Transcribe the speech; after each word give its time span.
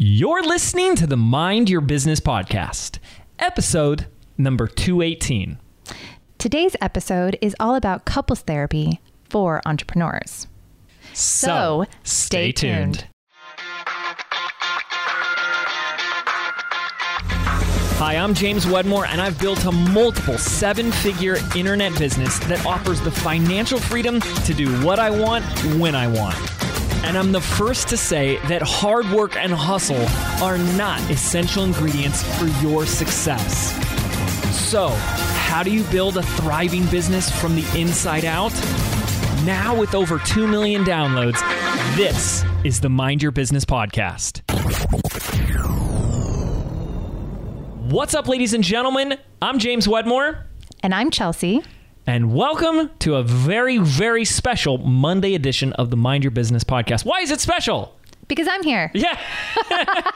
You're 0.00 0.44
listening 0.44 0.94
to 0.94 1.08
the 1.08 1.16
Mind 1.16 1.68
Your 1.68 1.80
Business 1.80 2.20
podcast, 2.20 3.00
episode 3.40 4.06
number 4.36 4.68
218. 4.68 5.58
Today's 6.38 6.76
episode 6.80 7.36
is 7.42 7.56
all 7.58 7.74
about 7.74 8.04
couples 8.04 8.42
therapy 8.42 9.00
for 9.28 9.60
entrepreneurs. 9.66 10.46
So, 11.14 11.84
stay 12.04 12.52
tuned. 12.52 13.08
Hi, 17.98 18.14
I'm 18.14 18.34
James 18.34 18.68
Wedmore, 18.68 19.06
and 19.06 19.20
I've 19.20 19.40
built 19.40 19.64
a 19.64 19.72
multiple 19.72 20.38
seven 20.38 20.92
figure 20.92 21.38
internet 21.56 21.98
business 21.98 22.38
that 22.46 22.64
offers 22.64 23.00
the 23.00 23.10
financial 23.10 23.80
freedom 23.80 24.20
to 24.20 24.54
do 24.54 24.70
what 24.82 25.00
I 25.00 25.10
want 25.10 25.44
when 25.80 25.96
I 25.96 26.06
want. 26.06 26.36
And 27.04 27.16
I'm 27.16 27.32
the 27.32 27.40
first 27.40 27.88
to 27.88 27.96
say 27.96 28.36
that 28.48 28.60
hard 28.62 29.08
work 29.10 29.36
and 29.36 29.52
hustle 29.52 30.04
are 30.44 30.58
not 30.76 31.00
essential 31.10 31.64
ingredients 31.64 32.22
for 32.38 32.46
your 32.62 32.84
success. 32.86 33.72
So, 34.70 34.88
how 34.88 35.62
do 35.62 35.70
you 35.70 35.84
build 35.84 36.18
a 36.18 36.22
thriving 36.22 36.84
business 36.86 37.30
from 37.40 37.54
the 37.56 37.64
inside 37.80 38.24
out? 38.24 38.52
Now, 39.46 39.74
with 39.78 39.94
over 39.94 40.18
2 40.18 40.46
million 40.46 40.84
downloads, 40.84 41.38
this 41.96 42.44
is 42.64 42.80
the 42.80 42.90
Mind 42.90 43.22
Your 43.22 43.32
Business 43.32 43.64
podcast. 43.64 44.42
What's 47.90 48.14
up, 48.14 48.28
ladies 48.28 48.52
and 48.52 48.62
gentlemen? 48.62 49.16
I'm 49.40 49.58
James 49.58 49.88
Wedmore, 49.88 50.44
And 50.82 50.94
I'm 50.94 51.10
Chelsea. 51.10 51.62
And 52.08 52.32
welcome 52.32 52.88
to 53.00 53.16
a 53.16 53.22
very, 53.22 53.76
very 53.76 54.24
special 54.24 54.78
Monday 54.78 55.34
edition 55.34 55.74
of 55.74 55.90
the 55.90 55.96
Mind 55.98 56.24
Your 56.24 56.30
Business 56.30 56.64
podcast. 56.64 57.04
Why 57.04 57.20
is 57.20 57.30
it 57.30 57.38
special? 57.38 57.94
Because 58.28 58.48
I'm 58.48 58.62
here. 58.62 58.90
Yeah. 58.94 59.20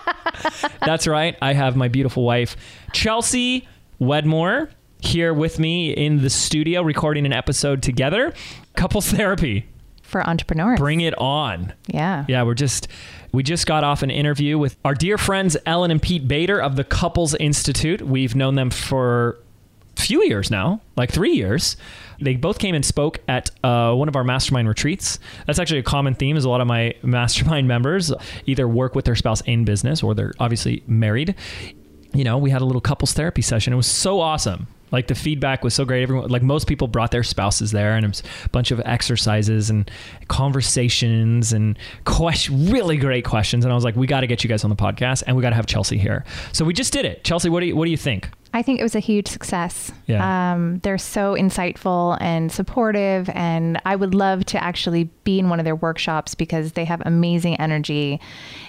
That's 0.87 1.07
right. 1.07 1.37
I 1.43 1.53
have 1.53 1.77
my 1.77 1.89
beautiful 1.89 2.25
wife, 2.25 2.57
Chelsea 2.95 3.69
Wedmore, 3.99 4.71
here 5.01 5.35
with 5.35 5.59
me 5.59 5.91
in 5.91 6.23
the 6.23 6.31
studio 6.31 6.81
recording 6.81 7.27
an 7.27 7.35
episode 7.35 7.83
together. 7.83 8.33
Couples 8.75 9.11
therapy. 9.11 9.67
For 10.01 10.27
entrepreneurs. 10.27 10.79
Bring 10.81 11.03
it 11.03 11.13
on. 11.19 11.75
yeah. 11.89 12.25
Yeah, 12.27 12.45
we're 12.45 12.55
just 12.55 12.89
we 13.33 13.43
just 13.43 13.67
got 13.67 13.85
off 13.85 14.03
an 14.03 14.11
interview 14.11 14.57
with 14.57 14.79
our 14.87 14.95
dear 14.95 15.19
friends 15.19 15.59
Ellyn 15.67 15.91
and 15.91 16.01
Pete 16.01 16.27
Bader 16.27 16.59
of 16.59 16.77
the 16.77 16.85
Couples 16.85 17.35
Institute. 17.35 18.01
We've 18.01 18.35
known 18.35 18.55
them 18.55 18.71
for 18.71 19.39
few 20.03 20.23
years 20.25 20.51
now, 20.51 20.81
like 20.97 21.11
three 21.11 21.33
years. 21.33 21.77
They 22.21 22.37
both 22.37 22.59
came 22.59 22.75
and 22.75 22.85
spoke 22.85 23.19
at 23.27 23.51
uh, 23.65 23.95
one 23.95 24.09
of 24.09 24.17
our 24.17 24.25
mastermind 24.25 24.69
retreats. 24.69 25.19
That's 25.47 25.59
actually 25.59 25.81
a 25.81 25.85
common 25.85 26.15
theme. 26.15 26.37
Is 26.37 26.45
a 26.45 26.51
lot 26.51 26.61
of 26.61 26.67
my 26.67 26.95
mastermind 27.03 27.69
members 27.69 28.13
either 28.47 28.69
work 28.69 28.95
with 28.95 29.05
their 29.05 29.17
spouse 29.17 29.41
in 29.43 29.65
business 29.65 30.03
or 30.03 30.15
they're 30.15 30.33
obviously 30.39 30.83
married. 30.87 31.35
You 32.15 32.25
know, 32.25 32.39
we 32.39 32.51
had 32.51 32.63
a 32.63 32.65
little 32.65 32.81
couples 32.81 33.13
therapy 33.13 33.43
session. 33.43 33.73
It 33.73 33.77
was 33.77 33.87
so 33.87 34.21
awesome. 34.21 34.67
Like 34.93 35.07
the 35.07 35.15
feedback 35.15 35.65
was 35.65 35.75
so 35.75 35.87
great. 35.87 36.03
Everyone, 36.03 36.29
like 36.29 36.43
most 36.43 36.67
people, 36.67 36.87
brought 36.87 37.11
their 37.11 37.23
spouses 37.23 37.73
there, 37.73 37.97
and 37.97 38.05
it 38.05 38.09
was 38.09 38.23
a 38.45 38.49
bunch 38.51 38.71
of 38.71 38.81
exercises 38.85 39.71
and 39.71 39.91
conversations 40.29 41.55
and 41.55 41.79
question, 42.05 42.71
really 42.71 42.99
great 42.99 43.25
questions. 43.25 43.65
And 43.65 43.73
I 43.73 43.75
was 43.75 43.85
like, 43.85 43.97
we 43.97 44.07
got 44.07 44.21
to 44.21 44.27
get 44.27 44.45
you 44.45 44.49
guys 44.49 44.65
on 44.65 44.71
the 44.71 44.77
podcast, 44.77 45.23
and 45.27 45.35
we 45.35 45.43
got 45.43 45.51
to 45.51 45.57
have 45.57 45.67
Chelsea 45.67 45.97
here. 45.97 46.25
So 46.53 46.65
we 46.67 46.75
just 46.75 46.93
did 46.93 47.07
it. 47.07 47.25
Chelsea, 47.25 47.49
what 47.49 47.61
do 47.61 47.67
you 47.67 47.75
what 47.75 47.87
do 47.87 47.91
you 47.91 47.97
think? 47.97 48.29
I 48.55 48.63
think 48.63 48.81
it 48.81 48.83
was 48.83 48.95
a 48.95 49.01
huge 49.01 49.29
success. 49.29 49.93
Yeah. 50.07 50.53
Um, 50.53 50.79
they're 50.81 50.99
so 50.99 51.35
insightful 51.35 52.19
and 52.21 52.53
supportive, 52.53 53.31
and 53.31 53.81
I 53.85 53.97
would 53.97 54.15
love 54.15 54.45
to 54.47 54.63
actually 54.63 55.05
be 55.25 55.39
in 55.39 55.49
one 55.49 55.59
of 55.59 55.65
their 55.65 55.77
workshops 55.77 56.35
because 56.35 56.73
they 56.73 56.85
have 56.85 57.03
amazing 57.07 57.57
energy 57.57 58.21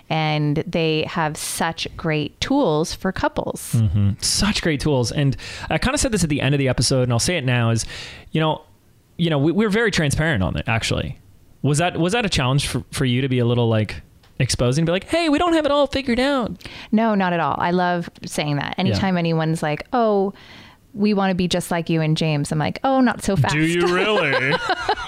and 0.09 0.58
they 0.67 1.03
have 1.08 1.38
such 1.38 1.88
great 1.98 2.40
tools 2.40 2.94
for 2.94 3.12
couples. 3.12 3.73
such 4.20 4.62
great 4.62 4.80
tools 4.80 5.12
and 5.12 5.38
i 5.70 5.78
kind 5.78 5.94
of 5.94 6.00
said 6.00 6.12
this 6.12 6.23
at 6.23 6.30
the 6.30 6.42
end 6.42 6.53
of 6.53 6.59
the 6.59 6.68
episode 6.68 7.03
and 7.03 7.12
i'll 7.12 7.20
say 7.20 7.38
it 7.38 7.44
now 7.45 7.70
is 7.70 7.86
you 8.31 8.40
know 8.40 8.62
you 9.18 9.30
know 9.30 9.38
we, 9.38 9.52
we're 9.52 9.69
very 9.69 9.91
transparent 9.91 10.44
on 10.44 10.57
it 10.57 10.68
actually 10.68 11.18
was 11.62 11.78
that 11.78 11.97
was 11.97 12.13
that 12.13 12.25
a 12.25 12.30
challenge 12.30 12.68
for, 12.68 12.84
for 12.91 13.06
you 13.06 13.22
to 13.22 13.30
be 13.30 13.40
a 13.40 13.46
little 13.46 13.69
like 13.69 14.02
exposing 14.39 14.83
be 14.83 14.91
like 14.91 15.05
hey 15.05 15.29
we 15.29 15.38
don't 15.38 15.53
have 15.53 15.66
it 15.66 15.71
all 15.71 15.88
figured 15.88 16.19
out 16.19 16.51
No, 16.91 17.16
not 17.16 17.33
at 17.33 17.39
all. 17.39 17.55
I 17.57 17.71
love 17.71 18.09
saying 18.25 18.57
that. 18.57 18.75
Anytime 18.77 19.17
anyone's 19.17 19.63
like, 19.63 19.85
oh, 19.94 20.33
we 20.94 21.13
want 21.13 21.31
to 21.31 21.35
be 21.35 21.47
just 21.47 21.71
like 21.71 21.89
you 21.89 22.01
and 22.01 22.16
James, 22.16 22.51
I'm 22.51 22.59
like, 22.59 22.79
oh, 22.83 23.01
not 23.01 23.23
so 23.23 23.35
fast. 23.35 23.53
Do 23.53 23.61
you 23.61 23.88
really 23.88 24.53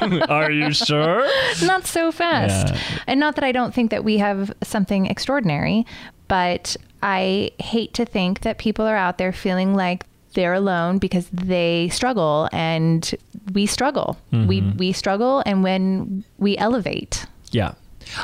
are 0.29 0.51
you 0.51 0.71
sure 0.71 1.27
not 1.63 1.85
so 1.85 2.11
fast. 2.11 2.73
Yeah. 2.73 2.81
And 3.07 3.19
not 3.19 3.35
that 3.35 3.43
I 3.43 3.51
don't 3.51 3.73
think 3.73 3.91
that 3.91 4.03
we 4.03 4.17
have 4.17 4.51
something 4.63 5.05
extraordinary, 5.05 5.85
but 6.27 6.75
I 7.03 7.51
hate 7.59 7.93
to 7.95 8.05
think 8.05 8.41
that 8.41 8.57
people 8.57 8.85
are 8.85 8.95
out 8.95 9.19
there 9.19 9.31
feeling 9.31 9.75
like 9.75 10.05
they're 10.33 10.55
alone 10.55 10.97
because 10.97 11.29
they 11.29 11.89
struggle 11.89 12.49
and 12.51 13.13
we 13.53 13.67
struggle. 13.67 14.17
We 14.31 14.61
mm-hmm. 14.61 14.77
we 14.77 14.91
struggle 14.91 15.43
and 15.45 15.63
when 15.63 16.23
we 16.39 16.57
elevate. 16.57 17.25
yeah 17.51 17.75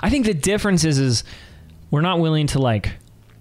i 0.01 0.09
think 0.09 0.25
the 0.25 0.33
difference 0.33 0.83
is 0.83 0.99
is 0.99 1.23
we're 1.89 2.01
not 2.01 2.19
willing 2.19 2.47
to 2.47 2.59
like 2.59 2.93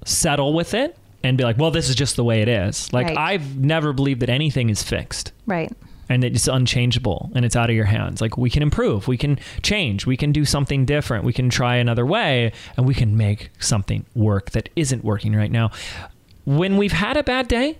settle 0.04 0.52
with 0.54 0.74
it 0.74 0.96
and 1.22 1.36
be 1.38 1.44
like 1.44 1.58
well 1.58 1.70
this 1.70 1.88
is 1.88 1.94
just 1.94 2.16
the 2.16 2.24
way 2.24 2.42
it 2.42 2.48
is 2.48 2.92
like 2.92 3.06
Right. 3.08 3.16
i've 3.18 3.56
never 3.58 3.92
believed 3.92 4.20
that 4.20 4.30
anything 4.30 4.70
is 4.70 4.82
fixed 4.82 5.32
Right. 5.46 5.70
and 6.08 6.22
that 6.22 6.32
it's 6.34 6.48
unchangeable 6.48 7.30
and 7.34 7.44
it's 7.44 7.54
out 7.56 7.70
of 7.70 7.76
your 7.76 7.84
hands. 7.84 8.20
Like 8.20 8.36
we 8.36 8.50
can 8.50 8.62
improve, 8.64 9.06
we 9.06 9.16
can 9.16 9.38
change, 9.62 10.06
we 10.06 10.16
can 10.16 10.32
do 10.32 10.44
something 10.44 10.84
different, 10.84 11.24
we 11.24 11.32
can 11.32 11.48
try 11.50 11.76
another 11.76 12.04
way, 12.04 12.52
and 12.76 12.84
we 12.86 12.94
can 12.94 13.16
make 13.16 13.50
something 13.60 14.04
work 14.14 14.50
that 14.50 14.68
isn't 14.74 15.04
working 15.04 15.34
right 15.36 15.50
now. 15.52 15.70
When 16.46 16.76
we've 16.78 16.90
had 16.92 17.16
a 17.16 17.22
bad 17.22 17.46
day, 17.46 17.78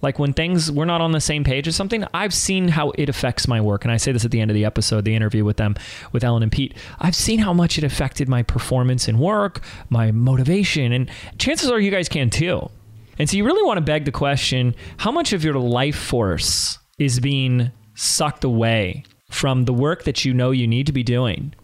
like 0.00 0.18
when 0.18 0.32
things 0.32 0.70
we're 0.70 0.84
not 0.84 1.00
on 1.00 1.12
the 1.12 1.20
same 1.20 1.44
page 1.44 1.66
or 1.66 1.72
something, 1.72 2.04
I've 2.14 2.34
seen 2.34 2.68
how 2.68 2.90
it 2.90 3.08
affects 3.08 3.48
my 3.48 3.60
work. 3.60 3.84
And 3.84 3.92
I 3.92 3.96
say 3.96 4.12
this 4.12 4.24
at 4.24 4.30
the 4.30 4.40
end 4.40 4.50
of 4.50 4.54
the 4.54 4.64
episode, 4.64 5.04
the 5.04 5.14
interview 5.14 5.44
with 5.44 5.56
them, 5.56 5.74
with 6.12 6.22
Ellyn 6.22 6.42
and 6.42 6.52
Pete. 6.52 6.74
I've 7.00 7.16
seen 7.16 7.40
how 7.40 7.52
much 7.52 7.78
it 7.78 7.84
affected 7.84 8.28
my 8.28 8.42
performance 8.42 9.08
in 9.08 9.18
work, 9.18 9.60
my 9.90 10.12
motivation, 10.12 10.92
and 10.92 11.10
chances 11.38 11.70
are 11.70 11.80
you 11.80 11.90
guys 11.90 12.08
can 12.08 12.30
too. 12.30 12.70
And 13.18 13.28
so 13.28 13.36
you 13.36 13.44
really 13.44 13.64
want 13.64 13.78
to 13.78 13.84
beg 13.84 14.04
the 14.04 14.12
question 14.12 14.74
how 14.98 15.10
much 15.10 15.32
of 15.32 15.42
your 15.42 15.54
life 15.54 15.96
force 15.96 16.78
is 16.98 17.18
being 17.18 17.72
sucked 17.94 18.44
away 18.44 19.02
from 19.30 19.64
the 19.64 19.72
work 19.72 20.04
that 20.04 20.24
you 20.24 20.32
know 20.32 20.52
you 20.52 20.66
need 20.66 20.86
to 20.86 20.92
be 20.92 21.02
doing 21.02 21.54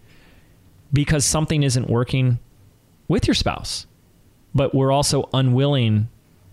because 0.92 1.24
something 1.24 1.62
isn't 1.62 1.88
working 1.88 2.38
with 3.08 3.26
your 3.26 3.34
spouse, 3.34 3.86
but 4.54 4.74
we're 4.74 4.92
also 4.92 5.28
unwilling 5.32 6.08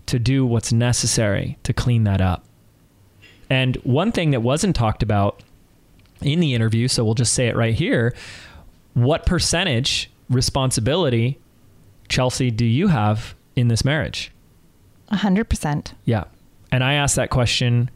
to 0.06 0.18
do 0.18 0.44
what's 0.44 0.72
necessary 0.72 1.58
to 1.62 1.72
clean 1.72 2.04
that 2.04 2.20
up. 2.20 2.44
And 3.48 3.76
one 3.76 4.12
thing 4.12 4.30
that 4.30 4.40
wasn't 4.40 4.74
talked 4.74 5.02
about 5.02 5.42
in 6.20 6.40
the 6.40 6.54
interview, 6.54 6.88
so 6.88 7.04
we'll 7.04 7.14
just 7.14 7.32
say 7.34 7.48
it 7.48 7.56
right 7.56 7.74
here 7.74 8.14
what 8.94 9.24
percentage 9.24 10.10
responsibility, 10.28 11.38
Chelsea, 12.08 12.50
do 12.50 12.64
you 12.64 12.88
have 12.88 13.34
in 13.56 13.68
this 13.68 13.84
marriage? 13.84 14.30
A 15.08 15.16
hundred 15.16 15.48
percent. 15.48 15.94
Yeah. 16.04 16.24
And 16.70 16.82
I 16.82 16.94
ask 16.94 17.16
that 17.16 17.30
question 17.30 17.90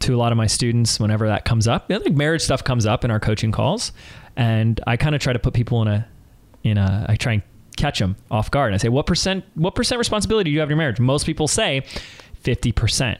to 0.00 0.14
a 0.14 0.18
lot 0.18 0.32
of 0.32 0.38
my 0.38 0.46
students 0.46 0.98
whenever 0.98 1.28
that 1.28 1.44
comes 1.44 1.68
up. 1.68 1.86
Like 1.88 2.12
marriage 2.12 2.42
stuff 2.42 2.64
comes 2.64 2.86
up 2.86 3.04
in 3.04 3.10
our 3.10 3.20
coaching 3.20 3.52
calls. 3.52 3.92
And 4.36 4.80
I 4.86 4.96
kind 4.96 5.14
of 5.14 5.20
try 5.20 5.32
to 5.32 5.38
put 5.38 5.52
people 5.52 5.82
in 5.82 5.88
a, 5.88 6.08
in 6.64 6.78
a, 6.78 7.06
I 7.08 7.16
try 7.16 7.34
and 7.34 7.42
catch 7.76 7.98
them 7.98 8.16
off 8.30 8.50
guard. 8.50 8.68
And 8.68 8.74
I 8.74 8.78
say, 8.78 8.88
what 8.88 9.06
percent, 9.06 9.44
what 9.54 9.74
percent 9.74 9.98
responsibility 9.98 10.50
do 10.50 10.54
you 10.54 10.60
have 10.60 10.68
in 10.68 10.70
your 10.70 10.78
marriage? 10.78 11.00
Most 11.00 11.26
people 11.26 11.48
say 11.48 11.82
50%. 12.44 13.18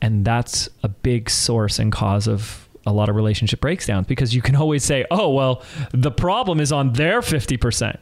And 0.00 0.24
that's 0.24 0.68
a 0.82 0.88
big 0.88 1.30
source 1.30 1.78
and 1.78 1.92
cause 1.92 2.26
of 2.26 2.68
a 2.86 2.92
lot 2.92 3.08
of 3.08 3.14
relationship 3.14 3.60
breakdowns 3.60 4.06
because 4.06 4.34
you 4.34 4.42
can 4.42 4.56
always 4.62 4.84
say, 4.84 5.04
oh, 5.10 5.30
well, 5.30 5.62
the 5.92 6.10
problem 6.10 6.60
is 6.60 6.72
on 6.72 6.92
their 6.94 7.20
50%. 7.20 7.96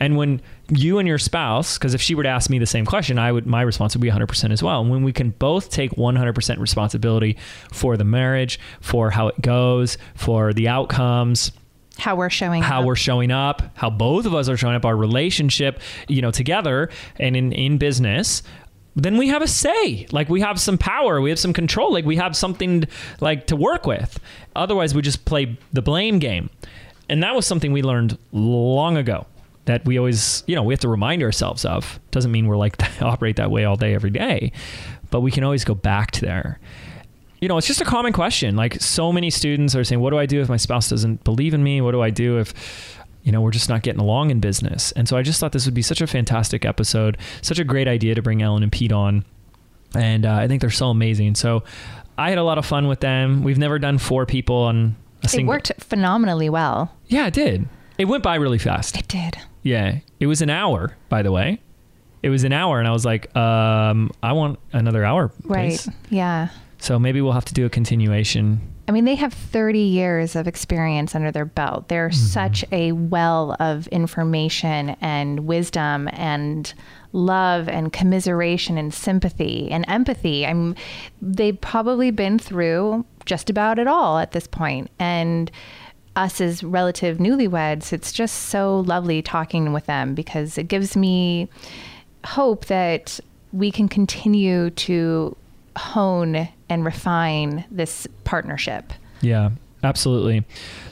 And 0.00 0.16
when 0.16 0.40
you 0.68 0.98
and 0.98 1.06
your 1.06 1.18
spouse, 1.18 1.78
because 1.78 1.94
if 1.94 2.02
she 2.02 2.14
were 2.14 2.22
to 2.22 2.28
ask 2.28 2.50
me 2.50 2.58
the 2.58 2.66
same 2.66 2.84
question, 2.84 3.18
I 3.18 3.32
would, 3.32 3.46
my 3.46 3.62
response 3.62 3.94
would 3.94 4.02
be 4.02 4.10
100% 4.10 4.50
as 4.50 4.62
well. 4.62 4.80
And 4.80 4.90
when 4.90 5.02
we 5.02 5.12
can 5.12 5.30
both 5.30 5.70
take 5.70 5.92
100% 5.92 6.58
responsibility 6.58 7.36
for 7.72 7.96
the 7.96 8.04
marriage, 8.04 8.58
for 8.80 9.10
how 9.10 9.28
it 9.28 9.40
goes, 9.40 9.98
for 10.14 10.52
the 10.52 10.68
outcomes, 10.68 11.52
How 11.98 12.16
we're 12.16 12.30
showing 12.30 12.62
how 12.62 12.80
up. 12.80 12.86
we're 12.86 12.96
showing 12.96 13.30
up, 13.30 13.62
how 13.74 13.88
both 13.88 14.26
of 14.26 14.34
us 14.34 14.48
are 14.48 14.56
showing 14.56 14.74
up, 14.74 14.84
our 14.84 14.96
relationship, 14.96 15.80
you 16.08 16.22
know, 16.22 16.30
together 16.30 16.90
and 17.20 17.36
in, 17.36 17.52
in 17.52 17.78
business, 17.78 18.42
then 18.96 19.16
we 19.16 19.28
have 19.28 19.42
a 19.42 19.48
say. 19.48 20.06
Like 20.10 20.28
we 20.28 20.40
have 20.40 20.60
some 20.60 20.78
power, 20.78 21.20
we 21.20 21.30
have 21.30 21.38
some 21.38 21.52
control, 21.52 21.92
like 21.92 22.04
we 22.04 22.16
have 22.16 22.36
something 22.36 22.84
like 23.20 23.46
to 23.48 23.56
work 23.56 23.86
with. 23.86 24.18
Otherwise, 24.56 24.94
we 24.94 25.02
just 25.02 25.24
play 25.24 25.58
the 25.72 25.82
blame 25.82 26.18
game. 26.18 26.50
And 27.08 27.22
that 27.22 27.34
was 27.34 27.46
something 27.46 27.72
we 27.72 27.82
learned 27.82 28.18
long 28.32 28.96
ago 28.96 29.26
that 29.66 29.84
we 29.84 29.98
always, 29.98 30.44
you 30.46 30.54
know, 30.54 30.62
we 30.62 30.72
have 30.72 30.80
to 30.80 30.88
remind 30.88 31.22
ourselves 31.22 31.64
of. 31.64 31.98
Doesn't 32.10 32.30
mean 32.30 32.46
we're 32.46 32.56
like 32.56 32.76
operate 33.02 33.36
that 33.36 33.50
way 33.50 33.64
all 33.64 33.76
day 33.76 33.94
every 33.94 34.10
day, 34.10 34.52
but 35.10 35.20
we 35.20 35.30
can 35.30 35.44
always 35.44 35.64
go 35.64 35.74
back 35.74 36.10
to 36.12 36.20
there. 36.22 36.60
You 37.44 37.48
know, 37.48 37.58
it's 37.58 37.66
just 37.66 37.82
a 37.82 37.84
common 37.84 38.14
question. 38.14 38.56
Like 38.56 38.80
so 38.80 39.12
many 39.12 39.28
students 39.28 39.76
are 39.76 39.84
saying, 39.84 40.00
what 40.00 40.08
do 40.10 40.18
I 40.18 40.24
do 40.24 40.40
if 40.40 40.48
my 40.48 40.56
spouse 40.56 40.88
doesn't 40.88 41.24
believe 41.24 41.52
in 41.52 41.62
me? 41.62 41.82
What 41.82 41.90
do 41.92 42.00
I 42.00 42.08
do 42.08 42.38
if 42.38 42.54
you 43.22 43.32
know, 43.32 43.42
we're 43.42 43.50
just 43.50 43.68
not 43.68 43.82
getting 43.82 44.00
along 44.00 44.30
in 44.30 44.40
business. 44.40 44.92
And 44.92 45.06
so 45.06 45.18
I 45.18 45.22
just 45.22 45.40
thought 45.40 45.52
this 45.52 45.66
would 45.66 45.74
be 45.74 45.82
such 45.82 46.00
a 46.00 46.06
fantastic 46.06 46.64
episode, 46.64 47.18
such 47.42 47.58
a 47.58 47.64
great 47.64 47.86
idea 47.86 48.14
to 48.14 48.22
bring 48.22 48.38
Ellyn 48.38 48.62
and 48.62 48.72
Pete 48.72 48.92
on. 48.92 49.26
And 49.94 50.24
uh, 50.24 50.32
I 50.36 50.48
think 50.48 50.62
they're 50.62 50.70
so 50.70 50.88
amazing. 50.88 51.34
So 51.34 51.64
I 52.16 52.30
had 52.30 52.38
a 52.38 52.42
lot 52.42 52.56
of 52.56 52.64
fun 52.64 52.88
with 52.88 53.00
them. 53.00 53.42
We've 53.42 53.58
never 53.58 53.78
done 53.78 53.98
four 53.98 54.24
people 54.24 54.56
on 54.56 54.96
a 55.22 55.38
It 55.38 55.44
worked 55.44 55.70
phenomenally 55.80 56.48
well. 56.48 56.94
Yeah, 57.08 57.26
it 57.26 57.34
did. 57.34 57.68
It 57.98 58.06
went 58.06 58.22
by 58.22 58.36
really 58.36 58.58
fast. 58.58 58.96
It 58.96 59.06
did. 59.08 59.36
Yeah, 59.62 59.98
it 60.18 60.28
was 60.28 60.40
an 60.40 60.48
hour, 60.48 60.96
by 61.10 61.20
the 61.20 61.30
way. 61.30 61.60
It 62.22 62.30
was 62.30 62.42
an 62.44 62.54
hour, 62.54 62.78
and 62.78 62.88
I 62.88 62.92
was 62.92 63.04
like, 63.04 63.34
um, 63.36 64.10
I 64.22 64.32
want 64.32 64.58
another 64.72 65.04
hour, 65.04 65.30
Right. 65.44 65.72
please. 65.72 65.90
Yeah. 66.08 66.48
So 66.84 66.98
maybe 66.98 67.22
we'll 67.22 67.32
have 67.32 67.46
to 67.46 67.54
do 67.54 67.64
a 67.64 67.70
continuation. 67.70 68.60
I 68.86 68.92
mean, 68.92 69.06
they 69.06 69.14
have 69.14 69.32
30 69.32 69.78
years 69.78 70.36
of 70.36 70.46
experience 70.46 71.14
under 71.14 71.32
their 71.32 71.46
belt. 71.46 71.88
They're 71.88 72.10
mm-hmm. 72.10 72.26
such 72.26 72.62
a 72.72 72.92
well 72.92 73.56
of 73.58 73.86
information 73.86 74.90
and 75.00 75.46
wisdom 75.46 76.10
and 76.12 76.74
love 77.12 77.70
and 77.70 77.90
commiseration 77.90 78.76
and 78.76 78.92
sympathy 78.92 79.70
and 79.70 79.86
empathy. 79.88 80.44
I'm 80.44 80.76
they've 81.22 81.58
probably 81.58 82.10
been 82.10 82.38
through 82.38 83.06
just 83.24 83.48
about 83.48 83.78
it 83.78 83.86
all 83.86 84.18
at 84.18 84.32
this 84.32 84.46
point. 84.46 84.90
And 84.98 85.50
us 86.16 86.38
as 86.38 86.62
relative 86.62 87.16
newlyweds, 87.16 87.94
it's 87.94 88.12
just 88.12 88.50
so 88.50 88.80
lovely 88.80 89.22
talking 89.22 89.72
with 89.72 89.86
them 89.86 90.14
because 90.14 90.58
it 90.58 90.68
gives 90.68 90.98
me 90.98 91.48
hope 92.26 92.66
that 92.66 93.20
we 93.54 93.70
can 93.70 93.88
continue 93.88 94.68
to 94.68 95.34
hone 95.78 96.46
and 96.68 96.84
refine 96.84 97.64
this 97.70 98.06
partnership. 98.24 98.92
Yeah, 99.20 99.50
absolutely. 99.82 100.44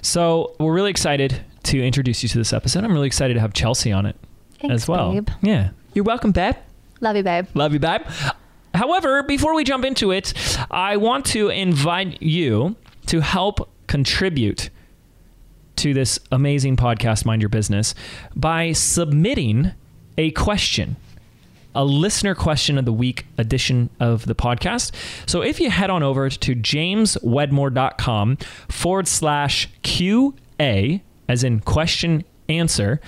So 0.02 0.54
we're 0.58 0.72
really 0.72 0.90
excited 0.90 1.40
to 1.64 1.84
introduce 1.84 2.22
you 2.22 2.28
to 2.30 2.38
this 2.38 2.52
episode. 2.52 2.84
I'm 2.84 2.92
really 2.92 3.06
excited 3.06 3.34
to 3.34 3.40
have 3.40 3.52
Chelsea 3.52 3.92
on 3.92 4.06
it 4.06 4.16
Thanks, 4.60 4.74
as 4.74 4.88
well. 4.88 5.12
babe. 5.12 5.28
Yeah, 5.42 5.70
you're 5.94 6.04
welcome, 6.04 6.32
babe. 6.32 6.56
Love 7.00 7.16
you, 7.16 7.22
babe. 7.22 7.46
Love 7.54 7.72
you, 7.72 7.78
babe. 7.78 8.02
However, 8.74 9.22
before 9.22 9.54
we 9.54 9.64
jump 9.64 9.84
into 9.84 10.10
it, 10.12 10.32
I 10.70 10.96
want 10.96 11.26
to 11.26 11.48
invite 11.50 12.22
you 12.22 12.76
to 13.06 13.20
help 13.20 13.68
contribute 13.86 14.70
to 15.76 15.92
this 15.92 16.18
amazing 16.30 16.76
podcast, 16.76 17.24
Mind 17.24 17.42
Your 17.42 17.48
Business, 17.48 17.94
by 18.36 18.72
submitting 18.72 19.72
a 20.16 20.30
question, 20.32 20.96
a 21.74 21.84
listener 21.84 22.34
question 22.34 22.78
of 22.78 22.84
the 22.84 22.92
week 22.92 23.26
edition 23.38 23.90
of 24.00 24.26
the 24.26 24.34
podcast. 24.34 24.92
So 25.26 25.42
if 25.42 25.60
you 25.60 25.70
head 25.70 25.90
on 25.90 26.02
over 26.02 26.28
to 26.28 26.54
jameswedmore.com 26.54 28.36
forward 28.68 29.08
slash 29.08 29.68
QA, 29.82 31.00
as 31.28 31.44
in 31.44 31.60
question 31.60 32.24
answer, 32.48 33.00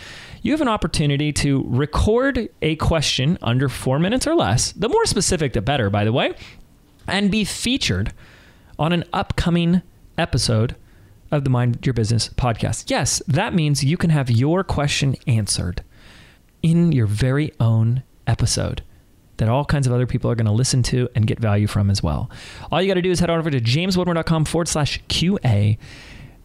you 0.42 0.52
have 0.52 0.60
an 0.60 0.68
opportunity 0.68 1.32
to 1.32 1.64
record 1.66 2.48
a 2.62 2.76
question 2.76 3.38
under 3.42 3.68
four 3.68 3.98
minutes 3.98 4.26
or 4.26 4.34
less. 4.34 4.72
The 4.72 4.88
more 4.88 5.06
specific, 5.06 5.52
the 5.52 5.62
better, 5.62 5.90
by 5.90 6.04
the 6.04 6.12
way, 6.12 6.34
and 7.06 7.30
be 7.30 7.44
featured 7.44 8.12
on 8.78 8.92
an 8.92 9.04
upcoming 9.12 9.82
episode 10.18 10.76
of 11.30 11.44
the 11.44 11.50
Mind 11.50 11.84
Your 11.84 11.94
Business 11.94 12.28
podcast. 12.28 12.90
Yes, 12.90 13.22
that 13.26 13.54
means 13.54 13.84
you 13.84 13.96
can 13.96 14.10
have 14.10 14.30
your 14.30 14.62
question 14.64 15.16
answered 15.26 15.82
in 16.62 16.92
your 16.92 17.06
very 17.06 17.52
own 17.58 18.02
episode 18.26 18.82
that 19.38 19.48
all 19.48 19.64
kinds 19.64 19.86
of 19.86 19.92
other 19.92 20.06
people 20.06 20.30
are 20.30 20.34
going 20.34 20.46
to 20.46 20.52
listen 20.52 20.82
to 20.84 21.08
and 21.14 21.26
get 21.26 21.40
value 21.40 21.66
from 21.66 21.90
as 21.90 22.02
well. 22.02 22.30
All 22.70 22.80
you 22.80 22.88
got 22.88 22.94
to 22.94 23.02
do 23.02 23.10
is 23.10 23.20
head 23.20 23.30
on 23.30 23.38
over 23.38 23.50
to 23.50 23.60
jameswedmore.com 23.60 24.44
forward 24.44 24.68
slash 24.68 25.00
QA 25.08 25.76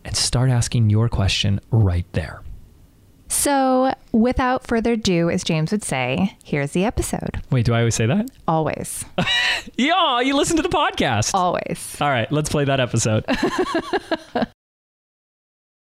and 0.03 0.15
start 0.15 0.49
asking 0.49 0.89
your 0.89 1.09
question 1.09 1.59
right 1.71 2.05
there. 2.13 2.41
So, 3.31 3.93
without 4.11 4.65
further 4.65 4.93
ado, 4.93 5.29
as 5.29 5.43
James 5.43 5.71
would 5.71 5.83
say, 5.83 6.35
here's 6.43 6.71
the 6.71 6.83
episode. 6.83 7.39
Wait, 7.51 7.63
do 7.63 7.75
I 7.75 7.79
always 7.79 7.93
say 7.93 8.07
that? 8.07 8.29
Always. 8.47 9.05
Yeah, 9.75 10.21
you 10.21 10.35
listen 10.35 10.55
to 10.55 10.63
the 10.63 10.69
podcast. 10.69 11.33
Always. 11.33 11.99
All 11.99 12.09
right, 12.09 12.31
let's 12.31 12.49
play 12.49 12.63
that 12.63 12.79
episode. 12.79 13.25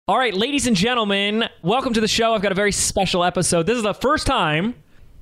All 0.08 0.18
right, 0.18 0.34
ladies 0.34 0.66
and 0.66 0.76
gentlemen, 0.76 1.48
welcome 1.62 1.94
to 1.94 2.02
the 2.02 2.08
show. 2.08 2.34
I've 2.34 2.42
got 2.42 2.52
a 2.52 2.56
very 2.56 2.72
special 2.72 3.24
episode. 3.24 3.68
This 3.68 3.78
is 3.78 3.84
the 3.84 3.94
first 3.94 4.26
time 4.26 4.74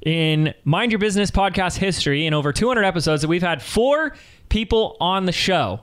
in 0.05 0.53
Mind 0.63 0.91
Your 0.91 0.99
Business 0.99 1.31
podcast 1.31 1.77
history 1.77 2.25
in 2.25 2.33
over 2.33 2.53
200 2.53 2.83
episodes 2.83 3.21
that 3.21 3.27
we've 3.27 3.41
had 3.41 3.61
four 3.61 4.15
people 4.49 4.97
on 4.99 5.25
the 5.25 5.31
show 5.31 5.81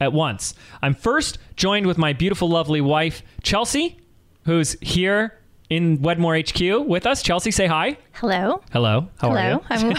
at 0.00 0.12
once. 0.12 0.54
I'm 0.82 0.94
first 0.94 1.38
joined 1.56 1.86
with 1.86 1.98
my 1.98 2.12
beautiful, 2.12 2.48
lovely 2.48 2.80
wife, 2.80 3.22
Chelsea, 3.42 3.98
who's 4.44 4.76
here 4.80 5.38
in 5.70 6.02
Wedmore 6.02 6.38
HQ 6.38 6.60
with 6.86 7.06
us. 7.06 7.22
Chelsea, 7.22 7.50
say 7.50 7.66
hi. 7.66 7.96
Hello. 8.12 8.62
Hello. 8.72 9.08
How 9.18 9.30
are 9.30 9.50
you? 9.52 9.60
Hello. 9.68 9.94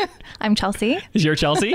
I'm 0.00 0.08
I'm 0.40 0.54
Chelsea. 0.54 0.98
is 1.12 1.24
your 1.24 1.36
Chelsea. 1.36 1.74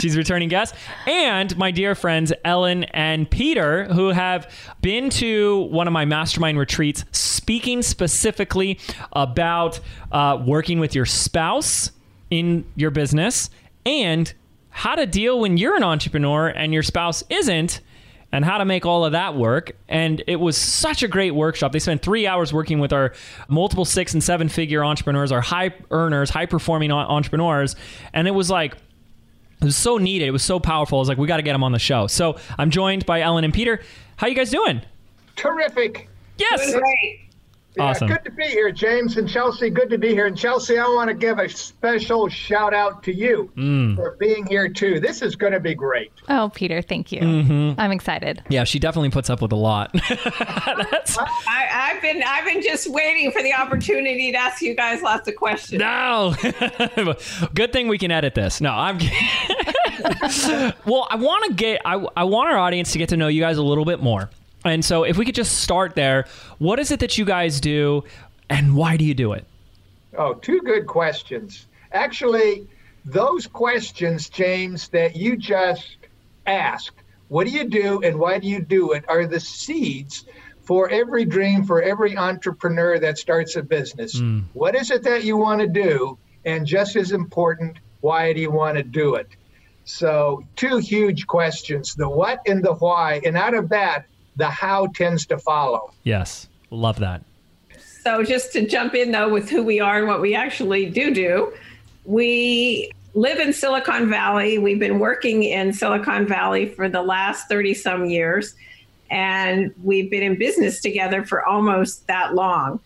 She's 0.00 0.14
a 0.14 0.18
returning 0.18 0.48
guest. 0.48 0.74
And 1.06 1.56
my 1.56 1.70
dear 1.70 1.94
friends 1.94 2.32
Ellyn 2.44 2.88
and 2.94 3.28
Peter, 3.28 3.84
who 3.86 4.08
have 4.08 4.52
been 4.80 5.10
to 5.10 5.62
one 5.70 5.86
of 5.86 5.92
my 5.92 6.04
mastermind 6.04 6.58
retreats 6.58 7.04
speaking 7.12 7.82
specifically 7.82 8.78
about 9.12 9.80
uh, 10.12 10.42
working 10.44 10.78
with 10.80 10.94
your 10.94 11.06
spouse 11.06 11.90
in 12.30 12.64
your 12.76 12.90
business 12.90 13.50
and 13.84 14.32
how 14.70 14.94
to 14.94 15.06
deal 15.06 15.40
when 15.40 15.56
you're 15.56 15.76
an 15.76 15.82
entrepreneur 15.82 16.48
and 16.48 16.72
your 16.72 16.82
spouse 16.82 17.24
isn't. 17.28 17.80
And 18.30 18.44
how 18.44 18.58
to 18.58 18.66
make 18.66 18.84
all 18.84 19.06
of 19.06 19.12
that 19.12 19.36
work. 19.36 19.72
And 19.88 20.22
it 20.26 20.36
was 20.36 20.56
such 20.56 21.02
a 21.02 21.08
great 21.08 21.30
workshop. 21.34 21.72
They 21.72 21.78
spent 21.78 22.02
three 22.02 22.26
hours 22.26 22.52
working 22.52 22.78
with 22.78 22.92
our 22.92 23.14
multiple 23.48 23.86
six 23.86 24.12
and 24.12 24.22
seven 24.22 24.50
figure 24.50 24.84
entrepreneurs, 24.84 25.32
our 25.32 25.40
high 25.40 25.74
earners, 25.90 26.28
high 26.28 26.44
performing 26.44 26.92
entrepreneurs. 26.92 27.74
And 28.12 28.28
it 28.28 28.32
was 28.32 28.50
like, 28.50 28.74
it 28.74 29.64
was 29.64 29.76
so 29.76 29.96
needed. 29.96 30.28
It 30.28 30.32
was 30.32 30.42
so 30.42 30.60
powerful. 30.60 30.98
I 30.98 31.00
was 31.00 31.08
like, 31.08 31.16
we 31.16 31.26
got 31.26 31.38
to 31.38 31.42
get 31.42 31.52
them 31.52 31.64
on 31.64 31.72
the 31.72 31.78
show. 31.78 32.06
So 32.06 32.36
I'm 32.58 32.70
joined 32.70 33.06
by 33.06 33.20
Ellyn 33.22 33.44
and 33.44 33.54
Peter. 33.54 33.80
How 34.16 34.26
you 34.26 34.34
guys 34.34 34.50
doing? 34.50 34.82
Terrific. 35.36 36.10
Yes. 36.36 36.74
Great. 36.74 37.27
Yeah, 37.78 37.94
Good 37.98 38.24
to 38.24 38.30
be 38.32 38.44
here, 38.44 38.70
James 38.72 39.16
and 39.16 39.28
Chelsea. 39.28 39.70
Good 39.70 39.90
to 39.90 39.98
be 39.98 40.08
here. 40.08 40.26
And 40.26 40.36
Chelsea, 40.36 40.78
I 40.78 40.86
want 40.86 41.08
to 41.08 41.14
give 41.14 41.38
a 41.38 41.48
special 41.48 42.28
shout 42.28 42.74
out 42.74 43.02
to 43.04 43.14
you 43.14 43.50
Mm. 43.56 43.96
for 43.96 44.16
being 44.18 44.46
here 44.46 44.68
too. 44.68 45.00
This 45.00 45.22
is 45.22 45.36
going 45.36 45.52
to 45.52 45.60
be 45.60 45.74
great. 45.74 46.12
Oh, 46.28 46.50
Peter, 46.54 46.82
thank 46.82 47.12
you. 47.12 47.20
Mm-hmm. 47.20 47.80
I'm 47.80 47.92
excited. 47.92 48.42
Yeah, 48.48 48.64
she 48.64 48.78
definitely 48.78 49.10
puts 49.10 49.30
up 49.30 49.40
with 49.40 49.52
a 49.52 49.56
lot. 49.56 49.90
That's, 50.08 51.16
I, 51.18 51.92
I've 51.94 52.02
been 52.02 52.22
I've 52.24 52.44
been 52.44 52.62
just 52.62 52.90
waiting 52.90 53.30
for 53.32 53.42
the 53.42 53.52
opportunity 53.54 54.32
to 54.32 54.38
ask 54.38 54.60
you 54.62 54.74
guys 54.74 55.02
lots 55.02 55.28
of 55.28 55.36
questions. 55.36 55.78
no. 55.80 56.34
Good 57.54 57.72
thing 57.72 57.88
we 57.88 57.98
can 57.98 58.10
edit 58.10 58.34
this. 58.34 58.60
No, 58.60 58.70
I'm 58.72 58.98
Well, 60.86 61.06
I 61.10 61.16
want 61.16 61.44
to 61.46 61.54
get 61.54 61.80
I, 61.84 62.04
I 62.16 62.24
want 62.24 62.50
our 62.50 62.58
audience 62.58 62.92
to 62.92 62.98
get 62.98 63.08
to 63.10 63.16
know 63.16 63.28
you 63.28 63.40
guys 63.40 63.56
a 63.58 63.62
little 63.62 63.84
bit 63.84 64.00
more. 64.02 64.30
And 64.64 64.84
so 64.84 65.04
if 65.04 65.16
we 65.16 65.24
could 65.24 65.34
just 65.34 65.60
start 65.60 65.94
there, 65.94 66.26
what 66.58 66.78
is 66.78 66.90
it 66.90 67.00
that 67.00 67.16
you 67.16 67.24
guys 67.24 67.60
do 67.60 68.04
and 68.50 68.74
why 68.74 68.96
do 68.96 69.04
you 69.04 69.14
do 69.14 69.32
it? 69.32 69.44
Oh, 70.16 70.34
two 70.34 70.60
good 70.60 70.86
questions. 70.86 71.66
Actually, 71.92 72.66
those 73.04 73.46
questions, 73.46 74.28
James, 74.28 74.88
that 74.88 75.16
you 75.16 75.36
just 75.36 75.96
asked, 76.46 76.96
what 77.28 77.46
do 77.46 77.52
you 77.52 77.68
do 77.68 78.00
and 78.02 78.18
why 78.18 78.38
do 78.38 78.48
you 78.48 78.60
do 78.60 78.92
it, 78.92 79.04
are 79.08 79.26
the 79.26 79.40
seeds 79.40 80.24
for 80.68 80.90
every 80.90 81.24
dream, 81.24 81.64
for 81.64 81.80
every 81.80 82.14
entrepreneur 82.14 82.98
that 82.98 83.16
starts 83.16 83.56
a 83.56 83.62
business. 83.62 84.18
Hmm. 84.18 84.40
What 84.52 84.74
is 84.74 84.90
it 84.90 85.02
that 85.04 85.24
you 85.24 85.38
want 85.38 85.62
to 85.62 85.66
do? 85.66 86.18
And 86.44 86.66
just 86.66 86.94
as 86.94 87.12
important, 87.12 87.78
why 88.02 88.34
do 88.34 88.40
you 88.42 88.50
want 88.50 88.76
to 88.76 88.82
do 88.82 89.14
it? 89.14 89.28
So, 89.84 90.44
two 90.56 90.76
huge 90.76 91.26
questions 91.26 91.94
the 91.94 92.06
what 92.06 92.40
and 92.46 92.62
the 92.62 92.74
why. 92.74 93.22
And 93.24 93.34
out 93.34 93.54
of 93.54 93.70
that, 93.70 94.04
the 94.38 94.48
how 94.48 94.86
tends 94.94 95.26
to 95.26 95.36
follow. 95.36 95.92
Yes. 96.04 96.48
Love 96.70 96.98
that. 97.00 97.22
So 98.02 98.22
just 98.22 98.52
to 98.52 98.66
jump 98.66 98.94
in 98.94 99.10
though 99.10 99.28
with 99.28 99.50
who 99.50 99.62
we 99.62 99.80
are 99.80 99.98
and 99.98 100.08
what 100.08 100.22
we 100.22 100.34
actually 100.34 100.86
do 100.86 101.12
do, 101.12 101.52
we 102.04 102.90
live 103.14 103.38
in 103.38 103.52
Silicon 103.52 104.08
Valley. 104.08 104.58
We've 104.58 104.78
been 104.78 105.00
working 105.00 105.42
in 105.42 105.72
Silicon 105.72 106.26
Valley 106.26 106.66
for 106.66 106.88
the 106.88 107.02
last 107.02 107.48
30 107.48 107.74
some 107.74 108.06
years 108.06 108.54
and 109.10 109.74
we've 109.82 110.10
been 110.10 110.22
in 110.22 110.38
business 110.38 110.80
together 110.80 111.24
for 111.24 111.44
almost 111.44 112.06
that 112.06 112.34
long. 112.34 112.80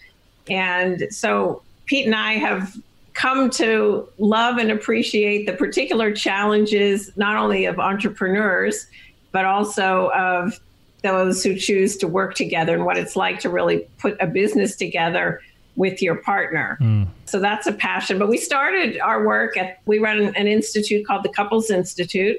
And 0.49 1.07
so 1.11 1.63
Pete 1.85 2.07
and 2.07 2.15
I 2.15 2.35
have 2.35 2.75
come 3.13 3.51
to 3.51 4.09
love 4.19 4.57
and 4.57 4.71
appreciate 4.71 5.45
the 5.47 5.53
particular 5.53 6.13
challenges 6.13 7.15
not 7.17 7.37
only 7.37 7.67
of 7.67 7.79
entrepreneurs 7.79 8.87
but 9.33 9.45
also 9.45 10.11
of 10.15 10.59
those 11.03 11.43
who 11.43 11.57
choose 11.57 11.97
to 11.99 12.09
work 12.09 12.35
together 12.35 12.75
and 12.75 12.85
what 12.85 12.97
it's 12.97 13.17
like 13.17 13.41
to 13.41 13.49
really 13.49 13.87
put 13.99 14.17
a 14.21 14.27
business 14.27 14.77
together 14.77 15.41
with 15.77 16.03
your 16.03 16.17
partner. 16.17 16.77
Hmm. 16.81 17.05
So 17.25 17.41
that's 17.41 17.67
a 17.67 17.73
passion. 17.73 18.19
But 18.19 18.29
we 18.29 18.37
started 18.37 19.01
our 19.01 19.27
work 19.27 19.57
at, 19.57 19.81
we 19.87 19.99
run 19.99 20.35
an 20.37 20.47
institute 20.47 21.07
called 21.07 21.25
the 21.25 21.31
Couples 21.31 21.71
Institute. 21.71 22.39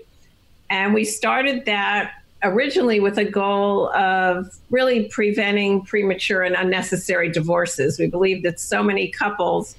And 0.70 0.94
we 0.94 1.04
started 1.04 1.66
that 1.66 2.14
originally 2.44 3.00
with 3.00 3.18
a 3.18 3.26
goal 3.26 3.90
of 3.96 4.54
really 4.70 5.06
preventing 5.06 5.82
premature 5.82 6.44
and 6.44 6.56
unnecessary 6.56 7.30
divorces. 7.30 7.98
We 7.98 8.08
believe 8.08 8.44
that 8.44 8.60
so 8.60 8.84
many 8.84 9.08
couples 9.08 9.76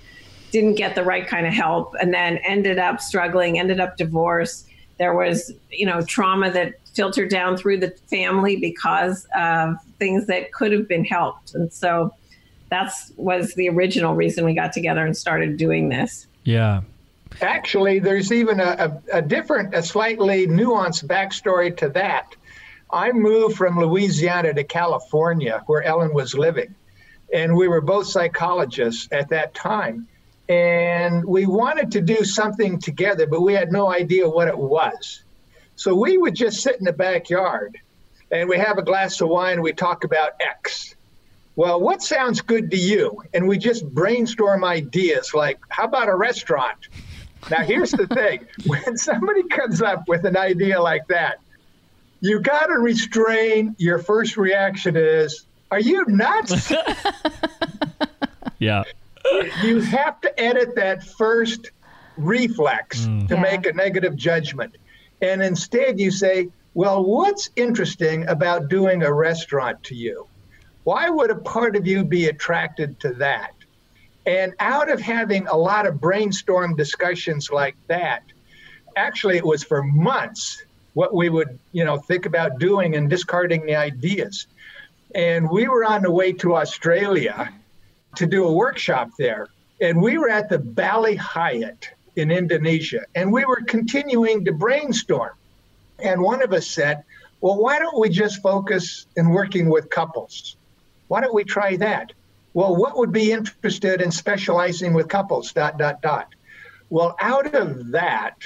didn't 0.51 0.75
get 0.75 0.95
the 0.95 1.03
right 1.03 1.27
kind 1.27 1.47
of 1.47 1.53
help 1.53 1.95
and 2.01 2.15
then 2.15 2.39
ended 2.39 2.79
up 2.79 3.01
struggling, 3.01 3.59
ended 3.59 3.81
up 3.81 3.97
divorced. 3.97 4.69
There 4.99 5.15
was, 5.15 5.53
you 5.71 5.85
know, 5.85 6.03
trauma 6.03 6.51
that 6.53 6.75
filtered 6.95 7.31
down 7.31 7.57
through 7.57 7.79
the 7.79 7.91
family 8.09 8.57
because 8.57 9.27
of 9.37 9.77
things 9.99 10.27
that 10.27 10.53
could 10.53 10.73
have 10.73 10.89
been 10.89 11.05
helped. 11.05 11.55
And 11.55 11.73
so 11.73 12.15
that's 12.71 13.13
was 13.17 13.55
the 13.55 13.69
original 13.69 14.15
reason 14.15 14.45
we 14.45 14.55
got 14.55 14.73
together 14.73 15.05
and 15.05 15.17
started 15.17 15.57
doing 15.57 15.89
this. 15.89 16.27
Yeah. 16.45 16.83
Actually, 17.41 17.99
there's 17.99 18.31
even 18.33 18.61
a, 18.61 19.01
a, 19.13 19.19
a 19.19 19.23
different, 19.23 19.75
a 19.75 19.83
slightly 19.83 20.47
nuanced 20.47 21.07
backstory 21.07 21.77
to 21.77 21.89
that. 21.91 22.37
I 22.91 23.11
moved 23.11 23.57
from 23.57 23.79
Louisiana 23.79 24.55
to 24.55 24.63
California, 24.63 25.63
where 25.67 25.83
Ellyn 25.83 26.13
was 26.15 26.35
living. 26.35 26.75
And 27.33 27.57
we 27.57 27.67
were 27.67 27.81
both 27.81 28.07
psychologists 28.07 29.09
at 29.11 29.29
that 29.31 29.55
time. 29.55 30.07
And 30.49 31.25
we 31.25 31.47
wanted 31.47 31.91
to 31.93 32.01
do 32.01 32.25
something 32.25 32.79
together, 32.79 33.27
but 33.27 33.41
we 33.41 33.55
had 33.55 33.73
no 33.73 33.91
idea 33.91 34.29
what 34.29 34.47
it 34.47 34.57
was. 34.57 35.25
So 35.77 35.95
we 35.95 36.19
would 36.19 36.35
just 36.35 36.63
sit 36.63 36.77
in 36.77 36.85
the 36.85 36.93
backyard 36.93 37.79
and 38.31 38.49
we 38.49 38.59
have 38.59 38.79
a 38.79 38.83
glass 38.83 39.21
of 39.21 39.29
wine 39.29 39.55
and 39.55 39.63
we 39.63 39.73
talk 39.73 40.05
about 40.05 40.33
X. 40.41 40.95
Well, 41.57 41.81
what 41.81 42.03
sounds 42.03 42.41
good 42.41 42.71
to 42.71 42.77
you? 42.77 43.23
And 43.33 43.47
we 43.47 43.59
just 43.59 43.89
brainstorm 43.89 44.65
ideas 44.65 45.35
like, 45.35 45.59
how 45.69 45.85
about 45.85 46.09
a 46.09 46.15
restaurant? 46.15 46.79
Now, 47.51 47.63
here's 47.63 47.91
the 47.91 48.07
thing 48.07 48.47
when 48.67 48.97
somebody 48.97 49.43
comes 49.45 49.83
up 49.83 50.09
with 50.09 50.25
an 50.25 50.37
idea 50.37 50.81
like 50.81 51.07
that, 51.09 51.41
you 52.21 52.41
got 52.41 52.67
to 52.67 52.79
restrain 52.79 53.77
your 53.79 53.99
first 53.99 54.37
reaction 54.37 54.97
is, 54.97 55.45
are 55.71 55.81
you 55.81 56.05
nuts? 56.07 56.73
yeah 58.59 58.85
you 59.63 59.81
have 59.81 60.21
to 60.21 60.41
edit 60.41 60.75
that 60.77 61.03
first 61.03 61.71
reflex 62.17 63.01
mm. 63.01 63.27
to 63.29 63.35
yeah. 63.35 63.41
make 63.41 63.67
a 63.67 63.73
negative 63.73 64.17
judgment. 64.17 64.77
And 65.21 65.43
instead, 65.43 65.99
you 65.99 66.11
say, 66.11 66.49
well, 66.75 67.05
what's 67.05 67.51
interesting 67.57 68.27
about 68.29 68.69
doing 68.69 69.03
a 69.03 69.13
restaurant 69.13 69.83
to 69.85 69.95
you? 69.95 70.27
Why 70.83 71.09
would 71.09 71.31
a 71.31 71.37
part 71.37 71.77
of 71.77 71.87
you 71.87 72.05
be 72.05 72.27
attracted 72.27 73.01
to 73.01 73.13
that? 73.15 73.53
And 74.27 74.55
out 74.59 74.91
of 74.91 75.01
having 75.01 75.47
a 75.47 75.57
lot 75.57 75.87
of 75.87 76.01
brainstorm 76.01 76.77
discussions 76.77 77.51
like 77.51 77.77
that, 77.89 78.23
actually, 78.97 79.37
it 79.37 79.45
was 79.45 79.63
for 79.63 79.83
months 79.83 80.65
what 80.95 81.15
we 81.15 81.29
would, 81.29 81.59
you 81.73 81.85
know, 81.85 81.99
think 81.99 82.27
about 82.27 82.59
doing 82.59 82.97
and 82.97 83.11
discarding 83.11 83.67
the 83.67 83.77
ideas. 83.77 84.47
And 85.15 85.49
we 85.51 85.69
were 85.69 85.85
on 85.85 86.03
the 86.03 86.11
way 86.11 86.33
to 86.35 86.57
Australia 86.57 87.53
to 88.17 88.27
do 88.27 88.47
a 88.47 88.53
workshop 88.53 89.11
there. 89.19 89.49
And 89.81 90.01
we 90.01 90.19
were 90.19 90.31
at 90.31 90.49
the 90.49 90.59
Bali 90.59 91.17
Hyatt 91.17 91.91
in 92.17 92.31
Indonesia, 92.31 93.05
and 93.15 93.33
we 93.33 93.45
were 93.45 93.61
continuing 93.67 94.45
to 94.45 94.53
brainstorm. 94.53 95.33
And 95.99 96.21
one 96.21 96.43
of 96.43 96.53
us 96.53 96.67
said, 96.67 97.05
Well, 97.41 97.57
why 97.57 97.79
don't 97.79 97.99
we 97.99 98.09
just 98.09 98.43
focus 98.43 99.07
in 99.17 99.31
working 99.31 99.69
with 99.69 99.91
couples? 99.91 100.57
Why 101.09 101.21
don't 101.21 101.35
we 101.35 101.45
try 101.45 101.77
that? 101.77 102.13
Well, 102.53 102.77
what 102.77 102.97
would 102.97 103.13
be 103.13 103.33
interested 103.33 104.01
in 104.01 104.11
specializing 104.11 104.95
with 104.95 105.09
couples? 105.09 105.53
Dot, 105.53 105.77
dot, 105.77 106.01
dot. 106.03 106.29
Well, 106.89 107.17
out 107.21 107.55
of 107.55 107.91
that 107.91 108.37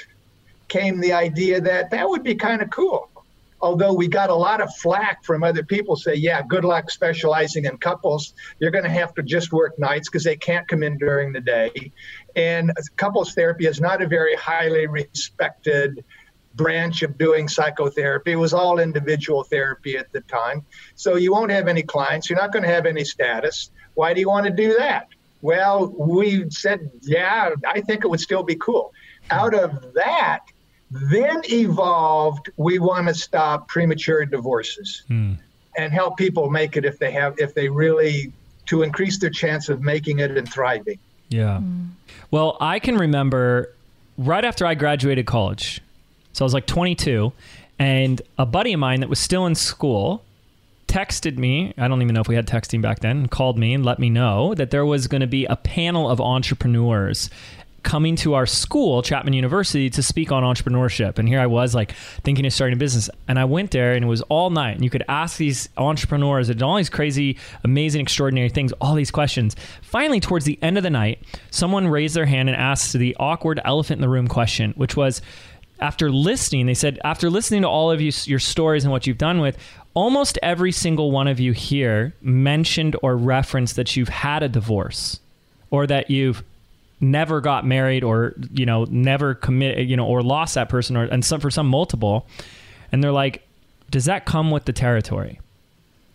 came 0.67 0.99
the 0.99 1.13
idea 1.13 1.61
that 1.61 1.91
that 1.91 2.09
would 2.09 2.23
be 2.23 2.35
kind 2.35 2.61
of 2.61 2.69
cool 2.69 3.08
although 3.61 3.93
we 3.93 4.07
got 4.07 4.29
a 4.29 4.35
lot 4.35 4.61
of 4.61 4.73
flack 4.75 5.23
from 5.23 5.43
other 5.43 5.63
people 5.63 5.95
say, 5.95 6.15
yeah, 6.15 6.41
good 6.47 6.63
luck 6.63 6.89
specializing 6.89 7.65
in 7.65 7.77
couples. 7.77 8.33
You're 8.59 8.71
going 8.71 8.83
to 8.83 8.89
have 8.89 9.13
to 9.15 9.23
just 9.23 9.51
work 9.51 9.77
nights 9.77 10.09
because 10.09 10.23
they 10.23 10.35
can't 10.35 10.67
come 10.67 10.83
in 10.83 10.97
during 10.97 11.33
the 11.33 11.41
day. 11.41 11.91
And 12.35 12.71
couples 12.95 13.33
therapy 13.33 13.65
is 13.65 13.81
not 13.81 14.01
a 14.01 14.07
very 14.07 14.35
highly 14.35 14.87
respected 14.87 16.03
branch 16.55 17.03
of 17.03 17.17
doing 17.17 17.47
psychotherapy. 17.47 18.33
It 18.33 18.37
was 18.37 18.53
all 18.53 18.79
individual 18.79 19.43
therapy 19.43 19.97
at 19.97 20.11
the 20.11 20.21
time. 20.21 20.65
So 20.95 21.15
you 21.15 21.31
won't 21.31 21.51
have 21.51 21.67
any 21.67 21.83
clients. 21.83 22.29
You're 22.29 22.39
not 22.39 22.51
going 22.51 22.63
to 22.63 22.69
have 22.69 22.85
any 22.85 23.05
status. 23.05 23.71
Why 23.93 24.13
do 24.13 24.19
you 24.19 24.29
want 24.29 24.45
to 24.45 24.51
do 24.51 24.77
that? 24.77 25.07
Well, 25.41 25.87
we 25.97 26.49
said, 26.49 26.91
yeah, 27.01 27.51
I 27.65 27.81
think 27.81 28.03
it 28.03 28.07
would 28.09 28.19
still 28.19 28.43
be 28.43 28.55
cool. 28.55 28.93
Out 29.29 29.53
of 29.53 29.93
that, 29.93 30.41
then 30.91 31.41
evolved, 31.49 32.49
we 32.57 32.79
want 32.79 33.07
to 33.07 33.13
stop 33.13 33.67
premature 33.67 34.25
divorces 34.25 35.03
hmm. 35.07 35.33
and 35.77 35.93
help 35.93 36.17
people 36.17 36.49
make 36.49 36.77
it 36.77 36.85
if 36.85 36.97
they 36.99 37.11
have, 37.11 37.37
if 37.37 37.53
they 37.53 37.69
really, 37.69 38.31
to 38.67 38.83
increase 38.83 39.19
their 39.19 39.29
chance 39.29 39.69
of 39.69 39.81
making 39.81 40.19
it 40.19 40.35
and 40.37 40.51
thriving. 40.51 40.99
Yeah. 41.29 41.59
Mm. 41.61 41.89
Well, 42.31 42.57
I 42.59 42.79
can 42.79 42.97
remember 42.97 43.73
right 44.17 44.43
after 44.43 44.65
I 44.65 44.75
graduated 44.75 45.25
college. 45.25 45.81
So 46.33 46.43
I 46.43 46.45
was 46.45 46.53
like 46.53 46.65
22, 46.65 47.31
and 47.79 48.21
a 48.37 48.45
buddy 48.45 48.73
of 48.73 48.79
mine 48.79 48.99
that 48.99 49.09
was 49.09 49.19
still 49.19 49.45
in 49.45 49.55
school 49.55 50.23
texted 50.87 51.37
me. 51.37 51.73
I 51.77 51.87
don't 51.87 52.01
even 52.01 52.15
know 52.15 52.21
if 52.21 52.27
we 52.27 52.35
had 52.35 52.47
texting 52.47 52.81
back 52.81 52.99
then, 52.99 53.27
called 53.27 53.57
me 53.57 53.73
and 53.73 53.85
let 53.85 53.99
me 53.99 54.09
know 54.09 54.55
that 54.55 54.71
there 54.71 54.85
was 54.85 55.07
going 55.07 55.21
to 55.21 55.27
be 55.27 55.45
a 55.45 55.55
panel 55.55 56.09
of 56.09 56.19
entrepreneurs 56.19 57.29
coming 57.83 58.15
to 58.17 58.33
our 58.33 58.45
school, 58.45 59.01
Chapman 59.01 59.33
University, 59.33 59.89
to 59.91 60.03
speak 60.03 60.31
on 60.31 60.43
entrepreneurship. 60.43 61.17
And 61.17 61.27
here 61.27 61.39
I 61.39 61.47
was, 61.47 61.73
like, 61.75 61.93
thinking 62.23 62.45
of 62.45 62.53
starting 62.53 62.77
a 62.77 62.79
business. 62.79 63.09
And 63.27 63.39
I 63.39 63.45
went 63.45 63.71
there, 63.71 63.93
and 63.93 64.05
it 64.05 64.07
was 64.07 64.21
all 64.23 64.49
night. 64.49 64.75
And 64.75 64.83
you 64.83 64.89
could 64.89 65.03
ask 65.07 65.37
these 65.37 65.69
entrepreneurs 65.77 66.47
did 66.47 66.61
all 66.61 66.77
these 66.77 66.89
crazy, 66.89 67.37
amazing, 67.63 68.01
extraordinary 68.01 68.49
things, 68.49 68.71
all 68.81 68.95
these 68.95 69.11
questions. 69.11 69.55
Finally, 69.81 70.19
towards 70.19 70.45
the 70.45 70.59
end 70.61 70.77
of 70.77 70.83
the 70.83 70.89
night, 70.89 71.19
someone 71.51 71.87
raised 71.87 72.15
their 72.15 72.25
hand 72.25 72.49
and 72.49 72.57
asked 72.57 72.93
the 72.93 73.15
awkward 73.19 73.59
elephant 73.63 73.97
in 73.97 74.01
the 74.01 74.09
room 74.09 74.27
question, 74.27 74.73
which 74.75 74.95
was, 74.95 75.21
after 75.79 76.11
listening, 76.11 76.65
they 76.65 76.73
said, 76.73 76.99
after 77.03 77.29
listening 77.29 77.61
to 77.61 77.69
all 77.69 77.91
of 77.91 78.01
you, 78.01 78.11
your 78.25 78.39
stories 78.39 78.83
and 78.83 78.91
what 78.91 79.07
you've 79.07 79.17
done 79.17 79.39
with, 79.39 79.57
almost 79.93 80.37
every 80.43 80.71
single 80.71 81.11
one 81.11 81.27
of 81.27 81.39
you 81.39 81.51
here 81.53 82.13
mentioned 82.21 82.95
or 83.01 83.15
referenced 83.15 83.75
that 83.75 83.95
you've 83.95 84.09
had 84.09 84.43
a 84.43 84.49
divorce 84.49 85.19
or 85.71 85.87
that 85.87 86.09
you've 86.09 86.43
never 87.01 87.41
got 87.41 87.65
married 87.65 88.03
or 88.03 88.35
you 88.51 88.65
know 88.65 88.85
never 88.89 89.33
commit 89.33 89.87
you 89.87 89.95
know 89.95 90.05
or 90.05 90.21
lost 90.21 90.55
that 90.55 90.69
person 90.69 90.97
or 90.97 91.03
and 91.03 91.23
some 91.23 91.39
for 91.39 91.49
some 91.49 91.67
multiple. 91.67 92.27
And 92.91 93.03
they're 93.03 93.11
like 93.11 93.47
does 93.89 94.05
that 94.05 94.25
come 94.25 94.51
with 94.51 94.65
the 94.65 94.73
territory? 94.73 95.39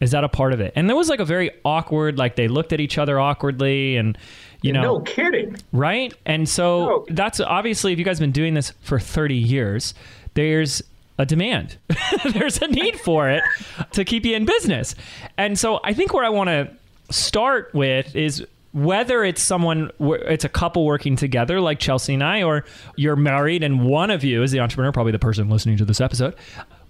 Is 0.01 0.11
that 0.11 0.25
a 0.25 0.29
part 0.29 0.53
of 0.53 0.61
it? 0.61 0.73
And 0.77 0.89
there 0.89 0.97
was 0.97 1.09
like 1.09 1.21
a 1.21 1.25
very 1.25 1.51
awkward 1.65 2.19
like 2.19 2.37
they 2.37 2.49
looked 2.49 2.73
at 2.73 2.81
each 2.81 2.99
other 2.99 3.19
awkwardly 3.19 3.97
and 3.97 4.19
you 4.63 4.73
know. 4.73 4.83
no 4.83 5.01
kidding. 5.01 5.57
Right? 5.73 6.15
And 6.25 6.49
so 6.49 6.87
no. 6.87 7.07
that's 7.11 7.41
obviously 7.41 7.93
if 7.93 7.99
you 7.99 8.05
guys 8.05 8.19
been 8.21 8.33
doing 8.33 8.55
this 8.55 8.73
for 8.83 8.99
30 8.99 9.35
years 9.35 9.95
there's 10.35 10.83
a 11.17 11.25
demand. 11.25 11.77
There's 12.33 12.61
a 12.61 12.67
need 12.67 12.99
for 12.99 13.31
it 13.31 13.45
to 13.93 14.05
keep 14.05 14.25
you 14.25 14.35
in 14.35 14.45
business. 14.45 14.97
And 15.39 15.57
so 15.57 15.81
i 15.85 15.95
think 15.95 16.13
where 16.13 16.25
i 16.25 16.29
want 16.29 16.49
to 16.49 16.69
start 17.11 17.73
with 17.75 18.17
is 18.17 18.45
whether 18.75 19.25
it's 19.25 19.41
someone 19.41 19.91
it's 20.01 20.45
a 20.45 20.49
couple 20.49 20.85
working 20.85 21.17
together 21.17 21.61
like 21.61 21.79
chelsea 21.79 22.13
and 22.13 22.23
i 22.23 22.43
or 22.43 22.65
you're 22.97 23.17
married 23.17 23.63
and 23.63 23.87
one 23.87 24.11
of 24.11 24.23
you 24.23 24.43
is 24.43 24.51
the 24.51 24.61
entrepreneur 24.61 24.93
probably 24.93 25.13
the 25.13 25.19
person 25.19 25.49
listening 25.49 25.77
to 25.77 25.85
this 25.85 26.01
episode 26.01 26.35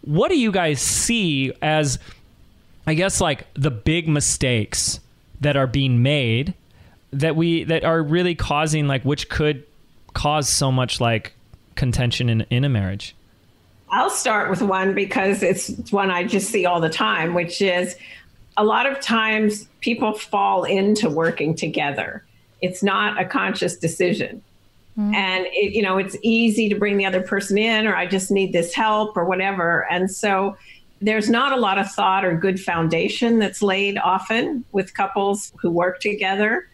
what 0.00 0.30
do 0.30 0.38
you 0.38 0.50
guys 0.50 0.80
see 0.80 1.52
as 1.62 1.98
i 2.86 2.94
guess 2.94 3.20
like 3.20 3.46
the 3.54 3.70
big 3.70 4.08
mistakes 4.08 4.98
that 5.40 5.56
are 5.56 5.66
being 5.66 6.02
made 6.02 6.54
that 7.12 7.36
we 7.36 7.64
that 7.64 7.84
are 7.84 8.02
really 8.02 8.34
causing 8.34 8.88
like 8.88 9.02
which 9.04 9.28
could 9.28 9.64
cause 10.14 10.48
so 10.48 10.72
much 10.72 11.00
like 11.00 11.34
contention 11.74 12.28
in 12.28 12.40
in 12.50 12.64
a 12.64 12.68
marriage? 12.68 13.14
I'll 13.90 14.10
start 14.10 14.50
with 14.50 14.62
one 14.62 14.94
because 14.94 15.42
it's 15.42 15.92
one 15.92 16.10
I 16.10 16.24
just 16.24 16.50
see 16.50 16.66
all 16.66 16.80
the 16.80 16.88
time, 16.88 17.34
which 17.34 17.62
is 17.62 17.96
a 18.56 18.64
lot 18.64 18.86
of 18.86 19.00
times 19.00 19.68
people 19.80 20.12
fall 20.14 20.64
into 20.64 21.10
working 21.10 21.54
together. 21.54 22.24
It's 22.62 22.82
not 22.82 23.20
a 23.20 23.24
conscious 23.24 23.76
decision. 23.76 24.42
Mm-hmm. 24.98 25.14
And 25.14 25.46
it, 25.46 25.74
you 25.74 25.82
know, 25.82 25.98
it's 25.98 26.16
easy 26.22 26.68
to 26.68 26.76
bring 26.76 26.96
the 26.96 27.06
other 27.06 27.20
person 27.20 27.58
in, 27.58 27.86
or 27.86 27.96
I 27.96 28.06
just 28.06 28.30
need 28.30 28.52
this 28.52 28.72
help, 28.74 29.16
or 29.16 29.24
whatever. 29.24 29.90
And 29.90 30.10
so 30.10 30.56
there's 31.00 31.28
not 31.28 31.52
a 31.52 31.56
lot 31.56 31.78
of 31.78 31.90
thought 31.90 32.24
or 32.24 32.36
good 32.36 32.60
foundation 32.60 33.38
that's 33.38 33.60
laid 33.60 33.98
often 33.98 34.64
with 34.72 34.94
couples 34.94 35.52
who 35.60 35.70
work 35.70 36.00
together. 36.00 36.68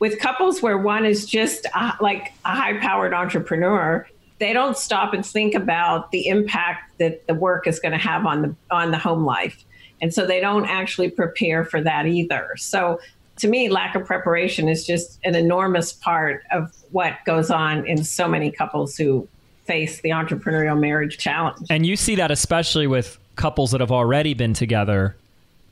With 0.00 0.18
couples 0.18 0.60
where 0.60 0.76
one 0.76 1.06
is 1.06 1.24
just 1.24 1.66
a, 1.66 1.92
like 2.00 2.32
a 2.44 2.56
high 2.56 2.78
powered 2.78 3.14
entrepreneur, 3.14 4.06
they 4.40 4.52
don't 4.52 4.76
stop 4.76 5.14
and 5.14 5.24
think 5.24 5.54
about 5.54 6.10
the 6.10 6.26
impact 6.26 6.98
that 6.98 7.24
the 7.28 7.34
work 7.34 7.68
is 7.68 7.78
going 7.78 7.92
to 7.92 7.98
have 7.98 8.26
on 8.26 8.42
the 8.42 8.56
on 8.72 8.90
the 8.90 8.98
home 8.98 9.24
life 9.24 9.64
and 10.02 10.12
so 10.12 10.26
they 10.26 10.40
don't 10.40 10.66
actually 10.66 11.08
prepare 11.08 11.64
for 11.64 11.80
that 11.80 12.06
either. 12.06 12.50
So 12.56 13.00
to 13.38 13.48
me, 13.48 13.70
lack 13.70 13.94
of 13.94 14.04
preparation 14.04 14.68
is 14.68 14.86
just 14.86 15.18
an 15.24 15.34
enormous 15.34 15.92
part 15.92 16.42
of 16.50 16.74
what 16.90 17.14
goes 17.24 17.50
on 17.50 17.86
in 17.86 18.04
so 18.04 18.28
many 18.28 18.50
couples 18.50 18.96
who 18.96 19.26
face 19.64 20.00
the 20.02 20.10
entrepreneurial 20.10 20.78
marriage 20.78 21.16
challenge. 21.16 21.66
And 21.70 21.86
you 21.86 21.96
see 21.96 22.16
that 22.16 22.30
especially 22.30 22.86
with 22.86 23.18
couples 23.36 23.70
that 23.70 23.80
have 23.80 23.92
already 23.92 24.34
been 24.34 24.52
together 24.52 25.16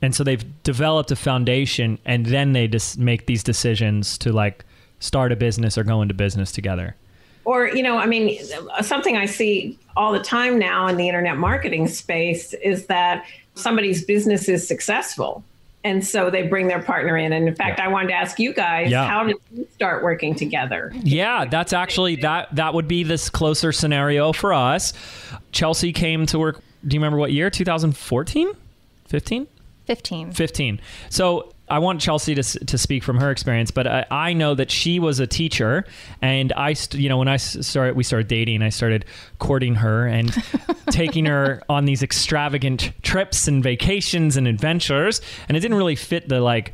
and 0.01 0.15
so 0.15 0.23
they've 0.23 0.63
developed 0.63 1.11
a 1.11 1.15
foundation 1.15 1.99
and 2.05 2.25
then 2.25 2.53
they 2.53 2.67
just 2.67 2.97
make 2.97 3.27
these 3.27 3.43
decisions 3.43 4.17
to 4.17 4.31
like 4.31 4.65
start 4.99 5.31
a 5.31 5.35
business 5.35 5.77
or 5.77 5.83
go 5.83 6.01
into 6.01 6.13
business 6.13 6.51
together 6.51 6.95
or 7.45 7.67
you 7.67 7.83
know 7.83 7.97
i 7.97 8.05
mean 8.05 8.39
something 8.81 9.15
i 9.15 9.25
see 9.25 9.77
all 9.95 10.11
the 10.11 10.19
time 10.19 10.57
now 10.57 10.87
in 10.87 10.97
the 10.97 11.07
internet 11.07 11.37
marketing 11.37 11.87
space 11.87 12.53
is 12.55 12.87
that 12.87 13.25
somebody's 13.61 14.03
business 14.03 14.49
is 14.49 14.67
successful. 14.67 15.43
And 15.83 16.05
so 16.05 16.29
they 16.29 16.43
bring 16.43 16.67
their 16.67 16.81
partner 16.81 17.17
in. 17.17 17.33
And 17.33 17.47
in 17.47 17.55
fact 17.55 17.79
yeah. 17.79 17.85
i 17.85 17.87
wanted 17.87 18.09
to 18.09 18.13
ask 18.13 18.39
you 18.39 18.53
guys 18.53 18.91
yeah. 18.91 19.07
how 19.07 19.23
did 19.23 19.37
you 19.53 19.67
start 19.73 20.03
working 20.03 20.35
together? 20.35 20.91
Yeah 20.95 21.45
that's 21.45 21.73
actually 21.73 22.17
that 22.17 22.55
that 22.55 22.73
would 22.73 22.87
be 22.87 23.03
this 23.03 23.29
closer 23.29 23.71
scenario 23.71 24.33
for 24.33 24.53
us. 24.53 24.93
Chelsea 25.51 25.91
came 25.91 26.25
to 26.27 26.39
work 26.39 26.61
do 26.87 26.95
you 26.95 26.99
remember 26.99 27.17
what 27.17 27.31
year? 27.31 27.49
2014 27.49 28.51
15 29.05 29.47
15 29.85 30.31
15 30.31 30.81
so 31.09 31.53
I 31.71 31.79
want 31.79 32.01
Chelsea 32.01 32.35
to, 32.35 32.43
to 32.43 32.77
speak 32.77 33.01
from 33.01 33.17
her 33.17 33.31
experience, 33.31 33.71
but 33.71 33.87
I, 33.87 34.05
I 34.11 34.33
know 34.33 34.53
that 34.55 34.69
she 34.69 34.99
was 34.99 35.21
a 35.21 35.25
teacher, 35.25 35.85
and 36.21 36.51
I, 36.51 36.75
you 36.91 37.07
know, 37.07 37.17
when 37.17 37.29
I 37.29 37.37
started, 37.37 37.95
we 37.95 38.03
started 38.03 38.27
dating. 38.27 38.61
I 38.61 38.69
started 38.69 39.05
courting 39.39 39.75
her 39.75 40.05
and 40.05 40.33
taking 40.91 41.25
her 41.27 41.63
on 41.69 41.85
these 41.85 42.03
extravagant 42.03 42.91
trips 43.03 43.47
and 43.47 43.63
vacations 43.63 44.35
and 44.35 44.49
adventures, 44.49 45.21
and 45.47 45.55
it 45.55 45.61
didn't 45.61 45.77
really 45.77 45.95
fit 45.95 46.27
the 46.27 46.41
like 46.41 46.73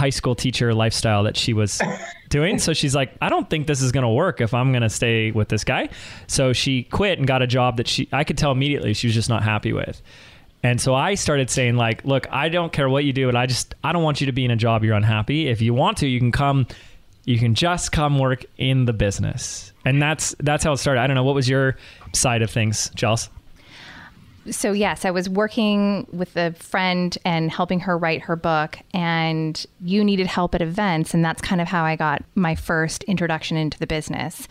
high 0.00 0.10
school 0.10 0.34
teacher 0.34 0.72
lifestyle 0.72 1.24
that 1.24 1.36
she 1.36 1.52
was 1.52 1.82
doing. 2.30 2.58
So 2.58 2.72
she's 2.72 2.94
like, 2.94 3.12
I 3.20 3.28
don't 3.28 3.50
think 3.50 3.66
this 3.66 3.82
is 3.82 3.92
going 3.92 4.04
to 4.04 4.08
work 4.08 4.40
if 4.40 4.54
I'm 4.54 4.70
going 4.72 4.82
to 4.82 4.88
stay 4.88 5.30
with 5.30 5.48
this 5.48 5.64
guy. 5.64 5.90
So 6.26 6.54
she 6.54 6.84
quit 6.84 7.18
and 7.18 7.26
got 7.26 7.42
a 7.42 7.46
job 7.46 7.76
that 7.76 7.88
she 7.88 8.08
I 8.12 8.24
could 8.24 8.38
tell 8.38 8.52
immediately 8.52 8.94
she 8.94 9.08
was 9.08 9.14
just 9.14 9.28
not 9.28 9.42
happy 9.42 9.74
with. 9.74 10.00
And 10.62 10.80
so 10.80 10.94
I 10.94 11.14
started 11.14 11.50
saying 11.50 11.76
like, 11.76 12.04
look, 12.04 12.26
I 12.32 12.48
don't 12.48 12.72
care 12.72 12.88
what 12.88 13.04
you 13.04 13.12
do, 13.12 13.26
but 13.26 13.36
I 13.36 13.46
just 13.46 13.74
I 13.84 13.92
don't 13.92 14.02
want 14.02 14.20
you 14.20 14.26
to 14.26 14.32
be 14.32 14.44
in 14.44 14.50
a 14.50 14.56
job 14.56 14.84
you're 14.84 14.96
unhappy. 14.96 15.48
If 15.48 15.60
you 15.60 15.74
want 15.74 15.98
to, 15.98 16.08
you 16.08 16.18
can 16.18 16.32
come 16.32 16.66
you 17.24 17.38
can 17.38 17.54
just 17.54 17.92
come 17.92 18.18
work 18.18 18.46
in 18.56 18.86
the 18.86 18.92
business. 18.92 19.72
And 19.84 20.00
that's 20.00 20.34
that's 20.40 20.64
how 20.64 20.72
it 20.72 20.78
started. 20.78 21.00
I 21.00 21.06
don't 21.06 21.14
know 21.14 21.24
what 21.24 21.34
was 21.34 21.48
your 21.48 21.76
side 22.14 22.42
of 22.42 22.50
things, 22.50 22.90
Chelsea? 22.96 23.30
So 24.50 24.72
yes, 24.72 25.04
I 25.04 25.10
was 25.10 25.28
working 25.28 26.06
with 26.10 26.34
a 26.36 26.52
friend 26.52 27.16
and 27.26 27.50
helping 27.50 27.80
her 27.80 27.98
write 27.98 28.22
her 28.22 28.34
book 28.34 28.78
and 28.94 29.64
you 29.82 30.02
needed 30.02 30.26
help 30.26 30.54
at 30.54 30.62
events 30.62 31.12
and 31.12 31.22
that's 31.22 31.42
kind 31.42 31.60
of 31.60 31.68
how 31.68 31.84
I 31.84 31.96
got 31.96 32.24
my 32.34 32.54
first 32.54 33.04
introduction 33.04 33.58
into 33.58 33.78
the 33.78 33.86
business. 33.86 34.48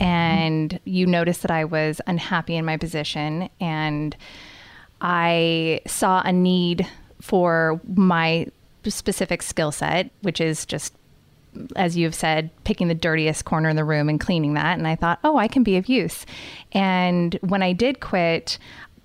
And 0.00 0.80
you 0.84 1.06
noticed 1.06 1.42
that 1.42 1.50
I 1.50 1.64
was 1.64 2.00
unhappy 2.06 2.56
in 2.56 2.64
my 2.64 2.78
position 2.78 3.50
and 3.60 4.16
I 5.00 5.80
saw 5.86 6.22
a 6.24 6.32
need 6.32 6.88
for 7.20 7.80
my 7.94 8.46
specific 8.86 9.42
skill 9.42 9.72
set, 9.72 10.10
which 10.22 10.40
is 10.40 10.66
just, 10.66 10.94
as 11.76 11.96
you've 11.96 12.14
said, 12.14 12.50
picking 12.64 12.88
the 12.88 12.94
dirtiest 12.94 13.44
corner 13.44 13.68
in 13.68 13.76
the 13.76 13.84
room 13.84 14.08
and 14.08 14.20
cleaning 14.20 14.54
that. 14.54 14.78
And 14.78 14.86
I 14.86 14.96
thought, 14.96 15.20
oh, 15.24 15.36
I 15.36 15.48
can 15.48 15.62
be 15.62 15.76
of 15.76 15.88
use. 15.88 16.26
And 16.72 17.38
when 17.40 17.62
I 17.62 17.72
did 17.72 18.00
quit 18.00 18.58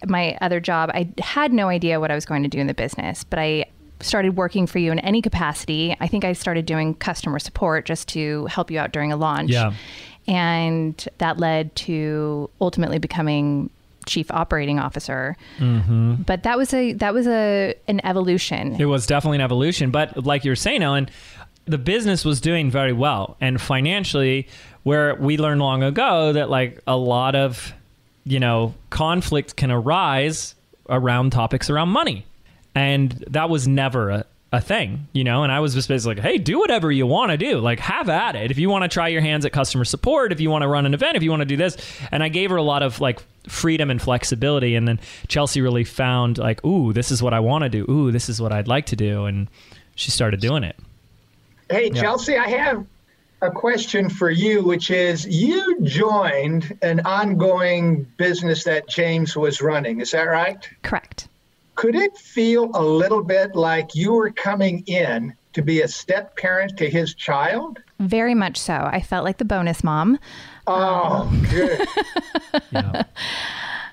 my 0.06 0.38
other 0.42 0.60
job, 0.60 0.90
I 0.94 1.10
had 1.20 1.54
no 1.54 1.68
idea 1.68 2.00
what 2.00 2.12
I 2.12 2.16
was 2.16 2.26
going 2.26 2.44
to 2.44 2.50
do 2.50 2.60
in 2.60 2.68
the 2.68 2.74
business, 2.74 3.24
but 3.24 3.40
I 3.40 3.66
started 4.02 4.38
working 4.38 4.66
for 4.66 4.80
you 4.80 4.92
in 4.92 5.00
any 5.00 5.22
capacity. 5.22 5.96
I 6.00 6.08
think 6.08 6.24
I 6.24 6.34
started 6.34 6.66
doing 6.66 6.96
customer 6.96 7.40
support 7.40 7.86
just 7.86 8.08
to 8.10 8.46
help 8.46 8.72
you 8.72 8.80
out 8.80 8.94
during 8.94 9.12
a 9.12 9.18
launch. 9.18 9.52
Yeah. 9.52 9.74
And 10.28 11.08
that 11.18 11.38
led 11.38 11.76
to 11.78 12.50
ultimately 12.62 12.98
becoming 12.98 13.70
chief 14.06 14.32
operating 14.32 14.80
officer. 14.80 15.36
Mm-hmm. 15.58 16.16
But 16.24 16.44
that 16.44 16.58
was 16.58 16.74
a 16.74 16.94
that 16.94 17.14
was 17.14 17.28
a 17.28 17.76
an 17.88 18.04
evolution. 18.06 18.80
It 18.80 18.86
was 18.86 19.06
definitely 19.06 19.38
an 19.38 19.42
evolution. 19.42 19.92
But 19.92 20.26
like 20.26 20.46
you're 20.46 20.56
saying, 20.56 20.82
Ellyn, 20.82 21.10
the 21.66 21.78
business 21.78 22.26
was 22.26 22.42
doing 22.42 22.72
very 22.72 22.94
well, 22.94 23.38
and 23.40 23.62
financially, 23.62 24.48
where 24.84 25.16
we 25.16 25.38
learned 25.38 25.62
long 25.62 25.84
ago 25.84 26.34
that 26.34 26.50
like 26.50 26.82
a 26.88 26.98
lot 26.98 27.36
of 27.36 27.74
you 28.24 28.40
know 28.40 28.74
conflict 28.90 29.56
can 29.56 29.72
arise 29.72 30.56
around 30.90 31.32
topics 31.32 31.70
around 31.70 31.90
money, 31.90 32.26
and 32.76 33.12
that 33.28 33.50
was 33.50 33.68
never 33.68 34.10
a, 34.10 34.26
a 34.52 34.60
thing, 34.60 35.08
you 35.14 35.24
know, 35.24 35.44
and 35.44 35.52
I 35.52 35.60
was 35.60 35.76
just 35.76 35.88
basically 35.88 36.16
like, 36.16 36.24
hey, 36.24 36.40
do 36.40 36.58
whatever 36.58 36.92
you 36.92 37.06
want 37.06 37.32
to 37.32 37.38
do. 37.38 37.60
Like, 37.60 37.80
have 37.82 38.10
at 38.10 38.36
it. 38.36 38.50
If 38.50 38.58
you 38.58 38.68
want 38.70 38.84
to 38.84 38.88
try 38.88 39.10
your 39.10 39.22
hands 39.22 39.46
at 39.46 39.52
customer 39.52 39.86
support, 39.86 40.32
if 40.32 40.40
you 40.40 40.50
want 40.50 40.64
to 40.64 40.68
run 40.68 40.88
an 40.88 40.94
event, 40.96 41.16
if 41.18 41.24
you 41.24 41.30
want 41.30 41.42
to 41.42 41.46
do 41.46 41.56
this. 41.56 41.78
And 42.12 42.24
I 42.24 42.30
gave 42.30 42.50
her 42.50 42.58
a 42.58 42.64
lot 42.64 42.82
of 42.82 43.00
like 43.00 43.22
freedom 43.48 43.92
and 43.92 44.02
flexibility. 44.02 44.76
And 44.76 44.88
then 44.88 45.00
Chelsea 45.28 45.62
really 45.62 45.84
found 45.84 46.40
like, 46.40 46.66
ooh, 46.66 46.94
this 46.94 47.12
is 47.12 47.22
what 47.22 47.34
I 47.34 47.40
want 47.40 47.64
to 47.64 47.70
do. 47.70 47.86
Ooh, 47.90 48.12
this 48.12 48.28
is 48.28 48.42
what 48.42 48.52
I'd 48.52 48.68
like 48.68 48.88
to 48.88 48.96
do. 48.96 49.26
And 49.26 49.48
she 49.94 50.10
started 50.10 50.40
doing 50.40 50.64
it. 50.64 50.76
Hey, 51.70 51.92
yeah. 51.94 52.02
Chelsea, 52.02 52.36
I 52.36 52.50
have 52.50 52.86
a 53.42 53.52
question 53.52 54.10
for 54.10 54.32
you, 54.32 54.64
which 54.64 54.90
is 54.90 55.26
you 55.28 55.80
joined 55.84 56.78
an 56.82 57.02
ongoing 57.02 58.04
business 58.18 58.64
that 58.64 58.90
James 58.90 59.38
was 59.38 59.62
running. 59.62 60.02
Is 60.02 60.12
that 60.12 60.24
right? 60.24 60.68
Correct. 60.82 61.29
Could 61.80 61.96
it 61.96 62.18
feel 62.18 62.72
a 62.74 62.84
little 62.84 63.24
bit 63.24 63.56
like 63.56 63.96
you 63.96 64.12
were 64.12 64.32
coming 64.32 64.84
in 64.86 65.34
to 65.54 65.62
be 65.62 65.82
a 65.82 65.88
step 65.88 66.36
parent 66.36 66.76
to 66.78 66.90
his 66.90 67.16
child? 67.16 67.80
Very 68.00 68.36
much 68.36 68.58
so. 68.58 68.74
I 68.92 69.00
felt 69.00 69.24
like 69.24 69.38
the 69.38 69.46
bonus 69.46 69.82
mom. 69.82 70.20
Oh, 70.68 71.32
good. 71.50 71.88
yeah. 72.72 73.04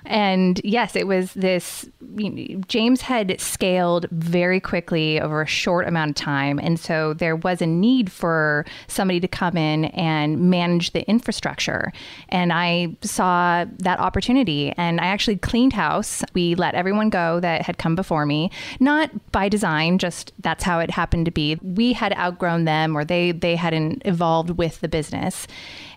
And 0.05 0.61
yes, 0.63 0.95
it 0.95 1.07
was 1.07 1.33
this. 1.33 1.89
You 2.15 2.29
know, 2.29 2.61
James 2.67 3.01
had 3.01 3.39
scaled 3.39 4.07
very 4.11 4.59
quickly 4.59 5.19
over 5.19 5.41
a 5.41 5.47
short 5.47 5.87
amount 5.87 6.11
of 6.11 6.15
time. 6.15 6.59
And 6.59 6.79
so 6.79 7.13
there 7.13 7.35
was 7.35 7.61
a 7.61 7.65
need 7.65 8.11
for 8.11 8.65
somebody 8.87 9.19
to 9.19 9.27
come 9.27 9.57
in 9.57 9.85
and 9.85 10.49
manage 10.49 10.91
the 10.91 11.07
infrastructure. 11.09 11.91
And 12.29 12.53
I 12.53 12.95
saw 13.01 13.65
that 13.79 13.99
opportunity 13.99 14.73
and 14.77 15.01
I 15.01 15.07
actually 15.07 15.37
cleaned 15.37 15.73
house. 15.73 16.23
We 16.33 16.55
let 16.55 16.75
everyone 16.75 17.09
go 17.09 17.39
that 17.39 17.61
had 17.63 17.77
come 17.77 17.95
before 17.95 18.25
me, 18.25 18.51
not 18.79 19.11
by 19.31 19.49
design, 19.49 19.97
just 19.97 20.33
that's 20.39 20.63
how 20.63 20.79
it 20.79 20.91
happened 20.91 21.25
to 21.25 21.31
be. 21.31 21.55
We 21.61 21.93
had 21.93 22.13
outgrown 22.17 22.65
them 22.65 22.95
or 22.95 23.03
they, 23.03 23.31
they 23.31 23.55
hadn't 23.55 24.03
evolved 24.05 24.51
with 24.51 24.79
the 24.81 24.87
business. 24.87 25.47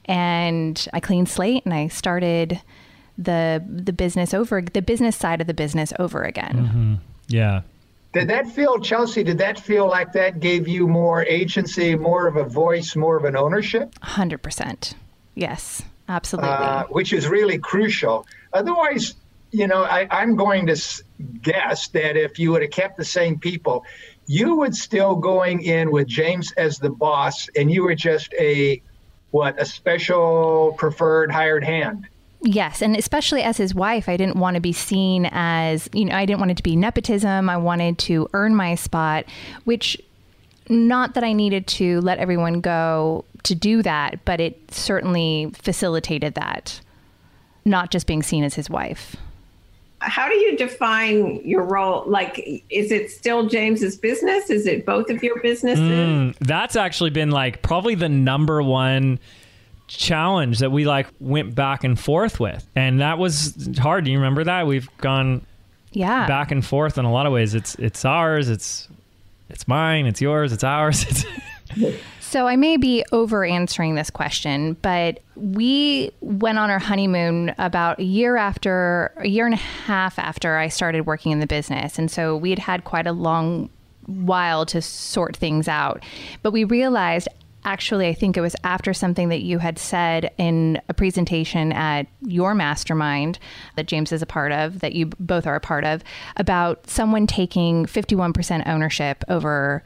And 0.07 0.89
I 0.93 1.01
cleaned 1.01 1.29
slate 1.29 1.65
and 1.65 1.75
I 1.75 1.89
started 1.89 2.61
the 3.21 3.63
the 3.69 3.93
business 3.93 4.33
over 4.33 4.63
the 4.63 4.83
business 4.83 5.15
side 5.17 5.41
of 5.41 5.47
the 5.47 5.55
business 5.55 5.93
over 5.99 6.23
again. 6.23 6.57
Mm-hmm. 6.57 6.95
Yeah. 7.29 7.63
Did 8.13 8.29
that 8.29 8.49
feel, 8.49 8.81
Chelsea? 8.81 9.23
Did 9.23 9.39
that 9.39 9.61
feel 9.61 9.87
like 9.87 10.13
that 10.15 10.41
gave 10.41 10.67
you 10.67 10.89
more 10.89 11.25
agency, 11.25 11.95
more 11.95 12.27
of 12.27 12.37
a 12.37 12.43
voice, 12.43 12.97
more 12.97 13.17
of 13.17 13.25
an 13.25 13.37
ownership? 13.37 13.95
Hundred 14.03 14.43
percent. 14.43 14.95
Yes, 15.37 15.83
absolutely. 16.09 16.51
Uh, 16.51 16.85
which 16.85 17.13
is 17.13 17.29
really 17.29 17.59
crucial. 17.59 18.27
Otherwise, 18.53 19.15
you 19.53 19.69
know, 19.69 19.85
I, 19.85 20.09
I'm 20.11 20.35
going 20.35 20.67
to 20.67 21.03
guess 21.43 21.89
that 21.89 22.17
if 22.17 22.41
you 22.41 22.51
would 22.51 22.63
have 22.63 22.73
kept 22.73 22.97
the 22.97 23.05
same 23.05 23.39
people, 23.39 23.85
you 24.27 24.57
would 24.57 24.75
still 24.75 25.15
going 25.15 25.63
in 25.63 25.93
with 25.93 26.09
James 26.09 26.53
as 26.53 26.79
the 26.79 26.91
boss, 26.91 27.49
and 27.55 27.71
you 27.71 27.85
were 27.85 27.95
just 27.95 28.35
a 28.35 28.83
what 29.31 29.61
a 29.61 29.65
special 29.65 30.75
preferred 30.77 31.31
hired 31.31 31.63
hand. 31.63 32.09
Yes, 32.42 32.81
and 32.81 32.96
especially 32.96 33.42
as 33.42 33.59
his 33.59 33.74
wife, 33.74 34.09
I 34.09 34.16
didn't 34.16 34.37
want 34.37 34.55
to 34.55 34.61
be 34.61 34.72
seen 34.72 35.29
as, 35.31 35.90
you 35.92 36.07
know, 36.07 36.14
I 36.14 36.24
didn't 36.24 36.38
want 36.38 36.53
it 36.53 36.57
to 36.57 36.62
be 36.62 36.74
nepotism. 36.74 37.50
I 37.50 37.59
wanted 37.59 37.98
to 37.98 38.29
earn 38.33 38.55
my 38.55 38.74
spot, 38.76 39.26
which 39.64 40.00
not 40.68 41.14
that 41.14 41.24
I 41.24 41.33
needed 41.33 41.66
to 41.66 42.00
let 42.00 42.18
everyone 42.18 42.61
go 42.61 43.24
to 43.42 43.55
do 43.55 43.83
that, 43.83 44.24
but 44.24 44.40
it 44.40 44.59
certainly 44.70 45.50
facilitated 45.55 46.35
that, 46.35 46.81
not 47.64 47.90
just 47.90 48.07
being 48.07 48.22
seen 48.22 48.44
as 48.44 48.55
his 48.55 48.70
wife. 48.70 49.16
How 50.00 50.26
do 50.29 50.35
you 50.35 50.57
define 50.57 51.42
your 51.44 51.62
role? 51.62 52.05
Like, 52.07 52.64
is 52.70 52.90
it 52.90 53.11
still 53.11 53.48
James's 53.48 53.98
business? 53.98 54.48
Is 54.48 54.66
it 54.66 54.87
both 54.87 55.11
of 55.11 55.22
your 55.22 55.38
businesses? 55.40 55.79
Mm, 55.79 56.37
that's 56.38 56.74
actually 56.74 57.11
been 57.11 57.31
like 57.31 57.61
probably 57.61 57.94
the 57.94 58.09
number 58.09 58.62
one 58.62 59.18
challenge 59.90 60.61
that 60.61 60.70
we 60.70 60.85
like 60.87 61.09
went 61.18 61.55
back 61.55 61.83
and 61.83 61.98
forth 61.98 62.38
with. 62.38 62.66
And 62.76 63.00
that 63.00 63.18
was 63.18 63.68
hard. 63.79 64.05
Do 64.05 64.11
you 64.11 64.18
remember 64.18 64.44
that? 64.44 64.66
We've 64.66 64.88
gone 64.98 65.44
yeah 65.92 66.29
back 66.29 66.53
and 66.53 66.64
forth 66.64 66.98
in 66.98 67.05
a 67.05 67.12
lot 67.12 67.26
of 67.26 67.33
ways. 67.33 67.55
It's 67.55 67.74
it's 67.74 68.05
ours, 68.05 68.48
it's 68.48 68.88
it's 69.48 69.66
mine, 69.66 70.07
it's 70.07 70.20
yours, 70.20 70.53
it's 70.53 70.62
ours. 70.62 71.24
so 72.20 72.46
I 72.46 72.55
may 72.55 72.76
be 72.76 73.05
over 73.11 73.44
answering 73.44 73.96
this 73.96 74.11
question, 74.11 74.74
but 74.74 75.18
we 75.35 76.12
went 76.20 76.59
on 76.59 76.70
our 76.70 76.79
honeymoon 76.79 77.53
about 77.59 77.98
a 77.98 78.05
year 78.05 78.37
after 78.37 79.12
a 79.16 79.29
year 79.29 79.44
and 79.44 79.55
a 79.55 79.59
half 79.59 80.20
after 80.20 80.57
I 80.57 80.68
started 80.68 81.05
working 81.05 81.33
in 81.33 81.40
the 81.40 81.48
business. 81.48 81.98
And 81.98 82.09
so 82.09 82.37
we 82.37 82.50
had 82.50 82.61
had 82.61 82.85
quite 82.85 83.09
a 83.09 83.12
long 83.12 83.68
while 84.07 84.64
to 84.66 84.81
sort 84.81 85.37
things 85.37 85.66
out. 85.66 86.05
But 86.42 86.53
we 86.53 86.62
realized 86.62 87.29
actually, 87.64 88.09
I 88.09 88.14
think 88.14 88.37
it 88.37 88.40
was 88.40 88.57
after 88.64 88.94
something 88.94 89.29
that 89.29 89.42
you 89.42 89.59
had 89.59 89.79
said 89.79 90.33
in 90.38 90.81
a 90.88 90.94
presentation 90.94 91.73
at 91.73 92.07
your 92.23 92.55
mastermind 92.55 93.38
that 93.77 93.87
James 93.87 94.12
is 94.12 94.23
a 94.23 94.27
part 94.27 94.53
of, 94.53 94.81
that 94.81 94.94
you 94.94 95.07
both 95.18 95.46
are 95.46 95.57
a 95.57 95.61
part 95.61 95.85
of, 95.85 96.03
about 96.37 96.88
someone 96.88 97.27
taking 97.27 97.87
51% 97.87 98.66
ownership 98.66 99.25
over 99.29 99.83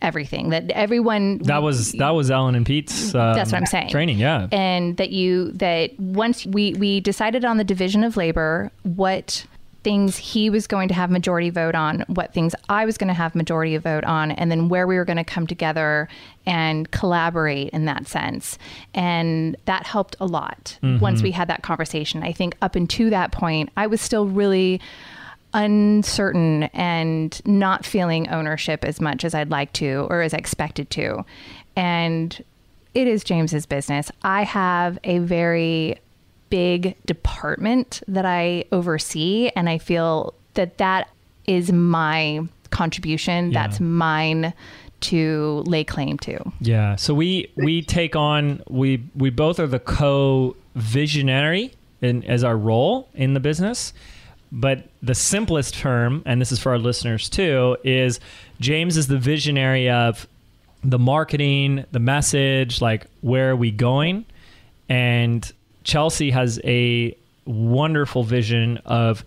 everything 0.00 0.50
that 0.50 0.68
everyone 0.72 1.38
that 1.38 1.62
was 1.62 1.92
that 1.92 2.10
was 2.10 2.28
Ellyn 2.28 2.56
and 2.56 2.66
Pete's 2.66 3.14
um, 3.14 3.34
that's 3.34 3.52
what 3.52 3.58
I'm 3.58 3.66
saying. 3.66 3.88
training 3.90 4.18
yeah. 4.18 4.48
And 4.50 4.96
that 4.96 5.10
you 5.10 5.52
that 5.52 5.96
once 6.00 6.44
we 6.44 6.74
we 6.74 6.98
decided 6.98 7.44
on 7.44 7.56
the 7.56 7.62
division 7.62 8.02
of 8.02 8.16
labor 8.16 8.72
what 8.82 9.46
things 9.82 10.16
he 10.16 10.50
was 10.50 10.66
going 10.66 10.88
to 10.88 10.94
have 10.94 11.10
majority 11.10 11.50
vote 11.50 11.74
on, 11.74 12.04
what 12.06 12.32
things 12.32 12.54
I 12.68 12.84
was 12.84 12.96
going 12.96 13.08
to 13.08 13.14
have 13.14 13.34
majority 13.34 13.76
vote 13.76 14.04
on, 14.04 14.30
and 14.30 14.50
then 14.50 14.68
where 14.68 14.86
we 14.86 14.96
were 14.96 15.04
going 15.04 15.16
to 15.16 15.24
come 15.24 15.46
together 15.46 16.08
and 16.46 16.90
collaborate 16.90 17.70
in 17.70 17.84
that 17.84 18.08
sense. 18.08 18.58
And 18.94 19.56
that 19.64 19.86
helped 19.86 20.16
a 20.20 20.26
lot 20.26 20.78
mm-hmm. 20.82 20.98
once 21.00 21.22
we 21.22 21.30
had 21.30 21.48
that 21.48 21.62
conversation. 21.62 22.22
I 22.22 22.32
think 22.32 22.56
up 22.62 22.74
until 22.74 23.10
that 23.10 23.32
point, 23.32 23.70
I 23.76 23.86
was 23.86 24.00
still 24.00 24.26
really 24.26 24.80
uncertain 25.54 26.64
and 26.72 27.40
not 27.46 27.84
feeling 27.84 28.28
ownership 28.28 28.84
as 28.84 29.00
much 29.00 29.24
as 29.24 29.34
I'd 29.34 29.50
like 29.50 29.72
to 29.74 30.06
or 30.10 30.22
as 30.22 30.32
expected 30.32 30.90
to. 30.90 31.24
And 31.76 32.42
it 32.94 33.06
is 33.06 33.24
James's 33.24 33.66
business. 33.66 34.10
I 34.22 34.44
have 34.44 34.98
a 35.04 35.18
very 35.18 35.98
big 36.50 36.96
department 37.06 38.02
that 38.08 38.26
I 38.26 38.64
oversee, 38.72 39.50
and 39.56 39.68
I 39.68 39.78
feel 39.78 40.34
that 40.54 40.78
that 40.78 41.08
is 41.46 41.72
my 41.72 42.46
contribution. 42.70 43.52
Yeah. 43.52 43.62
That's 43.62 43.80
mine 43.80 44.52
to 45.02 45.62
lay 45.66 45.84
claim 45.84 46.18
to. 46.18 46.38
Yeah. 46.60 46.96
So 46.96 47.14
we 47.14 47.50
we 47.56 47.82
take 47.82 48.16
on 48.16 48.62
we 48.68 49.04
we 49.14 49.30
both 49.30 49.60
are 49.60 49.66
the 49.66 49.78
co-visionary 49.78 51.72
in 52.00 52.24
as 52.24 52.44
our 52.44 52.56
role 52.56 53.08
in 53.14 53.34
the 53.34 53.40
business. 53.40 53.92
But 54.54 54.88
the 55.02 55.14
simplest 55.14 55.74
term, 55.74 56.22
and 56.26 56.38
this 56.38 56.52
is 56.52 56.58
for 56.58 56.72
our 56.72 56.78
listeners 56.78 57.30
too, 57.30 57.78
is 57.84 58.20
James 58.60 58.98
is 58.98 59.06
the 59.06 59.16
visionary 59.16 59.88
of 59.88 60.26
the 60.84 60.98
marketing, 60.98 61.86
the 61.92 62.00
message, 62.00 62.82
like 62.82 63.06
where 63.22 63.50
are 63.50 63.56
we 63.56 63.70
going? 63.70 64.26
And 64.90 65.50
Chelsea 65.84 66.30
has 66.30 66.60
a 66.64 67.16
wonderful 67.46 68.24
vision 68.24 68.78
of 68.84 69.24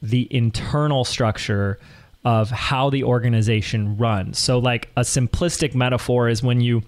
the 0.00 0.28
internal 0.30 1.04
structure 1.04 1.78
of 2.24 2.50
how 2.50 2.90
the 2.90 3.04
organization 3.04 3.96
runs. 3.96 4.38
So, 4.38 4.58
like 4.58 4.90
a 4.96 5.02
simplistic 5.02 5.74
metaphor 5.74 6.28
is 6.28 6.42
when 6.42 6.60
you 6.60 6.82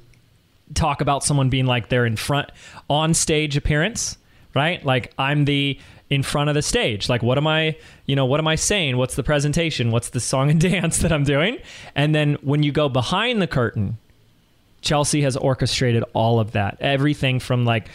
talk 0.74 1.00
about 1.00 1.24
someone 1.24 1.48
being 1.48 1.66
like 1.66 1.88
they're 1.88 2.06
in 2.06 2.16
front 2.16 2.50
on 2.88 3.14
stage 3.14 3.56
appearance, 3.56 4.16
right? 4.54 4.84
Like 4.84 5.12
I'm 5.18 5.44
the 5.44 5.78
in 6.10 6.22
front 6.22 6.50
of 6.50 6.54
the 6.54 6.62
stage. 6.62 7.08
Like 7.08 7.22
what 7.22 7.38
am 7.38 7.46
I, 7.46 7.76
you 8.06 8.14
know, 8.14 8.26
what 8.26 8.40
am 8.40 8.48
I 8.48 8.54
saying? 8.56 8.96
What's 8.98 9.14
the 9.14 9.22
presentation? 9.22 9.90
What's 9.90 10.10
the 10.10 10.20
song 10.20 10.50
and 10.50 10.60
dance 10.72 10.98
that 10.98 11.12
I'm 11.12 11.24
doing? 11.24 11.58
And 11.94 12.14
then 12.14 12.34
when 12.42 12.62
you 12.62 12.72
go 12.72 12.88
behind 12.88 13.40
the 13.40 13.46
curtain, 13.46 13.98
Chelsea 14.82 15.22
has 15.22 15.36
orchestrated 15.36 16.04
all 16.12 16.40
of 16.40 16.52
that. 16.52 16.76
Everything 16.80 17.40
from 17.40 17.64
like 17.64 17.88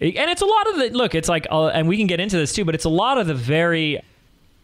and 0.00 0.30
it's 0.30 0.40
a 0.40 0.46
lot 0.46 0.70
of 0.70 0.76
the 0.78 0.90
look. 0.96 1.14
It's 1.14 1.28
like, 1.28 1.46
uh, 1.50 1.66
and 1.66 1.86
we 1.86 1.98
can 1.98 2.06
get 2.06 2.20
into 2.20 2.38
this 2.38 2.54
too, 2.54 2.64
but 2.64 2.74
it's 2.74 2.86
a 2.86 2.90
lot 2.90 3.18
of 3.18 3.26
the 3.26 3.34
very 3.34 4.00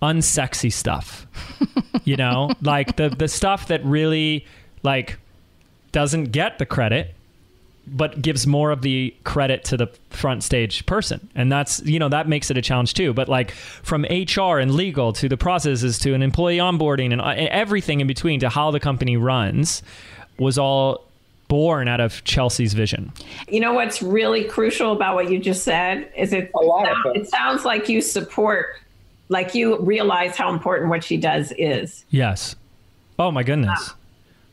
unsexy 0.02 0.72
stuff. 0.72 1.26
you 2.04 2.16
know, 2.16 2.50
like 2.62 2.96
the 2.96 3.09
the 3.09 3.28
stuff 3.28 3.68
that 3.68 3.85
really 3.85 4.46
like 4.82 5.18
doesn't 5.92 6.26
get 6.26 6.59
the 6.59 6.66
credit 6.66 7.14
but 7.88 8.20
gives 8.20 8.46
more 8.46 8.72
of 8.72 8.82
the 8.82 9.14
credit 9.22 9.62
to 9.64 9.76
the 9.76 9.87
front 10.11 10.42
stage 10.42 10.85
person 10.87 11.28
and 11.37 11.52
that's 11.52 11.80
you 11.85 11.98
know 12.00 12.09
that 12.09 12.28
makes 12.28 12.50
it 12.50 12.56
a 12.56 12.61
challenge 12.62 12.94
too 12.94 13.12
but 13.14 13.28
like 13.28 13.52
from 13.52 14.02
hr 14.02 14.59
and 14.59 14.74
legal 14.74 15.12
to 15.12 15.28
the 15.28 15.37
processes 15.37 15.96
to 15.98 16.12
an 16.12 16.20
employee 16.20 16.59
onboarding 16.59 17.12
and 17.12 17.20
uh, 17.20 17.35
everything 17.37 18.00
in 18.00 18.06
between 18.09 18.40
to 18.40 18.48
how 18.48 18.72
the 18.72 18.80
company 18.80 19.16
runs 19.16 19.82
was 20.37 20.59
all 20.59 21.06
born 21.48 21.87
out 21.87 22.00
of 22.00 22.24
Chelsea's 22.24 22.74
vision. 22.74 23.12
You 23.48 23.61
know 23.61 23.72
what's 23.72 24.02
really 24.02 24.44
crucial 24.44 24.92
about 24.92 25.14
what 25.14 25.30
you 25.30 25.38
just 25.38 25.62
said 25.62 26.11
is 26.16 26.32
it's 26.32 26.52
a 26.54 26.59
lot 26.59 26.90
of 26.90 26.96
it 27.14 27.20
it 27.20 27.28
sounds 27.28 27.64
like 27.64 27.88
you 27.88 28.00
support 28.00 28.80
like 29.29 29.55
you 29.55 29.79
realize 29.81 30.37
how 30.37 30.53
important 30.53 30.91
what 30.91 31.03
she 31.05 31.17
does 31.17 31.53
is. 31.59 32.05
Yes. 32.11 32.57
Oh 33.19 33.31
my 33.31 33.43
goodness. 33.43 33.91
Um, 33.91 33.97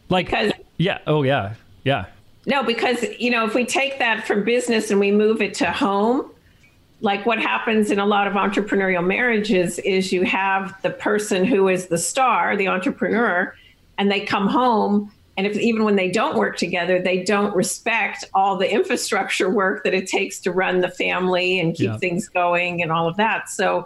like 0.09 0.27
because, 0.27 0.53
yeah, 0.77 0.99
oh 1.07 1.23
yeah. 1.23 1.55
Yeah. 1.83 2.05
No, 2.45 2.63
because 2.63 3.05
you 3.19 3.29
know, 3.29 3.45
if 3.45 3.53
we 3.53 3.65
take 3.65 3.99
that 3.99 4.25
from 4.25 4.43
business 4.43 4.91
and 4.91 4.99
we 4.99 5.11
move 5.11 5.41
it 5.41 5.53
to 5.55 5.71
home, 5.71 6.29
like 7.01 7.25
what 7.25 7.39
happens 7.39 7.91
in 7.91 7.99
a 7.99 8.05
lot 8.05 8.27
of 8.27 8.33
entrepreneurial 8.33 9.05
marriages 9.05 9.79
is 9.79 10.11
you 10.11 10.23
have 10.23 10.81
the 10.81 10.89
person 10.89 11.45
who 11.45 11.67
is 11.67 11.87
the 11.87 11.97
star, 11.97 12.55
the 12.55 12.67
entrepreneur, 12.67 13.53
and 13.97 14.11
they 14.11 14.21
come 14.21 14.47
home 14.47 15.11
and 15.35 15.47
if 15.47 15.57
even 15.57 15.83
when 15.83 15.95
they 15.95 16.09
don't 16.09 16.37
work 16.37 16.57
together 16.57 17.01
they 17.01 17.23
don't 17.23 17.55
respect 17.55 18.25
all 18.33 18.57
the 18.57 18.71
infrastructure 18.71 19.49
work 19.49 19.83
that 19.83 19.93
it 19.93 20.07
takes 20.07 20.39
to 20.39 20.51
run 20.51 20.81
the 20.81 20.89
family 20.89 21.59
and 21.59 21.75
keep 21.75 21.87
yeah. 21.87 21.97
things 21.97 22.29
going 22.29 22.81
and 22.81 22.91
all 22.91 23.07
of 23.07 23.17
that 23.17 23.49
so 23.49 23.85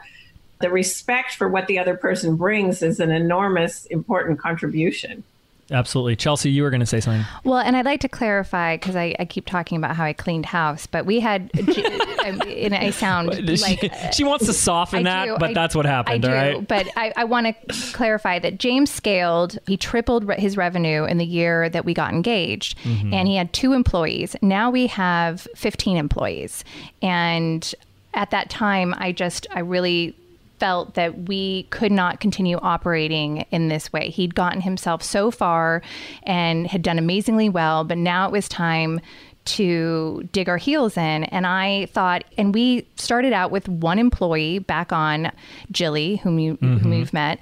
the 0.60 0.70
respect 0.70 1.36
for 1.36 1.48
what 1.48 1.68
the 1.68 1.80
other 1.80 1.96
person 1.96 2.36
brings 2.36 2.82
is 2.82 3.00
an 3.00 3.12
enormous 3.12 3.86
important 3.86 4.40
contribution 4.40 5.24
Absolutely. 5.70 6.16
Chelsea, 6.16 6.50
you 6.50 6.64
were 6.64 6.70
going 6.70 6.80
to 6.80 6.86
say 6.86 7.02
something. 7.02 7.26
Well, 7.44 7.60
and 7.60 7.76
I'd 7.76 7.86
like 7.86 8.00
to 8.02 8.10
clarify 8.10 8.78
because 8.78 8.96
I, 8.96 9.16
I, 9.20 9.26
keep 9.26 9.46
talking 9.46 9.78
about 9.78 9.98
how 9.98 10.06
I 10.06 10.14
cleaned 10.14 10.46
house, 10.46 10.88
but 10.88 11.06
we 11.06 11.20
had, 11.20 11.52
and 11.58 12.74
I 12.74 12.92
sound 12.92 13.28
like. 13.46 13.80
She, 13.80 13.92
she 14.14 14.24
wants 14.24 14.46
to 14.46 14.54
soften 14.54 15.04
that, 15.04 15.26
do, 15.26 15.36
but 15.38 15.50
I, 15.50 15.54
that's 15.54 15.76
what 15.76 15.86
happened, 15.86 16.26
I 16.26 16.28
do, 16.30 16.34
right? 16.34 16.68
But 16.68 16.88
I, 16.96 17.12
I 17.18 17.24
want 17.26 17.48
to 17.48 17.92
clarify 17.94 18.40
that 18.40 18.60
James 18.60 18.90
scaled, 18.90 19.60
he 19.68 19.76
tripled 19.76 20.32
his 20.36 20.56
revenue 20.56 21.04
in 21.04 21.18
the 21.18 21.26
year 21.26 21.70
that 21.70 21.84
we 21.84 21.94
got 21.94 22.14
engaged, 22.14 22.78
mm-hmm. 22.80 23.14
and 23.14 23.28
he 23.28 23.36
had 23.36 23.52
two 23.52 23.74
employees. 23.74 24.38
Now 24.42 24.72
we 24.72 24.88
have 24.88 25.48
15 25.56 25.98
employees. 25.98 26.64
And 27.02 27.74
at 28.14 28.32
that 28.32 28.50
time, 28.50 28.96
I 28.98 29.12
just, 29.12 29.48
I 29.52 29.60
really 29.60 30.16
felt 30.60 30.96
that 30.96 31.28
we 31.28 31.64
could 31.70 31.92
not 31.92 32.20
continue 32.20 32.58
operating 32.58 33.46
in 33.52 33.68
this 33.68 33.92
way. 33.94 34.10
He'd 34.10 34.36
gotten 34.36 34.62
himself 34.62 35.04
so 35.04 35.32
far 35.32 35.82
and 36.24 36.68
had 36.68 36.82
done 36.82 36.98
amazingly 36.98 37.50
well, 37.50 37.84
but 37.84 37.98
now 37.98 38.28
it 38.28 38.32
was 38.32 38.50
time 38.50 39.00
to 39.46 40.28
dig 40.34 40.50
our 40.50 40.58
heels 40.58 40.98
in. 40.98 41.24
And 41.26 41.48
I 41.48 41.86
thought, 41.88 42.26
and 42.38 42.54
we 42.54 42.86
started 42.96 43.34
out 43.34 43.50
with 43.50 43.68
one 43.70 43.98
employee 43.98 44.60
back 44.60 44.92
on 44.92 45.32
Jilly, 45.72 46.18
whom 46.18 46.38
you 46.38 46.56
mm-hmm. 46.56 46.78
whom 46.78 46.94
you've 46.94 47.14
met. 47.14 47.40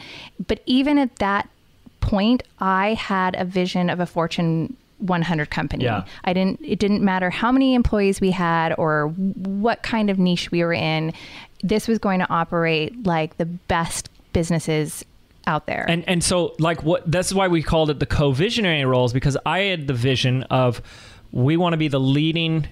But 0.47 0.61
even 0.65 0.97
at 0.97 1.15
that 1.17 1.49
point, 2.01 2.43
I 2.59 2.93
had 2.93 3.35
a 3.35 3.45
vision 3.45 3.89
of 3.89 3.99
a 3.99 4.05
Fortune 4.05 4.77
100 4.99 5.49
company. 5.49 5.83
Yeah. 5.83 6.05
I 6.23 6.33
didn't 6.33 6.59
it 6.63 6.79
didn't 6.79 7.03
matter 7.03 7.29
how 7.29 7.51
many 7.51 7.73
employees 7.73 8.21
we 8.21 8.31
had 8.31 8.73
or 8.77 9.09
what 9.09 9.83
kind 9.83 10.09
of 10.09 10.17
niche 10.19 10.51
we 10.51 10.63
were 10.63 10.73
in 10.73 11.13
this 11.63 11.87
was 11.87 11.99
going 11.99 12.19
to 12.19 12.29
operate 12.29 13.05
like 13.05 13.37
the 13.37 13.45
best 13.45 14.09
businesses 14.33 15.03
out 15.47 15.65
there. 15.65 15.85
And 15.87 16.07
and 16.07 16.23
so 16.23 16.55
like 16.59 16.83
what 16.83 17.09
that's 17.09 17.33
why 17.33 17.47
we 17.47 17.63
called 17.63 17.89
it 17.89 17.99
the 17.99 18.05
co-visionary 18.05 18.85
roles 18.85 19.13
because 19.13 19.37
I 19.45 19.59
had 19.59 19.87
the 19.87 19.93
vision 19.93 20.43
of 20.43 20.81
we 21.31 21.57
want 21.57 21.73
to 21.73 21.77
be 21.77 21.87
the 21.87 21.99
leading 21.99 22.67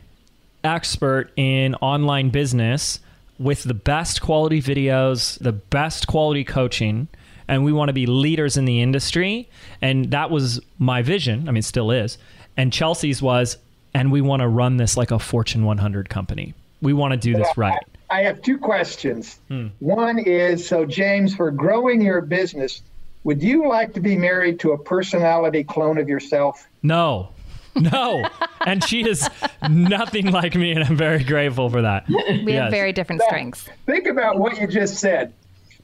expert 0.63 1.31
in 1.35 1.75
online 1.75 2.29
business 2.29 2.99
with 3.39 3.63
the 3.63 3.73
best 3.73 4.21
quality 4.21 4.61
videos, 4.61 5.37
the 5.39 5.51
best 5.51 6.07
quality 6.07 6.43
coaching, 6.43 7.07
and 7.47 7.63
we 7.63 7.73
want 7.73 7.89
to 7.89 7.93
be 7.93 8.05
leaders 8.05 8.57
in 8.57 8.65
the 8.65 8.81
industry. 8.81 9.49
And 9.81 10.11
that 10.11 10.31
was 10.31 10.59
my 10.79 11.01
vision. 11.01 11.47
I 11.47 11.51
mean, 11.51 11.63
still 11.63 11.91
is. 11.91 12.17
And 12.57 12.71
Chelsea's 12.71 13.21
was, 13.21 13.57
and 13.93 14.11
we 14.11 14.21
want 14.21 14.41
to 14.41 14.47
run 14.47 14.77
this 14.77 14.97
like 14.97 15.11
a 15.11 15.19
Fortune 15.19 15.65
100 15.65 16.09
company. 16.09 16.53
We 16.81 16.93
want 16.93 17.11
to 17.11 17.17
do 17.17 17.35
this 17.35 17.47
right. 17.57 17.79
I 18.09 18.21
have 18.23 18.41
two 18.41 18.57
questions. 18.57 19.39
Hmm. 19.47 19.67
One 19.79 20.19
is 20.19 20.67
so, 20.67 20.85
James, 20.85 21.35
for 21.35 21.49
growing 21.49 22.01
your 22.01 22.21
business, 22.21 22.81
would 23.23 23.41
you 23.41 23.67
like 23.67 23.93
to 23.93 23.99
be 23.99 24.17
married 24.17 24.59
to 24.61 24.71
a 24.73 24.77
personality 24.77 25.63
clone 25.63 25.97
of 25.97 26.07
yourself? 26.07 26.67
No. 26.81 27.29
No. 27.75 28.23
and 28.67 28.83
she 28.83 29.01
is 29.01 29.27
nothing 29.67 30.27
like 30.31 30.53
me, 30.53 30.73
and 30.73 30.83
I'm 30.83 30.95
very 30.95 31.23
grateful 31.23 31.71
for 31.71 31.81
that. 31.81 32.07
We 32.07 32.53
yes. 32.53 32.61
have 32.61 32.71
very 32.71 32.93
different 32.93 33.21
now, 33.21 33.25
strengths. 33.25 33.67
Think 33.87 34.05
about 34.05 34.37
what 34.37 34.61
you 34.61 34.67
just 34.67 34.97
said, 34.97 35.33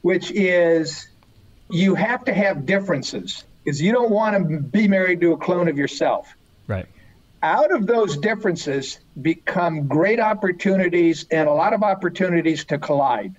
which 0.03 0.29
is 0.29 1.07
you 1.69 1.95
have 1.95 2.25
to 2.25 2.34
have 2.34 2.65
differences 2.65 3.43
because 3.63 3.82
you 3.82 3.91
don't 3.91 4.12
want 4.12 4.36
to 4.36 4.60
be 4.60 4.88
married 4.88 5.21
to 5.21 5.34
a 5.34 5.38
clone 5.38 5.67
of 5.67 5.77
yourself. 5.77 6.34
Right 6.67 6.88
out 7.41 7.71
of 7.71 7.88
those 7.88 8.17
differences 8.17 8.99
become 9.21 9.88
great 9.88 10.19
opportunities 10.19 11.25
and 11.32 11.47
a 11.47 11.53
lot 11.53 11.73
of 11.73 11.84
opportunities 11.84 12.65
to 12.65 12.77
collide. 12.77 13.36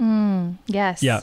Mm, 0.00 0.56
yes. 0.66 1.02
Yeah. 1.02 1.20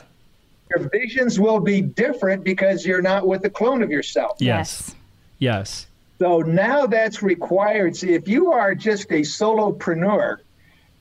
Your 0.70 0.88
visions 0.88 1.38
will 1.38 1.60
be 1.60 1.82
different 1.82 2.44
because 2.44 2.86
you're 2.86 3.02
not 3.02 3.26
with 3.26 3.44
a 3.44 3.50
clone 3.50 3.82
of 3.82 3.90
yourself. 3.90 4.36
Yes. 4.40 4.94
Yes. 5.38 5.86
So 6.18 6.38
now 6.38 6.86
that's 6.86 7.22
required. 7.22 7.96
See, 7.96 8.14
if 8.14 8.28
you 8.28 8.52
are 8.52 8.74
just 8.74 9.10
a 9.10 9.20
solopreneur, 9.20 10.38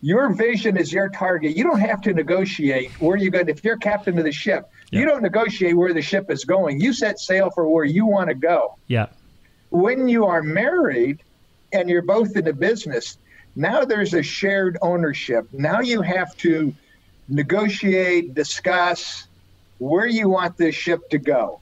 your 0.01 0.33
vision 0.33 0.77
is 0.77 0.91
your 0.91 1.09
target. 1.09 1.55
You 1.55 1.63
don't 1.63 1.79
have 1.79 2.01
to 2.01 2.13
negotiate 2.13 2.91
where 2.99 3.15
you're 3.17 3.31
going. 3.31 3.47
If 3.47 3.63
you're 3.63 3.77
captain 3.77 4.17
of 4.17 4.25
the 4.25 4.31
ship, 4.31 4.69
Yeah. 4.91 4.99
you 4.99 5.05
don't 5.05 5.21
negotiate 5.23 5.75
where 5.75 5.93
the 5.93 6.01
ship 6.01 6.29
is 6.29 6.43
going. 6.45 6.79
You 6.79 6.93
set 6.93 7.19
sail 7.19 7.49
for 7.49 7.67
where 7.67 7.85
you 7.85 8.05
want 8.05 8.27
to 8.29 8.35
go. 8.35 8.75
Yeah. 8.87 9.07
When 9.69 10.07
you 10.07 10.25
are 10.25 10.43
married 10.43 11.23
and 11.73 11.89
you're 11.89 12.01
both 12.01 12.35
in 12.35 12.43
the 12.45 12.53
business, 12.53 13.17
now 13.55 13.85
there's 13.85 14.13
a 14.13 14.21
shared 14.21 14.77
ownership. 14.81 15.45
Now 15.53 15.79
you 15.79 16.01
have 16.01 16.35
to 16.37 16.73
negotiate, 17.29 18.33
discuss 18.33 19.27
where 19.79 20.05
you 20.05 20.29
want 20.29 20.57
this 20.57 20.75
ship 20.75 20.99
to 21.09 21.17
go 21.17 21.59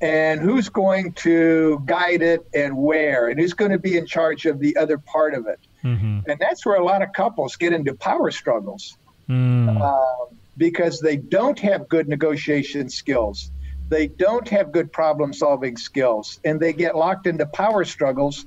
and 0.00 0.40
who's 0.40 0.68
going 0.70 1.12
to 1.12 1.80
guide 1.84 2.22
it 2.22 2.40
and 2.54 2.76
where 2.76 3.28
and 3.28 3.38
who's 3.38 3.52
going 3.52 3.70
to 3.70 3.78
be 3.78 3.96
in 3.98 4.06
charge 4.06 4.46
of 4.46 4.58
the 4.58 4.74
other 4.76 4.98
part 4.98 5.34
of 5.34 5.46
it. 5.46 5.60
hmm 5.82 6.20
And 6.26 6.38
that's 6.40 6.64
where 6.64 6.76
a 6.76 6.84
lot 6.84 7.02
of 7.02 7.12
couples 7.12 7.56
get 7.56 7.72
into 7.72 7.94
power 7.94 8.30
struggles 8.30 8.96
Mm. 9.28 9.80
um, 9.80 10.39
because 10.60 11.00
they 11.00 11.16
don't 11.16 11.58
have 11.58 11.88
good 11.88 12.06
negotiation 12.06 12.90
skills. 12.90 13.50
They 13.88 14.08
don't 14.08 14.46
have 14.50 14.72
good 14.72 14.92
problem 14.92 15.32
solving 15.32 15.78
skills, 15.78 16.38
and 16.44 16.60
they 16.60 16.74
get 16.74 16.94
locked 16.94 17.26
into 17.26 17.46
power 17.46 17.82
struggles 17.86 18.44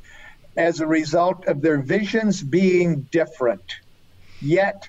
as 0.56 0.80
a 0.80 0.86
result 0.86 1.48
of 1.48 1.64
their 1.64 1.80
visions 1.80 2.44
being 2.44 3.02
different. 3.12 3.64
Yet, 4.44 4.88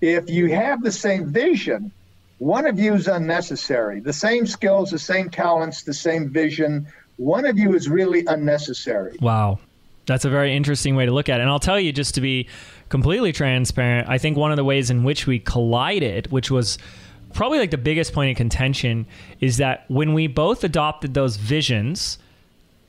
if 0.00 0.28
you 0.28 0.50
have 0.50 0.82
the 0.82 0.90
same 0.90 1.32
vision, 1.32 1.92
one 2.38 2.66
of 2.66 2.80
you 2.80 2.94
is 2.94 3.06
unnecessary. 3.06 4.00
The 4.00 4.12
same 4.12 4.44
skills, 4.44 4.90
the 4.90 4.98
same 4.98 5.30
talents, 5.30 5.84
the 5.84 5.94
same 5.94 6.30
vision. 6.30 6.88
One 7.16 7.46
of 7.46 7.56
you 7.56 7.76
is 7.76 7.88
really 7.88 8.26
unnecessary. 8.26 9.16
Wow. 9.20 9.60
That's 10.06 10.24
a 10.24 10.30
very 10.30 10.54
interesting 10.54 10.94
way 10.94 11.06
to 11.06 11.12
look 11.12 11.28
at 11.28 11.40
it. 11.40 11.42
And 11.42 11.50
I'll 11.50 11.58
tell 11.58 11.80
you, 11.80 11.92
just 11.92 12.14
to 12.14 12.20
be 12.20 12.48
completely 12.88 13.32
transparent, 13.32 14.08
I 14.08 14.18
think 14.18 14.36
one 14.36 14.50
of 14.50 14.56
the 14.56 14.64
ways 14.64 14.90
in 14.90 15.04
which 15.04 15.26
we 15.26 15.38
collided, 15.38 16.30
which 16.30 16.50
was 16.50 16.78
probably 17.34 17.58
like 17.58 17.70
the 17.70 17.78
biggest 17.78 18.12
point 18.12 18.30
of 18.30 18.36
contention, 18.36 19.06
is 19.40 19.56
that 19.58 19.84
when 19.88 20.14
we 20.14 20.26
both 20.26 20.64
adopted 20.64 21.14
those 21.14 21.36
visions, 21.36 22.18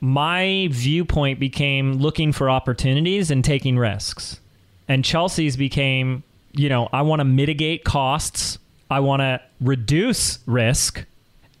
my 0.00 0.68
viewpoint 0.70 1.40
became 1.40 1.94
looking 1.94 2.32
for 2.32 2.48
opportunities 2.48 3.30
and 3.30 3.44
taking 3.44 3.76
risks. 3.78 4.40
And 4.86 5.04
Chelsea's 5.04 5.56
became, 5.56 6.22
you 6.52 6.68
know, 6.68 6.88
I 6.92 7.02
want 7.02 7.20
to 7.20 7.24
mitigate 7.24 7.84
costs, 7.84 8.58
I 8.90 9.00
want 9.00 9.20
to 9.20 9.40
reduce 9.60 10.38
risk. 10.46 11.04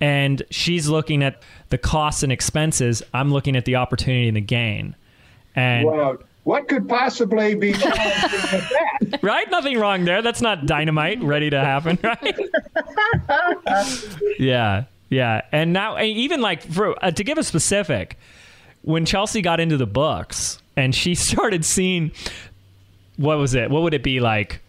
And 0.00 0.42
she's 0.50 0.88
looking 0.88 1.22
at 1.24 1.42
the 1.70 1.78
costs 1.78 2.22
and 2.22 2.30
expenses. 2.30 3.02
I'm 3.12 3.32
looking 3.32 3.56
at 3.56 3.64
the 3.64 3.76
opportunity 3.76 4.28
and 4.28 4.36
the 4.36 4.40
gain. 4.40 4.94
And 5.56 5.86
Wow. 5.86 6.18
What 6.48 6.66
could 6.66 6.88
possibly 6.88 7.54
be 7.54 7.72
challenging 7.74 8.40
with 8.52 8.70
that? 8.70 9.22
right, 9.22 9.50
nothing 9.50 9.78
wrong 9.78 10.06
there. 10.06 10.22
That's 10.22 10.40
not 10.40 10.64
dynamite 10.64 11.22
ready 11.22 11.50
to 11.50 11.60
happen, 11.60 11.98
right? 12.02 12.38
yeah, 14.38 14.84
yeah. 15.10 15.42
And 15.52 15.74
now, 15.74 16.00
even 16.00 16.40
like 16.40 16.62
for 16.62 17.04
uh, 17.04 17.10
to 17.10 17.22
give 17.22 17.36
a 17.36 17.44
specific, 17.44 18.16
when 18.80 19.04
Chelsea 19.04 19.42
got 19.42 19.60
into 19.60 19.76
the 19.76 19.86
books 19.86 20.62
and 20.74 20.94
she 20.94 21.14
started 21.14 21.66
seeing 21.66 22.12
what 23.18 23.36
was 23.36 23.54
it? 23.54 23.70
What 23.70 23.82
would 23.82 23.92
it 23.92 24.02
be 24.02 24.18
like? 24.18 24.62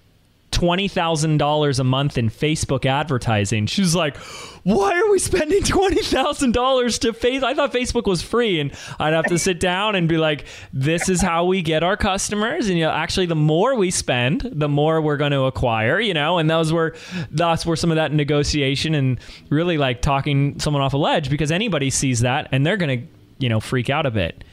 Twenty 0.60 0.90
thousand 0.90 1.38
dollars 1.38 1.80
a 1.80 1.86
month 1.86 2.18
in 2.18 2.30
Facebook 2.30 2.86
advertising. 2.86 3.66
She's 3.66 3.96
like, 3.96 4.18
"Why 4.64 4.92
are 4.92 5.10
we 5.10 5.18
spending 5.18 5.64
twenty 5.64 6.04
thousand 6.04 6.52
dollars 6.52 7.00
to 7.00 7.14
face? 7.14 7.44
I 7.44 7.54
thought 7.54 7.72
Facebook 7.72 8.06
was 8.06 8.22
free, 8.22 8.60
and 8.60 8.74
I'd 9.00 9.14
have 9.14 9.28
to 9.28 9.40
sit 9.40 9.62
down 9.62 9.96
and 9.96 10.10
be 10.10 10.18
like, 10.18 10.44
"This 10.74 11.08
is 11.08 11.22
how 11.22 11.46
we 11.46 11.62
get 11.62 11.82
our 11.82 11.96
customers." 11.96 12.68
And 12.68 12.78
you 12.78 12.84
know, 12.84 12.92
actually, 12.92 13.28
the 13.28 13.36
more 13.36 13.76
we 13.76 13.90
spend, 13.90 14.50
the 14.52 14.68
more 14.68 15.00
we're 15.00 15.16
going 15.16 15.32
to 15.32 15.44
acquire. 15.44 15.98
You 15.98 16.14
know, 16.14 16.40
and 16.40 16.50
those 16.50 16.74
were 16.74 16.94
that's 17.32 17.66
where 17.66 17.78
some 17.78 17.90
of 17.90 17.96
that 17.96 18.12
negotiation 18.12 18.96
and 18.96 19.18
really 19.50 19.78
like 19.78 20.02
talking 20.02 20.60
someone 20.60 20.84
off 20.84 20.94
a 20.94 20.98
ledge 20.98 21.30
because 21.30 21.54
anybody 21.54 21.90
sees 21.90 22.20
that 22.20 22.50
and 22.52 22.66
they're 22.66 22.76
going 22.76 23.00
to 23.00 23.08
you 23.38 23.48
know 23.48 23.62
freak 23.62 23.90
out 23.90 24.06
a 24.06 24.12
bit. 24.12 24.44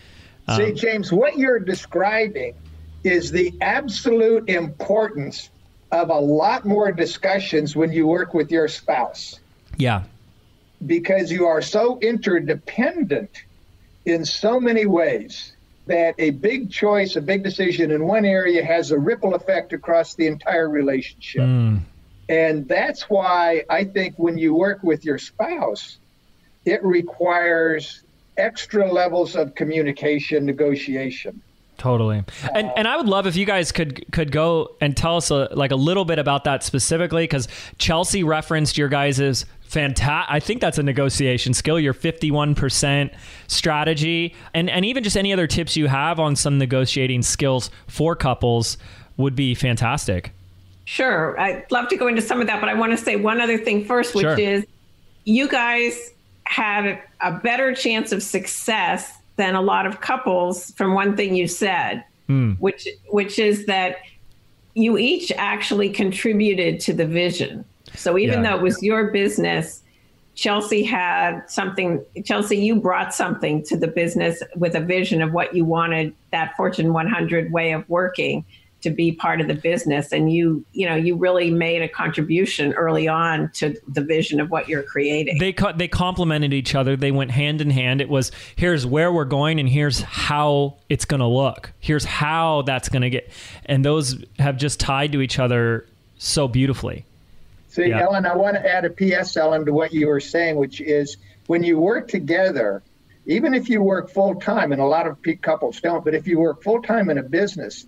See, 0.55 0.66
um, 0.66 0.77
James, 0.77 1.11
what 1.11 1.37
you're 1.37 1.59
describing 1.59 2.55
is 3.03 3.33
the 3.33 3.53
absolute 3.61 4.49
importance 4.49 5.51
of 5.92 6.11
a 6.11 6.18
lot 6.18 6.64
more 6.64 6.90
discussions 6.92 7.77
when 7.77 7.92
you 7.92 8.07
work 8.07 8.35
with 8.35 8.51
your 8.51 8.68
spouse 8.68 9.40
Yeah, 9.77 10.03
because 10.85 11.31
you 11.31 11.46
are 11.46 11.62
so 11.62 11.99
interdependent 12.01 13.31
in 14.05 14.25
so 14.25 14.61
many 14.61 14.87
ways 14.87 15.53
that 15.87 16.14
a 16.18 16.31
big 16.31 16.70
choice, 16.70 17.16
a 17.16 17.20
big 17.20 17.44
decision 17.44 17.90
in 17.90 18.07
one 18.07 18.25
area 18.25 18.64
has 18.64 18.90
a 18.90 18.99
ripple 18.99 19.35
effect 19.35 19.72
across 19.72 20.14
the 20.14 20.27
entire 20.27 20.68
relationship. 20.68 21.42
Hmm. 21.42 21.77
And 22.29 22.66
that's 22.66 23.03
why 23.03 23.64
I 23.70 23.85
think 23.85 24.14
when 24.16 24.37
you 24.37 24.55
work 24.55 24.83
with 24.83 25.05
your 25.05 25.18
spouse, 25.18 25.99
it 26.64 26.83
requires 26.83 28.03
extra 28.37 28.92
levels 28.92 29.37
of 29.37 29.55
communication, 29.55 30.44
negotiation. 30.44 31.40
Totally. 31.78 32.24
And 32.54 32.70
and 32.76 32.88
I 32.88 32.96
would 32.96 33.06
love 33.06 33.26
if 33.26 33.36
you 33.36 33.44
guys 33.46 33.70
could 33.72 34.10
could 34.12 34.32
go 34.32 34.74
and 34.80 34.96
tell 34.96 35.16
us 35.16 35.30
a, 35.30 35.48
like 35.52 35.70
a 35.72 35.76
little 35.76 36.04
bit 36.04 36.18
about 36.18 36.44
that 36.44 36.62
specifically 36.62 37.24
because 37.24 37.48
Chelsea 37.78 38.24
referenced 38.24 38.78
your 38.78 38.88
guys's 38.88 39.44
fantastic. 39.60 40.32
I 40.32 40.40
think 40.40 40.60
that's 40.60 40.78
a 40.78 40.82
negotiation 40.82 41.52
skill. 41.52 41.78
Your 41.78 41.92
fifty 41.92 42.30
one 42.30 42.54
percent 42.54 43.12
strategy 43.46 44.34
and 44.54 44.70
and 44.70 44.84
even 44.84 45.02
just 45.02 45.16
any 45.16 45.32
other 45.32 45.46
tips 45.46 45.76
you 45.76 45.86
have 45.88 46.18
on 46.18 46.34
some 46.36 46.58
negotiating 46.58 47.22
skills 47.22 47.70
for 47.86 48.16
couples 48.16 48.78
would 49.16 49.34
be 49.36 49.54
fantastic. 49.54 50.32
Sure. 50.84 51.38
I'd 51.38 51.70
love 51.72 51.88
to 51.88 51.96
go 51.96 52.06
into 52.06 52.22
some 52.22 52.40
of 52.40 52.46
that, 52.46 52.60
but 52.60 52.68
I 52.70 52.74
want 52.74 52.92
to 52.92 52.96
say 52.96 53.16
one 53.16 53.40
other 53.40 53.58
thing 53.58 53.84
first, 53.84 54.14
which 54.14 54.22
Sure. 54.22 54.38
is 54.38 54.64
you 55.24 55.48
guys 55.48 56.12
had 56.44 57.02
a 57.20 57.32
better 57.32 57.74
chance 57.74 58.12
of 58.12 58.22
success 58.22 59.12
than 59.37 59.55
a 59.55 59.62
lot 59.62 59.87
of 59.87 60.01
couples 60.01 60.72
from 60.72 60.94
one 60.94 61.16
thing 61.16 61.35
you 61.35 61.46
said, 61.46 62.05
hmm. 62.27 62.53
which 62.53 62.88
which 63.11 63.38
is 63.38 63.66
that 63.66 63.99
you 64.75 64.99
each 64.99 65.33
actually 65.33 65.88
contributed 65.88 66.81
to 66.81 66.92
the 66.92 67.07
vision. 67.07 67.64
So 67.94 68.18
even 68.18 68.42
Yeah. 68.42 68.51
though 68.51 68.57
it 68.57 68.62
was 68.62 68.83
your 68.83 69.11
business, 69.11 69.83
Chelsea 70.35 70.83
had 70.83 71.42
something 71.49 72.05
Chelsea 72.25 72.59
you 72.59 72.77
brought 72.77 73.14
something 73.14 73.62
to 73.64 73.77
the 73.77 73.88
business 73.88 74.42
with 74.57 74.75
a 74.75 74.81
vision 74.81 75.22
of 75.22 75.33
what 75.33 75.55
you 75.55 75.64
wanted 75.64 76.14
that 76.31 76.57
Fortune 76.57 76.92
100 76.92 77.53
way 77.53 77.72
of 77.72 77.88
working 77.88 78.44
to 78.87 78.94
be 78.94 79.11
part 79.11 79.40
of 79.40 79.49
the 79.49 79.55
business 79.55 80.12
and 80.12 80.33
you 80.33 80.64
you 80.72 80.88
know 80.88 80.94
you 80.94 81.16
really 81.16 81.51
made 81.51 81.83
a 81.83 81.88
contribution 81.88 82.72
early 82.75 83.09
on 83.09 83.51
to 83.51 83.75
the 83.88 84.01
vision 84.01 84.40
of 84.40 84.49
what 84.49 84.68
you're 84.68 84.85
creating 84.85 85.38
They 85.38 85.53
co- 85.53 85.72
they 85.72 85.88
complemented 85.88 86.53
each 86.53 86.77
other. 86.77 86.96
They 86.96 87.11
went 87.11 87.33
hand 87.33 87.61
in 87.61 87.70
hand. 87.70 88.01
It 88.01 88.09
was 88.09 88.31
here's 88.55 88.87
where 88.87 89.12
we're 89.12 89.25
going 89.25 89.59
and 89.59 89.68
here's 89.68 90.03
how 90.03 90.77
it's 90.88 91.05
going 91.05 91.18
to 91.18 91.27
look. 91.27 91.72
Here's 91.81 92.05
how 92.05 92.62
that's 92.62 92.88
going 92.88 93.03
to 93.03 93.11
get. 93.11 93.29
And 93.64 93.85
those 93.85 94.25
have 94.38 94.57
just 94.57 94.79
tied 94.79 95.11
to 95.12 95.20
each 95.20 95.40
other 95.40 95.85
so 96.18 96.46
beautifully. 96.46 97.05
See, 97.68 97.88
Yeah. 97.88 98.07
Ellyn, 98.07 98.25
I 98.25 98.37
want 98.37 98.55
to 98.55 98.64
add 98.64 98.85
a 98.85 98.90
PS, 98.90 99.35
Ellyn, 99.37 99.66
to 99.66 99.72
what 99.72 99.92
you 99.92 100.07
were 100.07 100.20
saying, 100.20 100.55
which 100.57 100.81
is 100.81 101.16
when 101.49 101.64
you 101.64 101.81
work 101.81 102.07
together, 102.07 102.83
even 103.27 103.53
if 103.53 103.68
you 103.68 103.83
work 103.83 104.11
full 104.11 104.37
time, 104.37 104.70
and 104.70 104.81
a 104.81 104.87
lot 104.87 105.09
of 105.09 105.20
pe- 105.20 105.35
couples 105.35 105.81
don't, 105.81 106.05
but 106.05 106.14
if 106.14 106.29
you 106.29 106.38
work 106.38 106.62
full 106.62 106.81
time 106.81 107.11
in 107.11 107.18
a 107.18 107.22
business, 107.25 107.87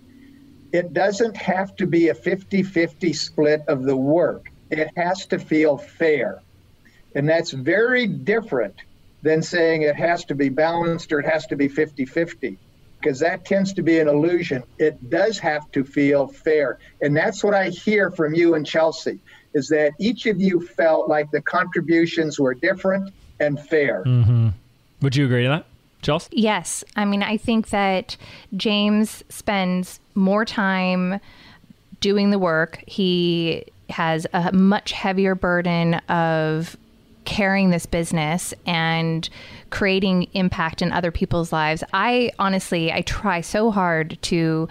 it 0.71 0.93
doesn't 0.93 1.35
have 1.37 1.75
to 1.77 1.87
be 1.87 2.09
a 2.09 2.13
50 2.13 2.63
50 2.63 3.13
split 3.13 3.63
of 3.67 3.83
the 3.83 3.95
work. 3.95 4.51
It 4.69 4.89
has 4.95 5.25
to 5.27 5.39
feel 5.39 5.77
fair. 5.77 6.41
And 7.15 7.27
that's 7.27 7.51
very 7.51 8.05
different 8.07 8.75
than 9.21 9.41
saying 9.41 9.81
it 9.81 9.95
has 9.95 10.25
to 10.25 10.35
be 10.35 10.49
balanced 10.49 11.11
or 11.11 11.19
it 11.19 11.25
has 11.25 11.47
to 11.47 11.55
be 11.55 11.67
50 11.67 12.05
50 12.05 12.57
because 12.99 13.19
that 13.19 13.45
tends 13.45 13.73
to 13.73 13.81
be 13.81 13.99
an 13.99 14.07
illusion. 14.07 14.63
It 14.77 15.09
does 15.09 15.39
have 15.39 15.71
to 15.71 15.83
feel 15.83 16.27
fair. 16.27 16.79
And 17.01 17.15
that's 17.15 17.43
what 17.43 17.53
I 17.53 17.69
hear 17.69 18.11
from 18.11 18.33
you 18.35 18.55
and 18.55 18.65
Chelsea 18.65 19.19
is 19.53 19.69
that 19.69 19.93
each 19.99 20.25
of 20.25 20.39
you 20.39 20.61
felt 20.61 21.09
like 21.09 21.31
the 21.31 21.41
contributions 21.41 22.39
were 22.39 22.53
different 22.53 23.13
and 23.39 23.59
fair. 23.59 24.03
Mm-hmm. 24.05 24.49
Would 25.01 25.15
you 25.15 25.25
agree 25.25 25.43
to 25.43 25.49
that, 25.49 25.65
Yes. 26.31 26.83
I 26.95 27.05
mean, 27.05 27.23
I 27.23 27.37
think 27.37 27.69
that 27.69 28.15
James 28.55 29.23
spends 29.29 29.99
more 30.15 30.45
time 30.45 31.19
doing 31.99 32.29
the 32.29 32.39
work. 32.39 32.83
He 32.87 33.65
has 33.89 34.25
a 34.33 34.51
much 34.51 34.91
heavier 34.91 35.35
burden 35.35 35.95
of 36.09 36.77
carrying 37.25 37.69
this 37.69 37.85
business 37.85 38.53
and 38.65 39.29
creating 39.69 40.27
impact 40.33 40.81
in 40.81 40.91
other 40.91 41.11
people's 41.11 41.51
lives. 41.51 41.83
I 41.93 42.31
honestly, 42.39 42.91
I 42.91 43.01
try 43.01 43.41
so 43.41 43.71
hard 43.71 44.17
to 44.23 44.67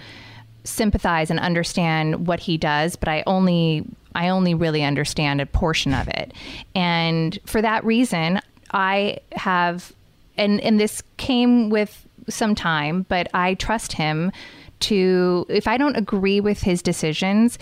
sympathize 0.64 1.31
and 1.31 1.38
understand 1.41 2.27
what 2.27 2.41
he 2.41 2.59
does, 2.59 2.97
but 2.97 3.09
I 3.09 3.23
only 3.27 3.85
I 4.14 4.31
only 4.31 4.55
really 4.55 4.83
understand 4.83 5.41
a 5.41 5.47
portion 5.47 5.95
of 5.95 6.09
it. 6.09 6.33
And 6.75 7.38
for 7.47 7.62
that 7.62 7.85
reason, 7.85 8.41
I 8.73 9.19
have 9.33 9.93
and 10.38 10.61
and 10.61 10.81
this 10.81 11.03
came 11.16 11.70
with 11.70 12.07
some 12.29 12.55
time, 12.55 13.07
but 13.09 13.29
I 13.35 13.55
trust 13.55 13.92
him 13.92 14.33
to, 14.81 15.46
if 15.48 15.66
I 15.66 15.77
don't 15.77 15.96
agree 15.96 16.40
with 16.40 16.62
his 16.62 16.83
decisions, 16.83 17.59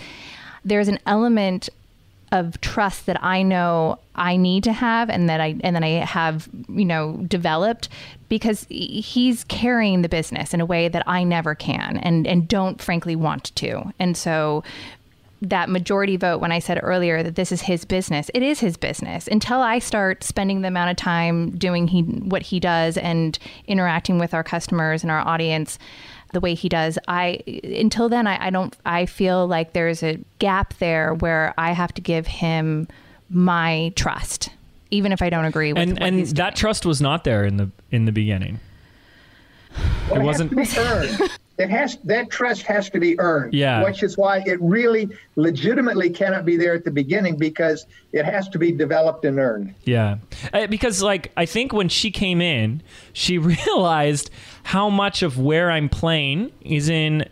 there's 0.63 0.87
an 0.87 0.99
element 1.05 1.69
of 2.31 2.59
trust 2.59 3.05
that 3.05 3.23
I 3.23 3.41
know 3.41 3.99
I 4.15 4.35
need 4.35 4.65
to 4.65 4.73
have 4.73 5.09
and 5.09 5.29
that 5.29 5.39
I 5.39 5.55
and 5.61 5.73
then 5.73 5.83
I 5.83 6.03
have 6.03 6.49
you 6.67 6.83
know 6.83 7.23
developed 7.25 7.87
because 8.27 8.65
he's 8.69 9.45
carrying 9.45 10.01
the 10.01 10.09
business 10.09 10.53
in 10.53 10.59
a 10.59 10.65
way 10.65 10.89
that 10.89 11.07
I 11.07 11.23
never 11.23 11.55
can 11.55 11.95
and 11.97 12.27
and 12.27 12.45
don't 12.45 12.81
frankly 12.81 13.15
want 13.15 13.55
to. 13.55 13.93
And 13.97 14.17
so 14.17 14.63
that 15.41 15.69
majority 15.69 16.17
vote 16.17 16.39
when 16.39 16.51
I 16.51 16.59
said 16.59 16.79
earlier 16.81 17.21
that 17.21 17.35
this 17.35 17.51
is 17.51 17.61
his 17.61 17.85
business. 17.85 18.31
It 18.33 18.41
is 18.41 18.59
his 18.59 18.77
business 18.77 19.27
until 19.27 19.61
I 19.61 19.79
start 19.79 20.23
spending 20.23 20.61
the 20.61 20.69
amount 20.69 20.91
of 20.91 20.97
time 20.97 21.51
doing 21.51 21.87
he 21.87 22.01
what 22.01 22.41
he 22.41 22.59
does 22.59 22.97
and 22.97 23.37
interacting 23.67 24.17
with 24.17 24.33
our 24.33 24.43
customers 24.43 25.03
and 25.03 25.11
our 25.11 25.19
audience 25.19 25.77
the 26.33 26.39
way 26.39 26.55
he 26.55 26.69
does. 26.69 26.97
I 27.07 27.43
until 27.63 28.09
then 28.09 28.25
I, 28.27 28.47
I 28.47 28.49
don't 28.49 28.75
I 28.85 29.05
feel 29.05 29.47
like 29.47 29.73
there's 29.73 30.03
a 30.03 30.19
gap 30.39 30.73
there 30.79 31.13
where 31.13 31.53
I 31.57 31.71
have 31.71 31.93
to 31.95 32.01
give 32.01 32.27
him 32.27 32.87
my 33.29 33.93
trust, 33.95 34.49
even 34.89 35.11
if 35.11 35.21
I 35.21 35.29
don't 35.29 35.45
agree 35.45 35.73
with 35.73 35.83
and 35.83 36.01
and 36.01 36.25
that 36.27 36.55
trust 36.55 36.85
was 36.85 36.99
not 36.99 37.23
there 37.23 37.45
in 37.45 37.57
the 37.57 37.69
in 37.91 38.05
the 38.05 38.11
beginning. 38.11 38.59
Well, 40.09 40.19
it, 40.19 40.21
it 40.21 40.25
wasn't 40.25 40.77
earned. 40.77 41.29
it 41.57 41.69
has 41.69 41.97
that 42.03 42.29
trust 42.29 42.61
has 42.63 42.89
to 42.91 42.99
be 42.99 43.19
earned. 43.19 43.53
Yeah, 43.53 43.83
which 43.83 44.03
is 44.03 44.17
why 44.17 44.43
it 44.45 44.61
really 44.61 45.09
legitimately 45.35 46.09
cannot 46.11 46.45
be 46.45 46.55
there 46.55 46.73
at 46.73 46.83
the 46.83 46.91
beginning 46.91 47.35
because 47.35 47.85
it 48.11 48.25
has 48.25 48.47
to 48.49 48.59
be 48.59 48.71
developed 48.71 49.25
and 49.25 49.39
earned. 49.39 49.73
Yeah, 49.83 50.17
uh, 50.53 50.67
because 50.67 51.01
like 51.01 51.31
I 51.35 51.45
think 51.45 51.73
when 51.73 51.89
she 51.89 52.11
came 52.11 52.41
in, 52.41 52.83
she 53.13 53.37
realized 53.37 54.29
how 54.63 54.89
much 54.89 55.23
of 55.23 55.39
where 55.39 55.71
I'm 55.71 55.89
playing 55.89 56.51
is 56.61 56.89
in 56.89 57.27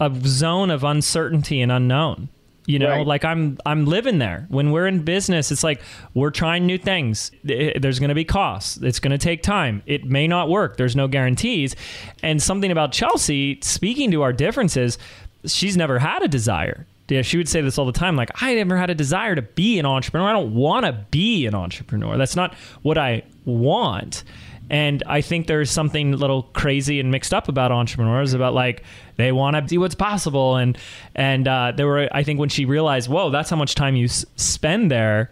a 0.00 0.10
zone 0.24 0.70
of 0.70 0.84
uncertainty 0.84 1.60
and 1.60 1.70
unknown. 1.70 2.28
You 2.68 2.78
know, 2.78 2.90
right. 2.90 3.06
like 3.06 3.24
I'm 3.24 3.56
I'm 3.64 3.86
living 3.86 4.18
there. 4.18 4.44
When 4.50 4.72
we're 4.72 4.86
in 4.86 5.02
business, 5.02 5.50
it's 5.50 5.64
like 5.64 5.80
we're 6.12 6.30
trying 6.30 6.66
new 6.66 6.76
things. 6.76 7.30
Eh, 7.48 7.78
there's 7.78 7.98
going 7.98 8.10
to 8.10 8.14
be 8.14 8.26
costs. 8.26 8.76
It's 8.76 9.00
going 9.00 9.12
to 9.12 9.16
take 9.16 9.42
time. 9.42 9.82
It 9.86 10.04
may 10.04 10.28
not 10.28 10.50
work. 10.50 10.76
There's 10.76 10.94
no 10.94 11.08
guarantees. 11.08 11.74
And 12.22 12.42
something 12.42 12.70
about 12.70 12.92
Chelsea, 12.92 13.58
speaking 13.62 14.10
to 14.10 14.20
our 14.20 14.34
differences, 14.34 14.98
she's 15.46 15.78
never 15.78 15.98
had 15.98 16.22
a 16.22 16.28
desire. 16.28 16.86
Yeah, 17.08 17.22
she 17.22 17.38
would 17.38 17.48
say 17.48 17.62
this 17.62 17.78
all 17.78 17.86
the 17.86 17.92
time. 17.92 18.16
Like, 18.16 18.42
I 18.42 18.54
never 18.54 18.76
had 18.76 18.90
a 18.90 18.94
desire 18.94 19.34
to 19.34 19.40
be 19.40 19.78
an 19.78 19.86
entrepreneur. 19.86 20.28
I 20.28 20.34
don't 20.34 20.54
want 20.54 20.84
to 20.84 20.92
be 21.10 21.46
an 21.46 21.54
entrepreneur. 21.54 22.18
That's 22.18 22.36
not 22.36 22.52
what 22.82 22.98
I 22.98 23.22
want. 23.48 24.22
And 24.70 25.02
I 25.06 25.22
think 25.22 25.46
there's 25.46 25.70
something 25.70 26.12
a 26.12 26.16
little 26.16 26.42
crazy 26.42 27.00
and 27.00 27.10
mixed 27.10 27.32
up 27.32 27.48
about 27.48 27.72
entrepreneurs 27.72 28.34
about 28.34 28.52
like 28.52 28.82
they 29.16 29.32
want 29.32 29.56
to 29.56 29.66
see 29.66 29.78
what's 29.78 29.94
possible. 29.94 30.56
And 30.56 30.76
and 31.14 31.48
uh, 31.48 31.72
there 31.74 31.86
were 31.86 32.08
I 32.12 32.22
think 32.22 32.38
when 32.38 32.50
she 32.50 32.64
realized, 32.66 33.08
whoa, 33.08 33.30
that's 33.30 33.48
how 33.48 33.56
much 33.56 33.74
time 33.74 33.96
you 33.96 34.04
s- 34.04 34.26
spend 34.36 34.90
there. 34.90 35.30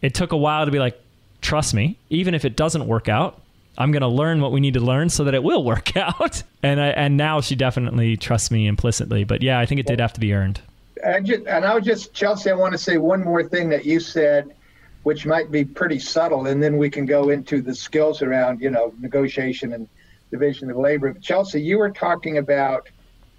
It 0.00 0.14
took 0.14 0.32
a 0.32 0.36
while 0.36 0.64
to 0.64 0.70
be 0.70 0.78
like, 0.78 1.00
trust 1.40 1.74
me, 1.74 1.98
even 2.10 2.34
if 2.34 2.44
it 2.44 2.56
doesn't 2.56 2.86
work 2.86 3.08
out, 3.08 3.40
I'm 3.78 3.90
going 3.92 4.02
to 4.02 4.08
learn 4.08 4.40
what 4.40 4.52
we 4.52 4.60
need 4.60 4.74
to 4.74 4.80
learn 4.80 5.08
so 5.08 5.24
that 5.24 5.34
it 5.34 5.42
will 5.42 5.64
work 5.72 5.96
out. 5.96 6.42
And 6.62 6.80
I, 6.80 6.88
and 6.88 7.16
now 7.16 7.40
she 7.40 7.56
definitely 7.56 8.16
trusts 8.16 8.50
me 8.50 8.66
implicitly. 8.66 9.24
But 9.24 9.42
yeah, 9.42 9.58
I 9.58 9.66
think 9.66 9.80
it 9.80 9.86
did 9.86 10.00
have 10.00 10.12
to 10.14 10.20
be 10.20 10.32
earned. 10.34 10.60
I 11.04 11.20
just, 11.20 11.46
and 11.46 11.64
I 11.64 11.74
was 11.74 11.84
just 11.84 12.14
Chelsea. 12.14 12.50
I 12.50 12.54
want 12.54 12.72
to 12.72 12.78
say 12.78 12.96
one 12.96 13.24
more 13.24 13.42
thing 13.42 13.68
that 13.70 13.84
you 13.84 13.98
said 13.98 14.54
which 15.02 15.26
might 15.26 15.50
be 15.50 15.64
pretty 15.64 15.98
subtle, 15.98 16.46
and 16.46 16.62
then 16.62 16.76
we 16.76 16.88
can 16.88 17.06
go 17.06 17.30
into 17.30 17.60
the 17.60 17.74
skills 17.74 18.22
around, 18.22 18.60
you 18.60 18.70
know, 18.70 18.94
negotiation 19.00 19.72
and 19.72 19.88
division 20.30 20.70
of 20.70 20.76
labor. 20.76 21.12
Chelsea, 21.14 21.60
you 21.60 21.78
were 21.78 21.90
talking 21.90 22.38
about 22.38 22.88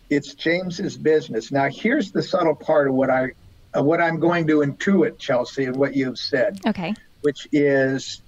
it's 0.10 0.34
James's 0.34 0.98
business. 0.98 1.52
Now, 1.52 1.70
here's 1.70 2.12
the 2.12 2.22
subtle 2.22 2.56
part 2.56 2.88
of 2.88 2.94
what 2.94 3.10
I, 3.10 3.30
of 3.74 3.86
what 3.86 4.02
I'm 4.02 4.20
going 4.20 4.46
to 4.48 4.58
intuit, 4.58 5.18
Chelsea, 5.18 5.66
and 5.66 5.76
what 5.76 5.96
you've 5.96 6.20
said. 6.20 6.60
Okay. 6.68 6.94
Which 7.22 7.48
is, 7.52 8.22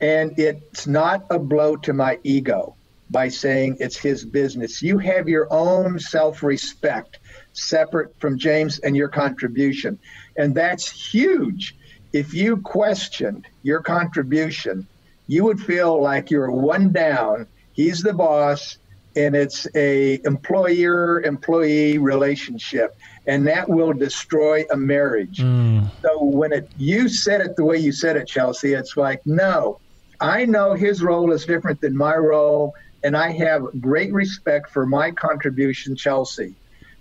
and 0.00 0.38
it's 0.38 0.86
not 0.86 1.26
a 1.30 1.38
blow 1.38 1.76
to 1.76 1.92
my 1.92 2.18
ego 2.22 2.76
by 3.10 3.28
saying 3.28 3.78
it's 3.80 3.98
his 3.98 4.24
business. 4.24 4.80
You 4.80 4.98
have 4.98 5.28
your 5.28 5.46
own 5.52 5.98
self-respect 5.98 7.18
separate 7.52 8.18
from 8.18 8.38
James 8.38 8.78
and 8.78 8.96
your 8.96 9.08
contribution, 9.08 9.98
and 10.36 10.54
that's 10.54 10.88
huge 10.88 11.76
if 12.14 12.32
you 12.32 12.58
questioned 12.58 13.48
your 13.64 13.82
contribution, 13.82 14.86
you 15.26 15.42
would 15.44 15.60
feel 15.60 16.00
like 16.00 16.30
you're 16.30 16.50
one 16.50 16.92
down. 16.92 17.48
He's 17.72 18.02
the 18.02 18.14
boss, 18.14 18.78
and 19.16 19.34
it's 19.34 19.66
a 19.74 20.20
employer 20.24 21.20
employee 21.22 21.98
relationship, 21.98 22.96
and 23.26 23.48
that 23.48 23.68
will 23.68 23.92
destroy 23.92 24.64
a 24.70 24.76
marriage. 24.76 25.38
Mm. 25.38 25.90
So 26.02 26.22
when 26.22 26.52
it 26.52 26.70
you 26.78 27.08
said 27.08 27.40
it 27.40 27.56
the 27.56 27.64
way 27.64 27.78
you 27.78 27.90
said 27.90 28.16
it, 28.16 28.28
Chelsea, 28.28 28.74
it's 28.74 28.96
like 28.96 29.26
no, 29.26 29.80
I 30.20 30.44
know 30.44 30.74
his 30.74 31.02
role 31.02 31.32
is 31.32 31.44
different 31.44 31.80
than 31.80 31.96
my 31.96 32.14
role, 32.14 32.74
and 33.02 33.16
I 33.16 33.32
have 33.32 33.80
great 33.80 34.12
respect 34.12 34.70
for 34.70 34.86
my 34.86 35.10
contribution, 35.10 35.96
Chelsea 35.96 36.54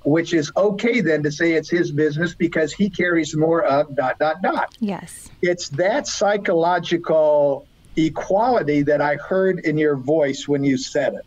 which 0.03 0.33
is 0.33 0.51
okay 0.57 1.01
then 1.01 1.23
to 1.23 1.31
say 1.31 1.53
it's 1.53 1.69
his 1.69 1.91
business 1.91 2.33
because 2.33 2.73
he 2.73 2.89
carries 2.89 3.35
more 3.35 3.63
of 3.63 3.95
dot 3.95 4.19
dot 4.19 4.41
dot. 4.41 4.75
Yes. 4.79 5.29
It's 5.41 5.69
that 5.69 6.07
psychological 6.07 7.67
equality 7.95 8.81
that 8.83 9.01
I 9.01 9.15
heard 9.15 9.59
in 9.59 9.77
your 9.77 9.95
voice 9.95 10.47
when 10.47 10.63
you 10.63 10.77
said 10.77 11.13
it. 11.13 11.25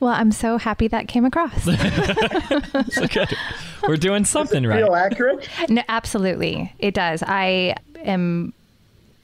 Well, 0.00 0.12
I'm 0.12 0.30
so 0.30 0.58
happy 0.58 0.86
that 0.88 1.08
came 1.08 1.24
across. 1.24 1.66
We're 3.88 3.96
doing 3.96 4.24
something 4.24 4.64
right. 4.64 4.84
Feel 4.84 4.94
accurate? 4.94 5.48
No, 5.68 5.82
absolutely, 5.88 6.72
it 6.78 6.94
does. 6.94 7.24
I 7.26 7.74
am 8.04 8.52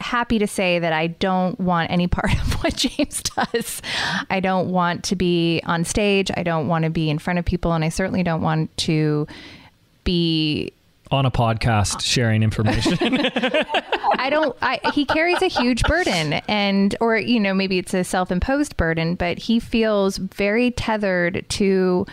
happy 0.04 0.38
to 0.38 0.46
say 0.46 0.78
that 0.78 0.92
I 0.92 1.06
don't 1.06 1.58
want 1.58 1.90
any 1.90 2.06
part 2.06 2.30
of 2.32 2.52
what 2.62 2.76
James 2.76 3.22
does. 3.22 3.80
I 4.28 4.38
don't 4.40 4.70
want 4.70 5.02
to 5.04 5.16
be 5.16 5.62
on 5.64 5.84
stage. 5.84 6.30
I 6.36 6.42
don't 6.42 6.68
want 6.68 6.84
to 6.84 6.90
be 6.90 7.08
in 7.08 7.18
front 7.18 7.38
of 7.38 7.44
people. 7.44 7.72
And 7.72 7.82
I 7.82 7.88
certainly 7.88 8.22
don't 8.22 8.42
want 8.42 8.76
to 8.78 9.26
be 10.04 10.72
on 11.10 11.24
a 11.24 11.30
podcast 11.30 12.02
sharing 12.02 12.42
information. 12.42 12.98
I 14.18 14.28
don't 14.30 14.56
I 14.62 14.80
he 14.92 15.04
carries 15.04 15.40
a 15.42 15.48
huge 15.48 15.82
burden 15.84 16.34
and 16.48 16.94
or 17.00 17.16
you 17.16 17.38
know 17.38 17.54
maybe 17.54 17.78
it's 17.78 17.92
a 17.92 18.04
self-imposed 18.04 18.76
burden 18.76 19.14
but 19.14 19.38
he 19.38 19.60
feels 19.60 20.16
very 20.16 20.70
tethered 20.70 21.44
to 21.50 22.06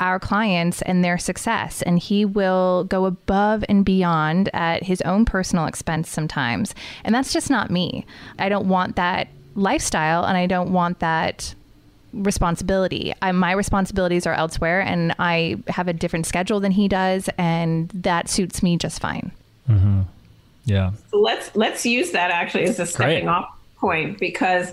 our 0.00 0.18
clients 0.18 0.82
and 0.82 1.04
their 1.04 1.18
success. 1.18 1.82
And 1.82 1.98
he 1.98 2.24
will 2.24 2.84
go 2.84 3.04
above 3.06 3.64
and 3.68 3.84
beyond 3.84 4.50
at 4.52 4.82
his 4.82 5.00
own 5.02 5.24
personal 5.24 5.66
expense 5.66 6.08
sometimes. 6.08 6.74
And 7.04 7.14
that's 7.14 7.32
just 7.32 7.50
not 7.50 7.70
me. 7.70 8.04
I 8.38 8.48
don't 8.48 8.68
want 8.68 8.96
that 8.96 9.28
lifestyle 9.54 10.24
and 10.24 10.36
I 10.36 10.46
don't 10.46 10.72
want 10.72 10.98
that 10.98 11.54
responsibility. 12.12 13.14
I, 13.22 13.32
my 13.32 13.52
responsibilities 13.52 14.26
are 14.26 14.34
elsewhere 14.34 14.80
and 14.80 15.14
I 15.18 15.56
have 15.68 15.88
a 15.88 15.92
different 15.92 16.26
schedule 16.26 16.60
than 16.60 16.72
he 16.72 16.88
does. 16.88 17.28
And 17.38 17.88
that 17.90 18.28
suits 18.28 18.62
me 18.62 18.76
just 18.76 19.00
fine. 19.00 19.32
Mm-hmm. 19.68 20.02
Yeah. 20.64 20.92
So 21.10 21.18
let's, 21.18 21.54
let's 21.54 21.84
use 21.86 22.12
that 22.12 22.30
actually 22.30 22.64
as 22.64 22.78
a 22.80 22.86
stepping 22.86 23.24
Great. 23.24 23.28
off 23.28 23.48
point 23.76 24.18
because 24.18 24.72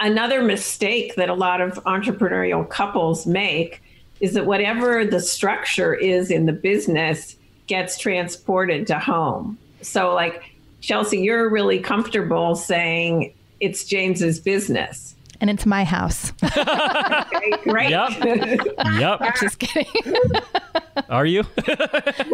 another 0.00 0.42
mistake 0.42 1.16
that 1.16 1.28
a 1.28 1.34
lot 1.34 1.60
of 1.60 1.72
entrepreneurial 1.84 2.68
couples 2.68 3.26
make 3.26 3.82
is 4.20 4.34
that 4.34 4.46
whatever 4.46 5.04
the 5.04 5.20
structure 5.20 5.94
is 5.94 6.30
in 6.30 6.46
the 6.46 6.52
business 6.52 7.36
gets 7.66 7.98
transported 7.98 8.86
to 8.88 8.98
home. 8.98 9.58
So, 9.82 10.14
like, 10.14 10.54
Chelsea, 10.80 11.18
you're 11.18 11.48
really 11.50 11.78
comfortable 11.78 12.56
saying 12.56 13.32
it's 13.60 13.84
James's 13.84 14.40
business. 14.40 15.14
And 15.40 15.50
it's 15.50 15.66
my 15.66 15.84
house. 15.84 16.32
okay, 16.42 17.52
great. 17.62 17.90
Yep. 17.90 18.10
yep. 18.98 19.18
I'm 19.20 19.32
just 19.40 19.60
kidding. 19.60 19.86
Are 21.08 21.24
you? 21.24 21.44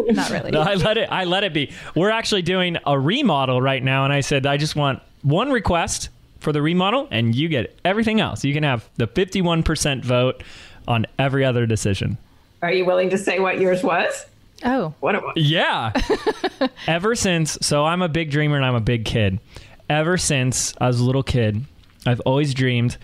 Not 0.06 0.30
really. 0.30 0.50
No, 0.50 0.62
I 0.62 0.74
let 0.74 0.96
it. 0.96 1.08
I 1.10 1.24
let 1.24 1.44
it 1.44 1.52
be. 1.52 1.70
We're 1.94 2.10
actually 2.10 2.42
doing 2.42 2.78
a 2.86 2.98
remodel 2.98 3.60
right 3.60 3.82
now, 3.82 4.04
and 4.04 4.12
I 4.12 4.20
said 4.20 4.46
I 4.46 4.56
just 4.56 4.74
want 4.74 5.02
one 5.20 5.50
request 5.50 6.08
for 6.40 6.52
the 6.52 6.62
remodel, 6.62 7.06
and 7.10 7.34
you 7.34 7.48
get 7.48 7.78
everything 7.84 8.20
else. 8.20 8.42
You 8.42 8.54
can 8.54 8.62
have 8.62 8.88
the 8.96 9.06
51% 9.06 10.02
vote 10.02 10.42
on 10.86 11.06
every 11.18 11.44
other 11.44 11.66
decision. 11.66 12.18
Are 12.62 12.72
you 12.72 12.84
willing 12.84 13.10
to 13.10 13.18
say 13.18 13.38
what 13.38 13.60
yours 13.60 13.82
was? 13.82 14.26
Oh. 14.64 14.94
What 15.00 15.14
it 15.14 15.22
was? 15.22 15.34
Yeah. 15.36 15.92
Ever 16.86 17.14
since, 17.14 17.58
so 17.60 17.84
I'm 17.84 18.02
a 18.02 18.08
big 18.08 18.30
dreamer 18.30 18.56
and 18.56 18.64
I'm 18.64 18.74
a 18.74 18.80
big 18.80 19.04
kid. 19.04 19.40
Ever 19.88 20.16
since 20.16 20.74
I 20.80 20.86
was 20.86 21.00
a 21.00 21.04
little 21.04 21.22
kid, 21.22 21.64
I've 22.06 22.20
always 22.20 22.54
dreamed. 22.54 22.96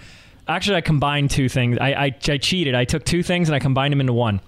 Actually, 0.49 0.77
I 0.77 0.81
combined 0.81 1.31
two 1.31 1.49
things. 1.49 1.79
I, 1.79 1.93
I, 1.93 2.05
I 2.29 2.39
cheated. 2.39 2.75
I 2.75 2.85
took 2.85 3.05
two 3.05 3.23
things 3.23 3.49
and 3.49 3.57
I 3.57 3.59
combined 3.59 3.93
them 3.93 4.01
into 4.01 4.13
one. 4.13 4.41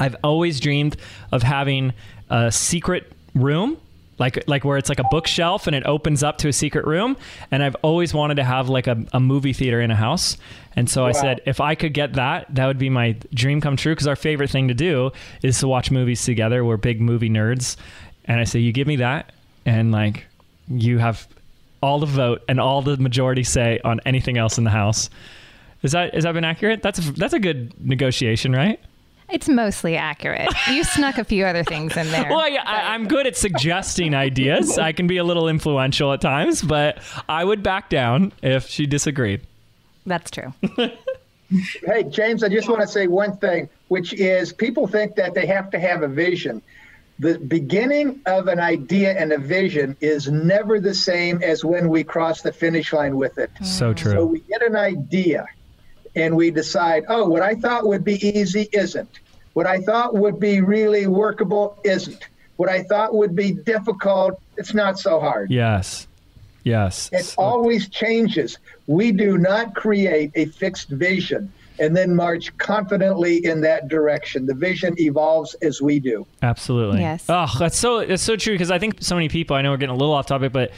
I've 0.00 0.16
always 0.24 0.60
dreamed 0.60 0.96
of 1.32 1.42
having 1.42 1.92
a 2.30 2.50
secret 2.50 3.12
room 3.34 3.78
like 4.18 4.42
like 4.46 4.64
where 4.64 4.78
it's 4.78 4.88
like 4.88 4.98
a 4.98 5.06
bookshelf 5.10 5.66
and 5.66 5.76
it 5.76 5.84
opens 5.86 6.22
up 6.22 6.38
to 6.38 6.48
a 6.48 6.52
secret 6.52 6.86
room. 6.86 7.16
And 7.50 7.62
i've 7.62 7.76
always 7.82 8.14
wanted 8.14 8.36
to 8.36 8.44
have 8.44 8.68
like 8.68 8.86
a, 8.86 9.04
a 9.12 9.20
movie 9.20 9.52
theater 9.52 9.80
in 9.80 9.90
a 9.90 9.96
house. 9.96 10.36
And 10.74 10.88
so 10.88 11.04
i 11.06 11.12
said 11.12 11.40
if 11.46 11.60
i 11.60 11.74
could 11.74 11.94
get 11.94 12.14
that 12.14 12.46
that 12.54 12.66
would 12.66 12.78
be 12.78 12.90
my 12.90 13.16
dream 13.34 13.60
come 13.60 13.76
true. 13.76 13.92
Because 13.92 14.06
our 14.06 14.16
favorite 14.16 14.50
thing 14.50 14.68
to 14.68 14.74
do 14.74 15.10
is 15.42 15.58
to 15.60 15.68
watch 15.68 15.90
movies 15.90 16.24
together. 16.24 16.64
We're 16.64 16.76
big 16.76 17.00
movie 17.00 17.30
nerds. 17.30 17.76
And 18.24 18.40
i 18.40 18.44
say 18.44 18.58
you 18.60 18.72
give 18.72 18.86
me 18.86 18.96
that. 18.96 19.32
And 19.64 19.92
like 19.92 20.26
you 20.68 20.98
have 20.98 21.26
all 21.82 21.98
the 21.98 22.06
vote 22.06 22.42
and 22.48 22.58
all 22.58 22.82
the 22.82 22.96
majority 22.96 23.44
say 23.44 23.80
on 23.84 24.00
anything 24.06 24.38
else 24.38 24.58
in 24.58 24.64
the 24.64 24.70
house. 24.70 25.10
Is 25.82 25.92
that 25.92 26.14
is 26.14 26.24
that 26.24 26.32
been 26.32 26.44
accurate? 26.44 26.82
That's 26.82 26.98
a, 26.98 27.12
that's 27.12 27.34
a 27.34 27.38
good 27.38 27.72
negotiation 27.86 28.52
right 28.52 28.80
It's 29.28 29.48
mostly 29.48 29.96
accurate. 29.96 30.48
You 30.70 30.84
snuck 30.84 31.18
a 31.18 31.24
few 31.24 31.44
other 31.44 31.64
things 31.64 31.96
in 31.96 32.10
there. 32.10 32.28
Well, 32.28 32.40
I, 32.40 32.58
I, 32.64 32.94
I'm 32.94 33.08
good 33.08 33.26
at 33.26 33.36
suggesting 33.36 34.14
ideas. 34.14 34.78
I 34.78 34.92
can 34.92 35.06
be 35.06 35.16
a 35.16 35.24
little 35.24 35.48
influential 35.48 36.12
at 36.12 36.20
times, 36.20 36.62
but 36.62 37.02
I 37.28 37.44
would 37.44 37.62
back 37.62 37.88
down 37.88 38.32
if 38.42 38.68
she 38.68 38.86
disagreed. 38.86 39.42
That's 40.04 40.30
true. 40.30 40.52
Hey, 41.84 42.02
James, 42.02 42.42
I 42.42 42.48
just 42.48 42.68
want 42.68 42.80
to 42.80 42.88
say 42.88 43.06
one 43.06 43.36
thing, 43.36 43.68
which 43.88 44.12
is 44.14 44.52
people 44.52 44.86
think 44.86 45.14
that 45.14 45.34
they 45.34 45.46
have 45.46 45.70
to 45.70 45.78
have 45.78 46.02
a 46.02 46.08
vision. 46.08 46.60
The 47.18 47.38
beginning 47.38 48.20
of 48.26 48.48
an 48.48 48.58
idea 48.58 49.12
and 49.12 49.32
a 49.32 49.38
vision 49.38 49.96
is 50.00 50.28
never 50.28 50.80
the 50.80 50.92
same 50.92 51.42
as 51.42 51.64
when 51.64 51.88
we 51.88 52.04
cross 52.04 52.42
the 52.42 52.52
finish 52.52 52.92
line 52.92 53.16
with 53.16 53.38
it. 53.38 53.50
So 53.62 53.92
mm. 53.92 53.96
true. 53.96 54.12
So 54.12 54.26
we 54.26 54.40
get 54.40 54.62
an 54.62 54.76
idea 54.76 55.46
and 56.16 56.34
we 56.34 56.50
decide, 56.50 57.04
oh, 57.08 57.28
what 57.28 57.42
I 57.42 57.54
thought 57.54 57.86
would 57.86 58.02
be 58.02 58.26
easy 58.26 58.68
isn't. 58.72 59.20
What 59.52 59.66
I 59.66 59.80
thought 59.80 60.14
would 60.14 60.40
be 60.40 60.60
really 60.60 61.06
workable 61.06 61.78
isn't. 61.84 62.26
What 62.56 62.68
I 62.68 62.82
thought 62.82 63.14
would 63.14 63.36
be 63.36 63.52
difficult, 63.52 64.40
it's 64.56 64.74
not 64.74 64.98
so 64.98 65.20
hard. 65.20 65.50
Yes. 65.50 66.08
Yes. 66.64 67.10
It 67.12 67.34
always 67.38 67.88
changes. 67.88 68.58
We 68.86 69.12
do 69.12 69.38
not 69.38 69.74
create 69.74 70.32
a 70.34 70.46
fixed 70.46 70.88
vision 70.88 71.52
and 71.78 71.94
then 71.94 72.16
march 72.16 72.56
confidently 72.56 73.44
in 73.44 73.60
that 73.60 73.88
direction. 73.88 74.46
The 74.46 74.54
vision 74.54 74.94
evolves 74.98 75.54
as 75.62 75.82
we 75.82 76.00
do. 76.00 76.26
Absolutely. 76.42 77.00
Yes. 77.00 77.26
Oh, 77.28 77.50
that's 77.58 77.76
so 77.76 78.04
that's 78.04 78.22
so 78.22 78.36
true 78.36 78.54
because 78.54 78.70
I 78.70 78.78
think 78.78 79.02
so 79.02 79.14
many 79.14 79.28
people. 79.28 79.54
I 79.56 79.62
know 79.62 79.70
we're 79.70 79.76
getting 79.76 79.94
a 79.94 79.98
little 79.98 80.14
off 80.14 80.26
topic, 80.26 80.52
but 80.52 80.72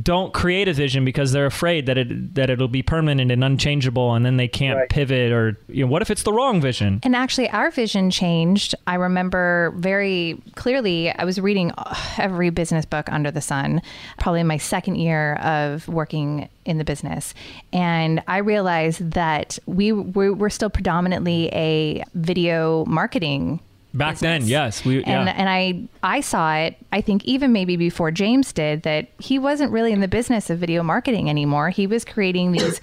don't 0.00 0.32
create 0.32 0.68
a 0.68 0.72
vision 0.72 1.04
because 1.04 1.32
they're 1.32 1.46
afraid 1.46 1.86
that 1.86 1.98
it 1.98 2.34
that 2.34 2.50
it'll 2.50 2.68
be 2.68 2.82
permanent 2.82 3.30
and 3.32 3.42
unchangeable, 3.42 4.14
and 4.14 4.24
then 4.24 4.36
they 4.36 4.48
can't 4.48 4.78
Right. 4.78 4.88
pivot. 4.88 5.32
Or 5.32 5.56
you 5.68 5.84
know, 5.84 5.90
what 5.90 6.02
if 6.02 6.10
it's 6.10 6.22
the 6.22 6.32
wrong 6.32 6.60
vision? 6.60 7.00
And 7.02 7.16
actually, 7.16 7.48
our 7.50 7.70
vision 7.70 8.10
changed. 8.10 8.74
I 8.86 8.94
remember 8.94 9.72
very 9.76 10.40
clearly, 10.54 11.10
I 11.10 11.24
was 11.24 11.40
reading 11.40 11.72
every 12.16 12.50
business 12.50 12.84
book 12.84 13.10
under 13.10 13.30
the 13.30 13.40
sun, 13.40 13.82
probably 14.18 14.40
in 14.40 14.46
my 14.46 14.56
second 14.58 14.96
year 14.96 15.34
of 15.36 15.88
working 15.88 16.48
in 16.64 16.78
the 16.78 16.84
business. 16.84 17.34
And 17.72 18.22
I 18.28 18.38
realized 18.38 19.12
that 19.12 19.58
we, 19.66 19.90
we 19.90 20.30
were 20.30 20.50
still 20.50 20.70
predominantly 20.70 21.48
a 21.52 22.04
video 22.14 22.84
marketing 22.84 23.60
Back 23.98 24.18
then, 24.18 24.46
yes, 24.46 24.84
we 24.84 25.02
and 25.02 25.26
yeah. 25.26 25.34
and 25.36 25.48
I 25.48 25.88
I 26.02 26.20
saw 26.20 26.54
it. 26.54 26.76
I 26.92 27.00
think 27.00 27.24
even 27.24 27.52
maybe 27.52 27.76
before 27.76 28.10
James 28.10 28.52
did 28.52 28.82
that 28.82 29.08
he 29.18 29.38
wasn't 29.38 29.72
really 29.72 29.92
in 29.92 30.00
the 30.00 30.08
business 30.08 30.50
of 30.50 30.58
video 30.58 30.82
marketing 30.82 31.28
anymore. 31.28 31.70
He 31.70 31.86
was 31.86 32.04
creating 32.04 32.52
these 32.52 32.80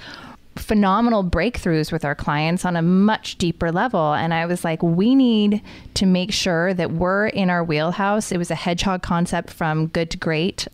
phenomenal 0.58 1.24
breakthroughs 1.24 1.92
with 1.92 2.06
our 2.06 2.16
clients 2.16 2.66
on 2.66 2.76
a 2.76 2.82
much 2.82 3.38
deeper 3.38 3.72
level 3.72 4.14
and 4.14 4.34
I 4.34 4.46
was 4.46 4.64
like 4.64 4.82
we 4.82 5.14
need 5.14 5.62
to 5.96 6.06
make 6.06 6.32
sure 6.32 6.74
that 6.74 6.92
we're 6.92 7.28
in 7.28 7.50
our 7.50 7.64
wheelhouse. 7.64 8.32
It 8.32 8.38
was 8.38 8.52
a 8.52 8.56
hedgehog 8.56 9.02
concept 9.02 9.50
from 9.50 9.88
good 9.88 10.12
to 10.12 10.18
great. 10.18 10.68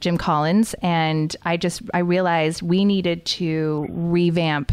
Jim 0.00 0.16
Collins 0.16 0.74
and 0.80 1.34
I 1.44 1.56
just 1.56 1.82
I 1.92 1.98
realized 1.98 2.62
we 2.62 2.84
needed 2.84 3.24
to 3.26 3.86
revamp 3.90 4.72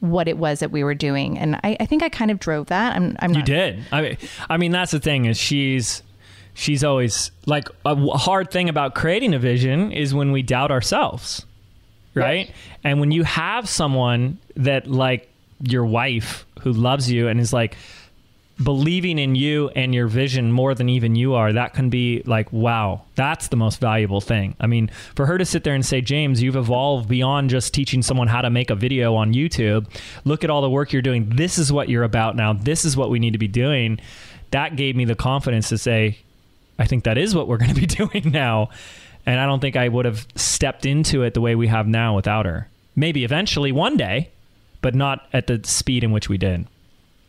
what 0.00 0.28
it 0.28 0.36
was 0.36 0.60
that 0.60 0.70
we 0.70 0.84
were 0.84 0.94
doing 0.94 1.38
and 1.38 1.56
I, 1.64 1.76
I 1.80 1.86
think 1.86 2.02
I 2.02 2.08
kind 2.08 2.30
of 2.30 2.38
drove 2.38 2.66
that. 2.66 2.94
I'm, 2.94 3.16
I'm 3.20 3.30
You 3.30 3.38
not 3.38 3.46
did. 3.46 3.84
I 3.90 4.02
mean, 4.02 4.16
I 4.50 4.56
mean 4.58 4.72
that's 4.72 4.92
the 4.92 5.00
thing 5.00 5.24
is 5.24 5.38
she's 5.38 6.02
she's 6.54 6.84
always 6.84 7.30
like 7.46 7.68
a 7.84 7.94
hard 8.16 8.50
thing 8.50 8.68
about 8.68 8.94
creating 8.94 9.34
a 9.34 9.38
vision 9.38 9.92
is 9.92 10.14
when 10.14 10.32
we 10.32 10.42
doubt 10.42 10.70
ourselves, 10.70 11.44
right? 12.14 12.50
And 12.84 13.00
when 13.00 13.10
you 13.10 13.24
have 13.24 13.68
someone 13.68 14.38
that 14.56 14.86
like 14.86 15.28
your 15.62 15.84
wife 15.86 16.44
who 16.60 16.72
loves 16.72 17.10
you 17.10 17.28
and 17.28 17.40
is 17.40 17.52
like 17.52 17.76
believing 18.62 19.18
in 19.18 19.34
you 19.34 19.68
and 19.70 19.94
your 19.94 20.06
vision 20.06 20.50
more 20.50 20.74
than 20.74 20.88
even 20.88 21.14
you 21.14 21.34
are, 21.34 21.52
that 21.52 21.74
can 21.74 21.90
be 21.90 22.22
like, 22.24 22.50
wow, 22.52 23.02
that's 23.14 23.48
the 23.48 23.56
most 23.56 23.80
valuable 23.80 24.20
thing. 24.20 24.56
I 24.58 24.66
mean, 24.66 24.90
for 25.14 25.26
her 25.26 25.36
to 25.36 25.44
sit 25.44 25.64
there 25.64 25.74
and 25.74 25.84
say, 25.84 26.00
James, 26.00 26.42
you've 26.42 26.56
evolved 26.56 27.08
beyond 27.08 27.50
just 27.50 27.74
teaching 27.74 28.02
someone 28.02 28.28
how 28.28 28.40
to 28.40 28.50
make 28.50 28.70
a 28.70 28.74
video 28.74 29.14
on 29.14 29.34
YouTube. 29.34 29.86
Look 30.24 30.42
at 30.42 30.50
all 30.50 30.62
the 30.62 30.70
work 30.70 30.92
you're 30.92 31.02
doing. 31.02 31.28
This 31.36 31.58
is 31.58 31.72
what 31.72 31.88
you're 31.88 32.04
about 32.04 32.34
now. 32.34 32.54
This 32.54 32.84
is 32.84 32.96
what 32.96 33.10
we 33.10 33.18
need 33.18 33.32
to 33.32 33.38
be 33.38 33.48
doing. 33.48 34.00
That 34.52 34.76
gave 34.76 34.96
me 34.96 35.04
the 35.04 35.14
confidence 35.14 35.68
to 35.68 35.78
say, 35.78 36.18
I 36.78 36.86
think 36.86 37.04
that 37.04 37.18
is 37.18 37.34
what 37.34 37.48
we're 37.48 37.56
going 37.58 37.74
to 37.74 37.80
be 37.80 37.86
doing 37.86 38.30
now. 38.30 38.70
And 39.26 39.40
I 39.40 39.46
don't 39.46 39.60
think 39.60 39.76
I 39.76 39.88
would 39.88 40.04
have 40.04 40.26
stepped 40.36 40.86
into 40.86 41.22
it 41.22 41.34
the 41.34 41.40
way 41.40 41.54
we 41.56 41.66
have 41.66 41.86
now 41.86 42.14
without 42.16 42.46
her. 42.46 42.68
Maybe 42.94 43.24
eventually 43.24 43.72
one 43.72 43.98
day, 43.98 44.30
but 44.80 44.94
not 44.94 45.26
at 45.32 45.46
the 45.46 45.60
speed 45.64 46.04
in 46.04 46.12
which 46.12 46.28
we 46.28 46.38
did. 46.38 46.66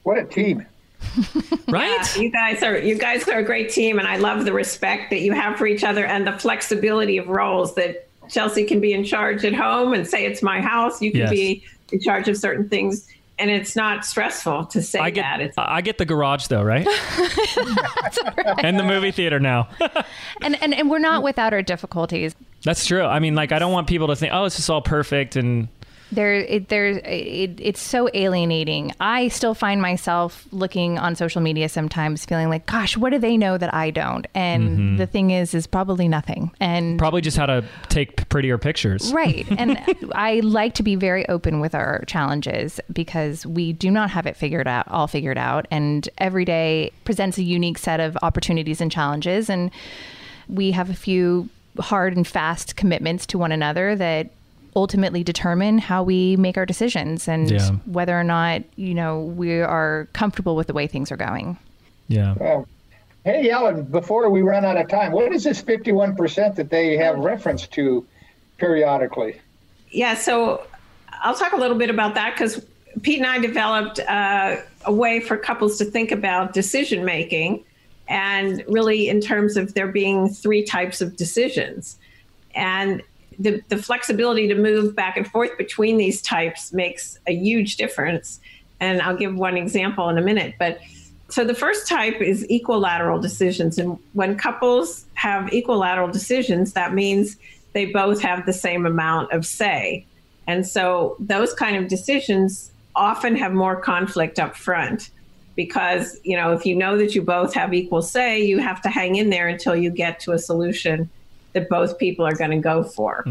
What 0.04 0.18
a 0.18 0.24
team. 0.24 0.66
Right? 1.68 2.00
Yeah, 2.16 2.22
you 2.22 2.30
guys 2.32 2.64
are 2.64 2.78
you 2.78 2.96
guys 2.98 3.28
are 3.28 3.40
a 3.40 3.44
great 3.44 3.70
team, 3.72 4.00
and 4.00 4.08
I 4.08 4.16
love 4.18 4.46
the 4.46 4.54
respect 4.54 5.10
that 5.10 5.20
you 5.20 5.34
have 5.34 5.58
for 5.58 5.68
each 5.68 5.84
other 5.84 6.06
and 6.06 6.26
the 6.26 6.32
flexibility 6.34 7.18
of 7.18 7.28
roles 7.28 7.76
that 7.76 8.08
Chelsea 8.30 8.64
can 8.64 8.80
be 8.80 8.94
in 8.94 9.04
charge 9.04 9.44
at 9.44 9.54
home 9.54 9.94
and 9.94 10.08
say 10.08 10.26
it's 10.26 10.42
my 10.42 10.62
house. 10.62 11.02
You 11.02 11.12
can 11.12 11.22
Yes. 11.22 11.30
be 11.32 11.64
in 11.92 12.00
charge 12.00 12.28
of 12.30 12.38
certain 12.38 12.70
things, 12.70 13.06
and 13.38 13.50
it's 13.52 13.76
not 13.76 14.06
stressful 14.06 14.66
to 14.68 14.82
say 14.82 15.00
I 15.00 15.10
get 15.10 15.22
that. 15.24 15.42
It's 15.42 15.58
I 15.58 15.82
get 15.82 15.98
the 15.98 16.06
garage 16.06 16.48
though, 16.48 16.64
right? 16.64 16.88
and 18.64 18.80
the 18.80 18.84
movie 18.84 19.12
theater 19.12 19.40
now. 19.40 19.68
and, 20.42 20.62
and 20.62 20.74
and 20.74 20.90
we're 20.90 21.00
not 21.00 21.24
without 21.24 21.54
our 21.54 21.62
difficulties. 21.62 22.36
That's 22.64 22.86
true. 22.86 23.04
I 23.04 23.20
mean, 23.20 23.36
like 23.36 23.52
I 23.52 23.60
don't 23.60 23.72
want 23.72 23.88
people 23.88 24.08
to 24.08 24.16
think, 24.16 24.34
oh, 24.34 24.46
it's 24.46 24.56
just 24.56 24.70
all 24.70 24.82
perfect 24.82 25.36
and 25.36 25.68
There, 26.12 26.36
it, 26.36 26.70
there, 26.70 26.88
it, 26.88 27.60
it's 27.60 27.82
so 27.82 28.10
alienating. 28.14 28.94
I 29.00 29.28
still 29.28 29.54
find 29.54 29.82
myself 29.82 30.48
looking 30.52 30.98
on 30.98 31.16
social 31.16 31.42
media 31.42 31.68
sometimes, 31.68 32.24
feeling 32.26 32.50
like, 32.50 32.66
"Gosh, 32.66 32.96
what 32.96 33.10
do 33.10 33.20
they 33.20 33.36
know 33.36 33.58
that 33.58 33.74
I 33.74 33.92
don't?" 33.92 34.26
And 34.34 34.70
mm-hmm. 34.70 34.98
the 34.98 35.08
thing 35.08 35.32
is, 35.32 35.54
is 35.54 35.68
probably 35.68 36.08
nothing. 36.08 36.52
And 36.60 36.98
probably 36.98 37.22
just 37.22 37.36
how 37.36 37.46
to 37.48 37.64
take 37.90 38.30
prettier 38.30 38.58
pictures. 38.58 39.12
Right. 39.14 39.46
And 39.58 39.80
I 40.14 40.42
like 40.42 40.76
to 40.76 40.84
be 40.84 40.96
very 40.96 41.28
open 41.30 41.60
with 41.60 41.74
our 41.74 42.04
challenges 42.06 42.80
because 42.94 43.44
we 43.46 43.74
do 43.74 43.90
not 43.90 44.12
have 44.12 44.28
it 44.28 44.38
figured 44.38 44.68
out, 44.68 44.88
all 44.88 45.08
figured 45.08 45.38
out. 45.38 45.68
And 45.72 46.08
every 46.20 46.46
day 46.46 46.92
presents 47.06 47.40
a 47.40 47.44
unique 47.44 47.80
set 47.80 48.00
of 48.00 48.16
opportunities 48.22 48.80
and 48.80 48.92
challenges. 48.92 49.50
And 49.50 49.72
we 50.48 50.72
have 50.72 50.92
a 50.92 50.94
few 50.94 51.50
hard 51.80 52.16
and 52.16 52.28
fast 52.28 52.76
commitments 52.76 53.26
to 53.28 53.38
one 53.38 53.52
another 53.52 53.96
that 53.96 54.30
ultimately 54.76 55.24
determine 55.24 55.78
how 55.78 56.04
we 56.04 56.36
make 56.38 56.58
our 56.58 56.66
decisions 56.66 57.28
and 57.28 57.50
Yeah. 57.52 57.72
whether 57.86 58.20
or 58.20 58.24
not, 58.24 58.62
you 58.76 58.94
know, 58.94 59.22
we 59.22 59.62
are 59.62 60.08
comfortable 60.14 60.56
with 60.56 60.68
the 60.68 60.74
way 60.74 60.88
things 60.88 61.12
are 61.12 61.18
going. 61.18 61.58
Yeah. 62.08 62.36
Well, 62.38 62.68
hey, 63.26 63.50
Ellyn, 63.50 63.90
before 63.92 64.30
we 64.30 64.42
run 64.42 64.64
out 64.66 64.78
of 64.78 64.88
time, 64.88 65.12
what 65.12 65.32
is 65.34 65.44
this 65.44 65.62
51% 65.62 66.56
that 66.56 66.70
they 66.70 66.98
have 66.98 67.18
reference 67.18 67.68
to 67.68 68.06
periodically? 68.58 69.40
Yeah, 69.92 70.16
so 70.16 70.66
I'll 71.22 71.36
talk 71.36 71.54
a 71.54 71.58
little 71.58 71.78
bit 71.78 71.90
about 71.90 72.16
that 72.16 72.34
because 72.34 72.64
Pete 73.02 73.20
and 73.20 73.28
I 73.28 73.40
developed 73.40 74.00
uh, 74.00 74.58
a 74.86 74.92
way 74.92 75.20
for 75.20 75.38
couples 75.38 75.78
to 75.78 75.86
think 75.86 76.12
about 76.12 76.54
decision 76.54 77.06
making, 77.06 77.64
and 78.08 78.64
really 78.68 79.10
in 79.10 79.20
terms 79.22 79.58
of 79.58 79.74
there 79.74 79.88
being 79.88 80.30
three 80.30 80.64
types 80.64 81.02
of 81.02 81.16
decisions. 81.18 81.98
And 82.56 83.02
the, 83.40 83.62
the 83.70 83.78
flexibility 83.78 84.48
to 84.48 84.56
move 84.56 84.96
back 84.96 85.18
and 85.18 85.28
forth 85.28 85.58
between 85.58 85.98
these 85.98 86.22
types 86.22 86.74
makes 86.74 87.20
a 87.28 87.34
huge 87.34 87.78
difference. 87.78 88.40
And 88.80 89.02
I'll 89.02 89.18
give 89.18 89.36
one 89.36 89.58
example 89.58 90.10
in 90.10 90.18
a 90.18 90.22
minute. 90.22 90.56
But 90.58 90.80
so 91.30 91.44
the 91.44 91.54
first 91.54 91.88
type 91.88 92.22
is 92.22 92.46
equilateral 92.50 93.20
decisions. 93.20 93.78
And 93.78 93.98
when 94.14 94.38
couples 94.38 95.06
have 95.16 95.52
equilateral 95.54 96.10
decisions, 96.10 96.74
that 96.74 96.94
means 96.94 97.38
they 97.74 97.86
both 97.86 98.22
have 98.22 98.46
the 98.46 98.54
same 98.54 98.86
amount 98.86 99.32
of 99.34 99.46
say. 99.46 100.06
And 100.48 100.66
so 100.66 101.16
those 101.20 101.54
kind 101.54 101.76
of 101.76 101.90
decisions 101.90 102.72
often 102.96 103.36
have 103.36 103.54
more 103.54 103.76
conflict 103.76 104.40
up 104.40 104.56
front 104.56 105.12
because, 105.56 106.20
you 106.24 106.38
know, 106.38 106.54
if 106.54 106.66
you 106.66 106.76
know 106.76 106.98
that 106.98 107.14
you 107.14 107.22
both 107.22 107.54
have 107.54 107.74
equal 107.74 108.02
say, 108.02 108.42
you 108.44 108.60
have 108.60 108.82
to 108.84 108.90
hang 108.90 109.16
in 109.16 109.30
there 109.30 109.48
until 109.48 109.76
you 109.76 109.90
get 109.90 110.20
to 110.22 110.32
a 110.32 110.40
solution 110.40 111.10
that 111.58 111.70
both 111.70 111.98
people 111.98 112.26
are 112.26 112.36
going 112.36 112.52
to 112.52 112.58
go 112.58 112.84
for. 112.84 113.24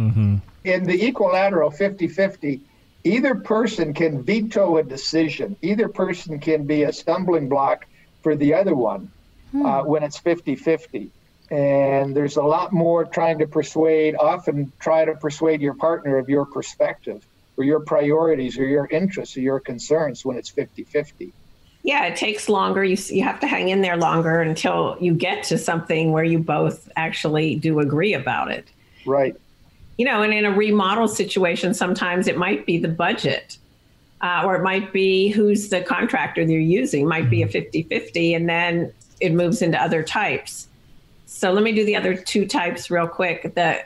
In 0.64 0.84
the 0.84 1.06
equilateral 1.06 1.70
50 1.70 2.08
50, 2.08 2.60
either 3.04 3.36
person 3.36 3.94
can 3.94 4.22
veto 4.22 4.78
a 4.78 4.82
decision, 4.82 5.56
either 5.62 5.88
person 5.88 6.40
can 6.40 6.66
be 6.66 6.82
a 6.82 6.92
stumbling 6.92 7.48
block 7.48 7.86
for 8.22 8.34
the 8.34 8.54
other 8.54 8.74
one 8.74 9.10
uh, 9.54 9.82
when 9.82 10.02
it's 10.02 10.18
50 10.18 10.56
50. 10.56 11.10
And 11.48 12.16
there's 12.16 12.36
a 12.36 12.42
lot 12.42 12.72
more 12.72 13.04
trying 13.04 13.38
to 13.38 13.46
persuade, 13.46 14.16
often 14.16 14.72
try 14.80 15.04
to 15.04 15.14
persuade 15.14 15.60
your 15.60 15.74
partner 15.74 16.18
of 16.18 16.28
your 16.28 16.44
perspective 16.44 17.24
or 17.56 17.62
your 17.62 17.80
priorities 17.80 18.58
or 18.58 18.64
your 18.64 18.86
interests 18.86 19.36
or 19.36 19.40
your 19.40 19.60
concerns 19.60 20.24
when 20.24 20.36
it's 20.36 20.50
50 20.50 20.82
50. 20.82 21.32
Yeah, 21.86 22.04
it 22.06 22.16
takes 22.16 22.48
longer. 22.48 22.82
You, 22.82 22.96
you 23.10 23.22
have 23.22 23.38
to 23.38 23.46
hang 23.46 23.68
in 23.68 23.80
there 23.80 23.96
longer 23.96 24.42
until 24.42 24.96
you 25.00 25.14
get 25.14 25.44
to 25.44 25.56
something 25.56 26.10
where 26.10 26.24
you 26.24 26.40
both 26.40 26.90
actually 26.96 27.54
do 27.54 27.78
agree 27.78 28.12
about 28.12 28.50
it. 28.50 28.66
Right. 29.06 29.36
You 29.96 30.04
know, 30.04 30.20
and 30.20 30.34
in 30.34 30.44
a 30.44 30.50
remodel 30.50 31.06
situation, 31.06 31.74
sometimes 31.74 32.26
it 32.26 32.36
might 32.36 32.66
be 32.66 32.76
the 32.76 32.88
budget. 32.88 33.56
Uh, 34.20 34.42
or 34.44 34.56
it 34.56 34.64
might 34.64 34.92
be 34.92 35.28
who's 35.28 35.68
the 35.68 35.80
contractor 35.80 36.44
they're 36.44 36.58
using, 36.58 37.02
it 37.02 37.06
might 37.06 37.30
be 37.30 37.42
a 37.42 37.48
50 37.48 37.84
50, 37.84 38.34
and 38.34 38.48
then 38.48 38.92
it 39.20 39.32
moves 39.32 39.62
into 39.62 39.80
other 39.80 40.02
types. 40.02 40.66
So 41.26 41.52
let 41.52 41.62
me 41.62 41.70
do 41.70 41.84
the 41.84 41.94
other 41.94 42.16
two 42.16 42.46
types 42.46 42.90
real 42.90 43.06
quick. 43.06 43.54
The 43.54 43.78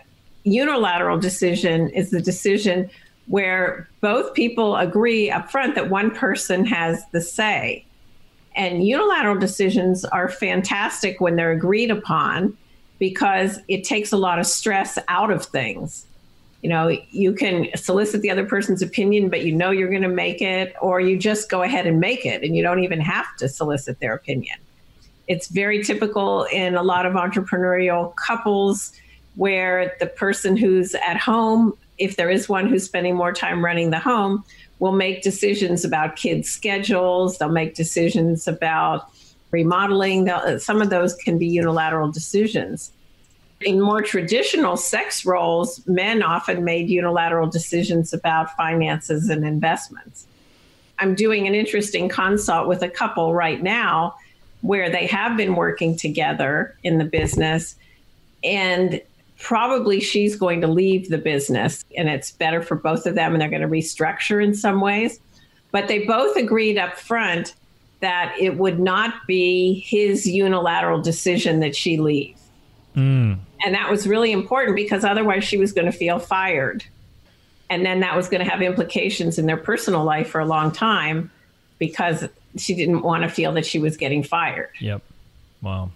unilateral 0.45 1.19
decision 1.19 1.91
is 1.91 2.11
the 2.11 2.23
decision 2.23 2.89
where 3.27 3.89
both 4.01 4.33
people 4.33 4.77
agree 4.77 5.31
up 5.31 5.51
front 5.51 5.75
that 5.75 5.91
one 5.91 6.13
person 6.13 6.65
has 6.65 7.05
the 7.13 7.21
say. 7.21 7.85
And 8.61 8.87
unilateral 8.87 9.39
decisions 9.39 10.05
are 10.05 10.29
fantastic 10.29 11.19
when 11.19 11.37
they're 11.37 11.51
agreed 11.51 11.91
upon 11.91 12.59
because 12.99 13.59
it 13.69 13.85
takes 13.85 14.13
a 14.13 14.19
lot 14.19 14.39
of 14.39 14.45
stress 14.45 14.99
out 15.09 15.31
of 15.31 15.47
things. 15.47 16.05
You 16.61 16.69
know, 16.69 16.95
you 17.11 17.33
can 17.33 17.69
solicit 17.75 18.21
the 18.21 18.31
other 18.31 18.45
person's 18.45 18.83
opinion, 18.83 19.31
but 19.31 19.47
you 19.47 19.53
know 19.57 19.71
you're 19.71 19.89
going 19.89 20.03
to 20.03 20.09
make 20.09 20.43
it, 20.43 20.75
or 20.83 21.01
you 21.01 21.19
just 21.19 21.49
go 21.49 21.63
ahead 21.63 21.87
and 21.87 22.01
make 22.01 22.27
it 22.27 22.43
and 22.43 22.55
you 22.55 22.63
don't 22.63 22.85
even 22.85 23.01
have 23.01 23.35
to 23.39 23.49
solicit 23.49 23.99
their 23.99 24.13
opinion. 24.13 24.59
It's 25.27 25.49
very 25.49 25.83
typical 25.83 26.45
in 26.53 26.75
a 26.75 26.83
lot 26.83 27.07
of 27.07 27.15
entrepreneurial 27.15 28.15
couples 28.17 28.93
where 29.37 29.97
the 30.01 30.07
person 30.07 30.55
who's 30.55 30.95
at 30.97 31.17
home, 31.17 31.73
if 31.97 32.17
there 32.17 32.29
is 32.29 32.47
one 32.47 32.67
who's 32.67 32.85
spending 32.85 33.17
more 33.17 33.33
time 33.33 33.65
running 33.65 33.89
the 33.89 34.01
home, 34.01 34.45
will 34.81 34.93
make 34.93 35.23
decisions 35.23 35.85
about 35.85 36.17
kids' 36.17 36.51
schedules. 36.51 37.39
They'll 37.39 37.49
make 37.49 37.75
decisions 37.75 38.49
about 38.49 39.09
remodeling. 39.53 40.25
They'll, 40.25 40.59
some 40.59 40.83
of 40.83 40.91
those 40.91 41.15
can 41.15 41.39
be 41.39 41.47
unilateral 41.47 42.11
decisions. 42.11 42.91
In 43.61 43.81
more 43.81 44.01
traditional 44.01 44.79
sex 44.79 45.25
roles, 45.27 45.87
men 45.87 46.23
often 46.23 46.65
made 46.65 46.89
unilateral 46.89 47.47
decisions 47.47 48.13
about 48.13 48.57
finances 48.57 49.29
and 49.29 49.45
investments. 49.45 50.27
I'm 50.99 51.15
doing 51.15 51.47
an 51.47 51.55
interesting 51.55 52.09
consult 52.09 52.67
with 52.67 52.83
a 52.83 52.89
couple 52.89 53.35
right 53.35 53.63
now 53.63 54.17
where 54.63 54.91
they 54.91 55.07
have 55.07 55.37
been 55.37 55.57
working 55.57 55.97
together 55.97 56.75
in 56.83 56.99
the 56.99 57.05
business 57.05 57.75
and 58.43 59.01
probably 59.41 60.01
she's 60.01 60.37
going 60.37 60.61
to 60.61 60.67
leave 60.67 61.09
the 61.09 61.19
business 61.19 61.85
and 61.97 62.09
it's 62.09 62.31
better 62.33 62.63
for 62.63 62.77
both 62.77 63.07
of 63.07 63.15
them 63.15 63.33
and 63.33 63.41
they're 63.41 63.49
going 63.49 63.63
to 63.63 63.69
restructure 63.69 64.43
in 64.43 64.55
some 64.55 64.81
ways 64.81 65.19
but 65.73 65.89
they 65.89 66.05
both 66.05 66.37
agreed 66.37 66.79
up 66.79 66.97
front 66.97 67.55
that 68.01 68.35
it 68.39 68.57
would 68.57 68.79
not 68.79 69.27
be 69.27 69.81
his 69.81 70.27
unilateral 70.27 71.01
decision 71.01 71.61
that 71.61 71.75
she 71.75 71.97
leave 71.97 72.37
mm. 72.95 73.39
and 73.65 73.75
that 73.75 73.91
was 73.91 74.07
really 74.07 74.33
important 74.33 74.77
because 74.77 75.05
otherwise 75.05 75.43
she 75.43 75.57
was 75.57 75.73
going 75.73 75.87
to 75.87 75.93
feel 75.93 76.19
fired 76.19 76.85
and 77.71 77.87
then 77.87 78.01
that 78.01 78.17
was 78.17 78.29
going 78.29 78.45
to 78.45 78.51
have 78.51 78.61
implications 78.61 79.39
in 79.39 79.47
their 79.47 79.57
personal 79.57 80.05
life 80.05 80.29
for 80.29 80.41
a 80.41 80.45
long 80.45 80.73
time 80.73 81.31
because 81.79 82.29
she 82.57 82.75
didn't 82.75 83.03
want 83.03 83.23
to 83.23 83.29
feel 83.29 83.53
that 83.53 83.65
she 83.65 83.79
was 83.79 83.97
getting 83.97 84.25
fired. 84.25 84.71
Yep. 84.81 85.03
Wow. 85.63 85.91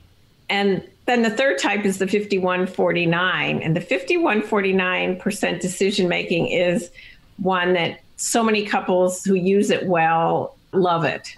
And 0.48 0.88
then 1.06 1.22
the 1.22 1.30
third 1.30 1.58
type 1.58 1.84
is 1.84 1.98
the 1.98 2.06
5149. 2.06 3.62
And 3.62 3.76
the 3.76 3.80
5149% 3.80 5.60
decision 5.60 6.08
making 6.08 6.48
is 6.48 6.90
one 7.38 7.74
that 7.74 8.00
so 8.16 8.42
many 8.42 8.64
couples 8.64 9.24
who 9.24 9.34
use 9.34 9.70
it 9.70 9.86
well 9.86 10.56
love 10.72 11.04
it 11.04 11.36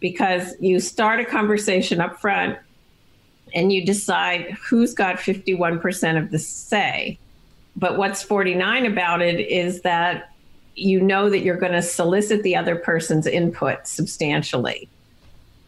because 0.00 0.54
you 0.60 0.80
start 0.80 1.20
a 1.20 1.24
conversation 1.24 2.00
up 2.00 2.20
front 2.20 2.58
and 3.54 3.72
you 3.72 3.84
decide 3.84 4.56
who's 4.68 4.92
got 4.92 5.16
51% 5.16 6.22
of 6.22 6.30
the 6.30 6.38
say. 6.38 7.18
But 7.76 7.96
what's 7.96 8.22
49 8.22 8.86
about 8.86 9.22
it 9.22 9.40
is 9.40 9.82
that 9.82 10.32
you 10.74 11.00
know 11.00 11.30
that 11.30 11.40
you're 11.40 11.56
going 11.56 11.72
to 11.72 11.82
solicit 11.82 12.42
the 12.42 12.56
other 12.56 12.76
person's 12.76 13.26
input 13.26 13.86
substantially. 13.86 14.88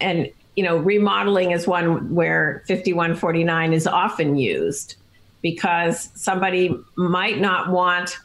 And, 0.01 0.30
you 0.59 0.64
know, 0.64 0.76
remodeling 0.76 1.52
is 1.52 1.68
one 1.68 2.12
where 2.12 2.64
5149 2.66 3.72
is 3.72 3.86
often 3.86 4.36
used 4.36 4.96
because 5.40 6.11
somebody 6.16 6.76
might 6.96 7.38
not 7.38 7.70
want 7.70 8.18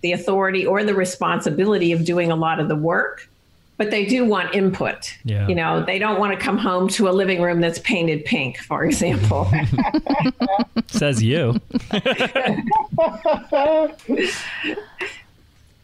the 0.00 0.12
authority 0.12 0.64
or 0.64 0.82
the 0.82 0.94
responsibility 0.94 1.92
of 1.92 2.06
doing 2.06 2.30
a 2.30 2.36
lot 2.36 2.58
of 2.58 2.68
the 2.68 2.74
work, 2.74 3.28
but 3.76 3.90
they 3.90 4.06
do 4.06 4.24
want 4.24 4.54
input. 4.54 5.14
Yeah. 5.26 5.46
You 5.46 5.54
know, 5.54 5.84
they 5.84 5.98
don't 5.98 6.18
want 6.18 6.32
to 6.32 6.42
come 6.42 6.56
home 6.56 6.88
to 6.88 7.06
a 7.06 7.12
living 7.12 7.42
room 7.42 7.60
that's 7.60 7.80
painted 7.80 8.24
pink, 8.24 8.56
for 8.60 8.86
example. 8.86 9.52
Says 10.86 11.22
you. 11.22 11.60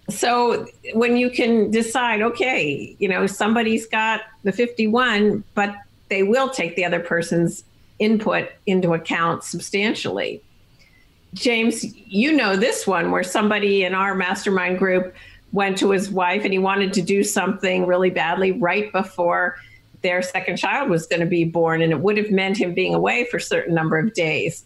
so 0.09 0.66
when 0.94 1.18
you 1.18 1.28
can 1.28 1.70
decide, 1.70 2.22
okay, 2.22 2.96
you 2.98 3.07
know, 3.07 3.26
somebody's 3.26 3.86
got 3.86 4.22
the 4.44 4.53
51, 4.53 5.44
but 5.55 5.76
they 6.11 6.22
will 6.22 6.50
take 6.50 6.76
the 6.76 6.84
other 6.84 7.00
person's 7.00 7.64
input 7.98 8.50
into 8.66 8.92
account 8.92 9.44
substantially. 9.44 10.42
James, 11.32 11.84
you 12.06 12.32
know 12.32 12.56
this 12.56 12.86
one 12.86 13.11
where 13.11 13.22
somebody 13.22 13.84
in 13.84 13.94
our 13.94 14.14
mastermind 14.14 14.78
group 14.78 15.14
went 15.52 15.78
to 15.78 15.90
his 15.90 16.11
wife 16.11 16.44
and 16.44 16.52
he 16.52 16.58
wanted 16.58 16.92
to 16.92 17.02
do 17.02 17.22
something 17.22 17.86
really 17.86 18.11
badly 18.11 18.52
right 18.52 18.92
before 18.92 19.56
their 20.02 20.22
second 20.22 20.56
child 20.56 20.88
was 20.88 21.06
going 21.06 21.20
to 21.20 21.26
be 21.26 21.44
born 21.44 21.82
and 21.82 21.92
it 21.92 22.00
would 22.00 22.16
have 22.16 22.30
meant 22.30 22.56
him 22.56 22.74
being 22.74 22.94
away 22.94 23.26
for 23.30 23.36
a 23.36 23.40
certain 23.40 23.74
number 23.74 23.98
of 23.98 24.12
days. 24.14 24.64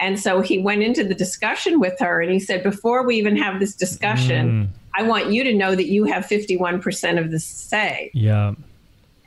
And 0.00 0.18
so 0.18 0.40
he 0.40 0.58
went 0.58 0.82
into 0.82 1.02
the 1.02 1.14
discussion 1.14 1.80
with 1.80 1.98
her 1.98 2.22
and 2.22 2.30
he 2.30 2.38
said, 2.38 2.62
Before 2.62 3.04
we 3.04 3.16
even 3.16 3.36
have 3.36 3.58
this 3.58 3.74
discussion, 3.74 4.68
mm. 4.68 4.68
I 4.96 5.02
want 5.02 5.32
you 5.32 5.42
to 5.44 5.52
know 5.52 5.74
that 5.74 5.86
you 5.86 6.04
have 6.04 6.24
51% 6.24 7.18
of 7.18 7.32
the 7.32 7.40
say. 7.40 8.10
Yeah. 8.14 8.54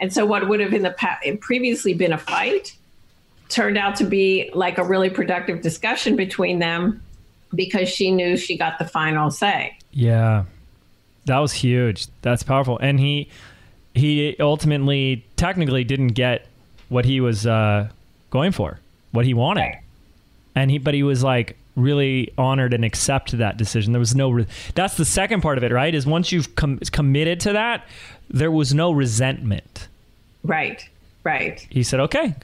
And 0.02 0.12
so 0.12 0.26
what 0.26 0.47
would 0.49 0.60
have 0.60 0.74
in 0.74 0.82
the 0.82 0.91
past 0.91 1.26
previously 1.39 1.93
been 1.93 2.12
a 2.12 2.18
fight 2.18 2.76
turned 3.47 3.78
out 3.78 3.95
to 3.97 4.04
be 4.04 4.49
like 4.54 4.78
a 4.78 4.84
really 4.84 5.10
productive 5.10 5.62
discussion 5.62 6.16
between 6.16 6.60
them 6.60 7.02
because 7.54 7.88
she 7.88 8.12
knew 8.12 8.36
she 8.36 8.58
got 8.58 8.80
the 8.80 8.86
final 8.86 9.32
say. 9.32 9.78
Yeah. 9.91 10.45
That 11.26 11.39
was 11.39 11.54
huge. 11.54 12.08
That's 12.22 12.43
powerful. 12.43 12.78
And 12.80 12.99
he 12.99 13.30
he 13.93 14.36
ultimately 14.39 15.26
technically 15.36 15.84
didn't 15.84 16.10
get 16.10 16.47
what 16.89 17.06
he 17.06 17.22
was 17.22 17.45
uh, 17.45 17.89
going 18.30 18.52
for, 18.54 18.80
what 19.12 19.26
he 19.26 19.34
wanted. 19.34 19.62
Right 19.62 19.82
and 20.56 20.72
he 20.72 20.78
but 20.78 20.93
he 20.93 21.04
was 21.04 21.24
like 21.24 21.58
really 21.76 22.34
honored 22.38 22.74
and 22.74 22.84
accept 22.84 23.38
that 23.38 23.58
decision. 23.58 23.93
There 23.93 23.99
was 23.99 24.14
no 24.14 24.30
re- 24.30 24.47
that's 24.76 24.97
the 24.97 25.06
second 25.06 25.41
part 25.41 25.58
of 25.58 25.64
it, 25.64 25.72
right? 25.72 25.93
Is 25.93 26.06
once 26.06 26.32
you've 26.32 26.56
com- 26.56 26.80
committed 26.91 27.39
to 27.41 27.54
that, 27.54 27.88
there 28.30 28.52
was 28.52 28.74
no 28.74 28.91
resentment. 28.91 29.88
Right. 30.44 30.88
Right. 31.24 31.66
He 31.70 31.84
said, 31.84 32.00
"Okay, 32.00 32.36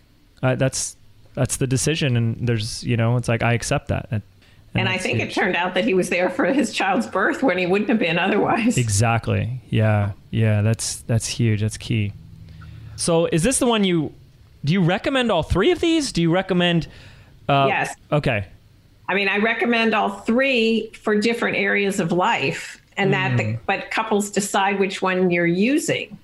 uh, 0.43 0.56
that's 0.56 0.95
that's 1.34 1.58
the 1.58 1.68
decision," 1.68 2.16
and 2.16 2.48
there's 2.48 2.84
you 2.84 2.95
know, 2.98 3.18
it's 3.18 3.28
like 3.28 3.43
I 3.43 3.54
accept 3.54 3.88
that. 3.88 4.08
And, 4.12 4.22
and, 4.76 4.89
I 4.89 4.98
think 5.00 5.20
it 5.20 5.34
turned 5.34 5.56
out 5.56 5.74
that 5.74 5.86
he 5.86 5.95
was 5.95 6.10
there 6.10 6.30
for 6.30 6.45
his 6.45 6.72
child's 6.72 7.08
birth 7.08 7.41
when 7.41 7.58
he 7.58 7.66
wouldn't 7.66 7.89
have 7.89 7.98
been 7.98 8.20
otherwise. 8.20 8.78
Exactly. 8.78 9.60
Yeah. 9.70 10.12
Yeah. 10.30 10.62
That's 10.62 10.98
that's 11.02 11.28
huge. 11.28 11.62
That's 11.62 11.78
key. 11.78 12.14
So, 12.95 13.26
is 13.28 13.43
this 13.43 13.60
the 13.60 13.66
one 13.66 13.84
you? 13.84 14.14
Do 14.64 14.74
you 14.74 14.82
recommend 14.84 15.32
all 15.32 15.43
three 15.43 15.72
of 15.72 15.80
these? 15.80 16.12
Do 16.12 16.22
you 16.22 16.32
recommend? 16.32 16.88
Uh, 17.48 17.66
yes. 17.70 17.95
Okay. 18.12 18.45
I 19.10 19.14
mean, 19.14 19.30
I 19.30 19.38
recommend 19.38 19.95
all 19.95 20.10
three 20.10 20.89
for 20.91 21.18
different 21.20 21.58
areas 21.58 22.00
of 22.00 22.12
life, 22.12 22.82
and 22.98 23.14
that, 23.14 23.32
mm. 23.32 23.38
the, 23.38 23.60
but 23.66 23.89
couples 23.89 24.30
decide 24.30 24.80
which 24.80 25.02
one 25.02 25.32
you're 25.32 25.45
using. 25.45 26.18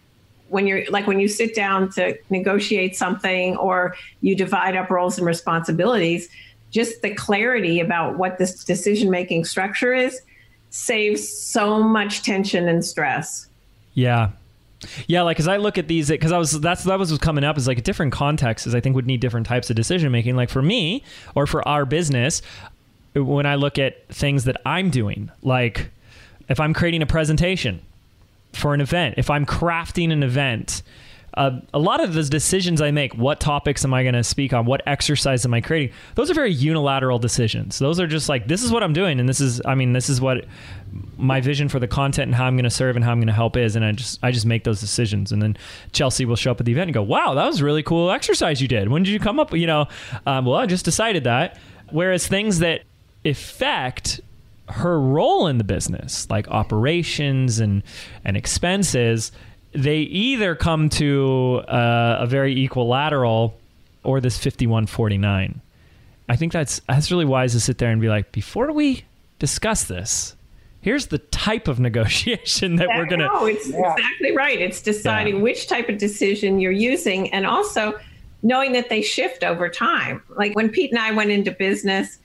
When 0.53 0.67
you're 0.67 0.85
like 0.89 1.07
when 1.07 1.19
you 1.19 1.27
sit 1.27 1.55
down 1.55 1.91
to 1.93 2.17
negotiate 2.29 2.95
something 2.95 3.57
or 3.57 3.95
you 4.21 4.35
divide 4.35 4.75
up 4.75 4.89
roles 4.89 5.17
and 5.17 5.25
responsibilities, 5.25 6.29
just 6.69 7.01
the 7.01 7.13
clarity 7.13 7.79
about 7.79 8.17
what 8.17 8.37
this 8.37 8.63
decision 8.63 9.09
making 9.09 9.45
structure 9.45 9.93
is 9.93 10.21
saves 10.69 11.27
so 11.27 11.81
much 11.83 12.23
tension 12.23 12.67
and 12.67 12.85
stress. 12.85 13.47
Yeah, 13.93 14.29
yeah, 15.07 15.21
like 15.21 15.39
as 15.39 15.47
I 15.47 15.57
look 15.57 15.77
at 15.77 15.87
these, 15.87 16.09
because 16.09 16.31
I 16.31 16.37
was 16.37 16.59
that's 16.59 16.83
that 16.83 16.99
was 16.99 17.17
coming 17.17 17.43
up 17.43 17.57
is 17.57 17.67
like 17.67 17.83
different 17.83 18.11
contexts. 18.11 18.73
I 18.73 18.79
think 18.79 18.95
would 18.95 19.07
need 19.07 19.21
different 19.21 19.47
types 19.47 19.69
of 19.69 19.75
decision 19.75 20.11
making. 20.11 20.35
Like 20.35 20.49
for 20.49 20.61
me 20.61 21.03
or 21.35 21.47
for 21.47 21.67
our 21.67 21.85
business, 21.85 22.41
when 23.15 23.45
I 23.45 23.55
look 23.55 23.79
at 23.79 24.07
things 24.09 24.43
that 24.45 24.61
I'm 24.65 24.89
doing, 24.89 25.31
like 25.41 25.89
if 26.49 26.59
I'm 26.59 26.73
creating 26.73 27.01
a 27.01 27.05
presentation 27.05 27.81
for 28.53 28.73
an 28.73 28.81
event, 28.81 29.15
if 29.17 29.29
I'm 29.29 29.45
crafting 29.45 30.11
an 30.11 30.23
event, 30.23 30.83
uh, 31.35 31.59
a 31.73 31.79
lot 31.79 32.03
of 32.03 32.13
the 32.13 32.23
decisions 32.23 32.79
I 32.79 32.91
make, 32.91 33.15
what 33.15 33.39
topics 33.39 33.83
am 33.83 33.93
I 33.93 34.03
going 34.03 34.13
to 34.13 34.23
speak 34.23 34.53
on, 34.53 34.65
what 34.65 34.81
exercise 34.85 35.45
am 35.45 35.53
I 35.53 35.61
creating, 35.61 35.95
those 36.13 36.29
are 36.29 36.35
very 36.35 36.51
unilateral 36.51 37.17
decisions. 37.17 37.79
Those 37.79 37.99
are 37.99 38.05
just 38.05 38.29
like, 38.29 38.47
this 38.47 38.63
is 38.63 38.71
what 38.71 38.83
I'm 38.83 38.93
doing. 38.93 39.19
And 39.19 39.27
this 39.27 39.41
is, 39.41 39.59
I 39.65 39.73
mean, 39.73 39.93
this 39.93 40.09
is 40.09 40.21
what 40.21 40.45
my 41.17 41.41
vision 41.41 41.69
for 41.69 41.79
the 41.79 41.87
content 41.87 42.27
and 42.27 42.35
how 42.35 42.45
I'm 42.45 42.55
going 42.55 42.65
to 42.65 42.69
serve 42.69 42.95
and 42.95 43.03
how 43.03 43.11
I'm 43.11 43.17
going 43.17 43.27
to 43.27 43.33
help 43.33 43.57
is. 43.57 43.75
And 43.75 43.83
I 43.83 43.93
just, 43.93 44.19
I 44.21 44.31
just 44.31 44.45
make 44.45 44.63
those 44.63 44.79
decisions. 44.79 45.31
And 45.31 45.41
then 45.41 45.57
Chelsea 45.91 46.25
will 46.25 46.35
show 46.35 46.51
up 46.51 46.59
at 46.59 46.67
the 46.67 46.71
event 46.71 46.89
and 46.89 46.93
go, 46.93 47.01
wow, 47.01 47.33
that 47.33 47.45
was 47.47 47.61
a 47.61 47.65
really 47.65 47.83
cool 47.83 48.11
exercise 48.11 48.61
you 48.61 48.67
did. 48.67 48.89
When 48.89 49.01
did 49.01 49.11
you 49.11 49.19
come 49.19 49.39
up? 49.39 49.53
You 49.53 49.65
know, 49.65 49.87
um, 50.27 50.45
well, 50.45 50.57
I 50.57 50.67
just 50.67 50.85
decided 50.85 51.23
that. 51.23 51.57
Whereas 51.89 52.27
things 52.27 52.59
that 52.59 52.83
affect 53.25 54.21
her 54.69 54.99
role 54.99 55.47
in 55.47 55.57
the 55.57 55.63
business, 55.63 56.29
like 56.29 56.47
operations 56.47 57.59
and, 57.59 57.83
and 58.23 58.37
expenses, 58.37 59.31
they 59.73 59.99
either 59.99 60.55
come 60.55 60.89
to 60.89 61.63
uh, 61.67 62.17
a 62.19 62.27
very 62.27 62.63
equilateral 62.63 63.57
or 64.03 64.21
this 64.21 64.37
5149. 64.37 65.61
I 66.29 66.35
think 66.35 66.53
that's 66.53 66.81
that's 66.87 67.11
really 67.11 67.25
wise 67.25 67.53
to 67.53 67.59
sit 67.59 67.77
there 67.77 67.91
and 67.91 67.99
be 67.99 68.07
like, 68.07 68.31
before 68.31 68.71
we 68.71 69.03
discuss 69.39 69.85
this, 69.85 70.35
here's 70.81 71.07
the 71.07 71.17
type 71.17 71.67
of 71.67 71.79
negotiation 71.79 72.77
that 72.77 72.87
we're 72.89 73.05
gonna. 73.05 73.27
No, 73.27 73.45
it's 73.45 73.69
yeah. 73.69 73.93
exactly 73.93 74.35
right. 74.35 74.59
It's 74.59 74.81
deciding 74.81 75.37
yeah. 75.37 75.41
which 75.41 75.67
type 75.67 75.89
of 75.89 75.97
decision 75.97 76.59
you're 76.59 76.71
using, 76.71 77.31
and 77.33 77.45
also 77.45 77.99
knowing 78.41 78.73
that 78.73 78.89
they 78.89 79.01
shift 79.01 79.43
over 79.43 79.69
time. 79.69 80.21
Like 80.29 80.55
when 80.55 80.69
Pete 80.69 80.91
and 80.91 80.99
I 80.99 81.11
went 81.11 81.31
into 81.31 81.51
business, 81.51 82.19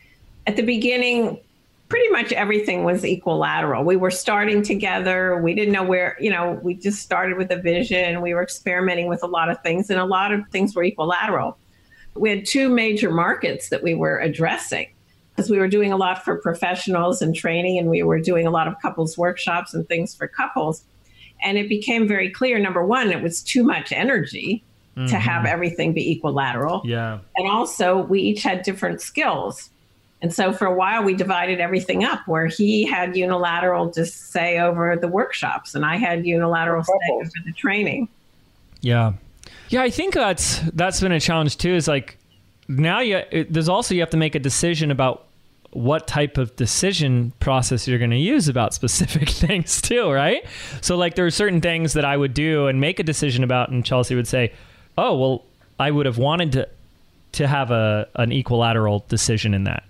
at 0.47 0.57
the 0.57 0.63
beginning, 0.63 1.41
pretty 1.89 2.09
much 2.11 2.33
everything 2.33 2.85
was 2.85 3.05
equilateral. 3.05 3.85
We 3.85 3.97
were 3.97 4.11
starting 4.11 4.63
together. 4.63 5.41
We 5.41 5.55
didn't 5.55 5.73
know 5.73 5.85
where, 5.85 6.17
you 6.21 6.31
know, 6.31 6.59
we 6.63 6.75
just 6.75 7.03
started 7.03 7.39
with 7.39 7.51
a 7.51 7.57
vision. 7.57 8.21
We 8.21 8.35
were 8.35 8.43
experimenting 8.43 9.09
with 9.09 9.23
a 9.23 9.27
lot 9.27 9.49
of 9.49 9.63
things, 9.63 9.89
and 9.91 9.99
a 9.99 10.05
lot 10.05 10.33
of 10.33 10.43
things 10.51 10.75
were 10.75 10.85
equilateral. 10.85 11.57
We 12.15 12.31
had 12.31 12.45
two 12.45 12.69
major 12.69 13.11
markets 13.11 13.71
that 13.71 13.83
we 13.83 13.95
were 13.95 14.19
addressing 14.19 14.89
because 15.31 15.51
we 15.51 15.59
were 15.59 15.69
doing 15.69 15.93
a 15.93 15.97
lot 15.97 16.25
for 16.25 16.37
professionals 16.37 17.23
and 17.23 17.35
training, 17.35 17.79
and 17.79 17.89
we 17.89 18.03
were 18.03 18.21
doing 18.21 18.47
a 18.47 18.51
lot 18.51 18.69
of 18.69 18.75
couples 18.83 19.17
workshops 19.17 19.73
and 19.73 19.89
things 19.89 20.15
for 20.15 20.29
couples. 20.29 20.85
And 21.43 21.57
it 21.57 21.69
became 21.69 22.09
very 22.09 22.31
clear 22.31 22.59
number 22.59 22.85
one, 22.85 23.11
it 23.13 23.23
was 23.23 23.43
too 23.43 23.63
much 23.63 23.93
energy 23.93 24.65
mm-hmm. 24.97 25.07
to 25.07 25.19
have 25.19 25.47
everything 25.47 25.93
be 25.95 26.11
equilateral. 26.11 26.83
Yeah. 26.85 27.21
And 27.37 27.49
also, 27.49 27.99
we 27.99 28.21
each 28.21 28.43
had 28.43 28.63
different 28.63 29.01
skills 29.01 29.71
and 30.21 30.35
so 30.35 30.53
for 30.53 30.67
a 30.67 30.75
while, 30.75 31.05
we 31.05 31.15
divided 31.15 31.61
everything 31.61 32.05
up 32.05 32.27
where 32.27 32.47
he 32.47 32.85
had 32.85 33.17
unilateral 33.17 33.91
to 33.93 34.05
say 34.05 34.59
over 34.59 34.97
the 34.97 35.09
workshops 35.09 35.75
and 35.75 35.85
I 35.85 35.97
had 35.97 36.27
unilateral 36.27 36.83
say 36.83 36.93
over 37.13 37.31
the 37.45 37.53
training. 37.53 38.09
Yeah. 38.81 39.13
Yeah, 39.69 39.83
I 39.83 39.91
think 39.91 40.15
that's 40.15 40.61
that's 40.73 41.01
been 41.01 41.13
a 41.13 41.21
challenge 41.21 41.57
too. 41.59 41.75
Is 41.75 41.87
like 41.87 42.19
now 42.67 43.01
you 43.01 43.23
it, 43.31 43.53
there's 43.53 43.69
also 43.69 43.95
you 43.95 44.01
have 44.01 44.11
to 44.11 44.17
make 44.17 44.35
a 44.35 44.41
decision 44.41 44.91
about 44.91 45.27
what 45.71 46.07
type 46.07 46.39
of 46.39 46.57
decision 46.57 47.33
process 47.41 47.87
you're 47.87 47.99
going 47.99 48.11
to 48.11 48.17
use 48.17 48.49
about 48.49 48.73
specific 48.81 49.29
things 49.29 49.81
too, 49.81 50.11
right? 50.11 50.45
So 50.81 50.97
like 50.97 51.15
there 51.15 51.27
are 51.27 51.31
certain 51.31 51.61
things 51.61 51.93
that 51.93 52.05
I 52.05 52.17
would 52.17 52.35
do 52.35 52.67
and 52.67 52.81
make 52.81 52.99
a 52.99 53.03
decision 53.03 53.45
about, 53.45 53.71
and 53.71 53.85
Chelsea 53.85 54.15
would 54.15 54.27
say, 54.27 54.53
"Oh, 54.97 55.17
well, 55.17 55.45
I 55.79 55.91
would 55.91 56.07
have 56.07 56.19
wanted 56.19 56.53
to 56.53 56.69
to 57.33 57.47
have 57.47 57.71
a 57.71 58.09
an 58.17 58.33
equilateral 58.33 59.05
decision 59.09 59.55
in 59.55 59.65
that." 59.65 59.85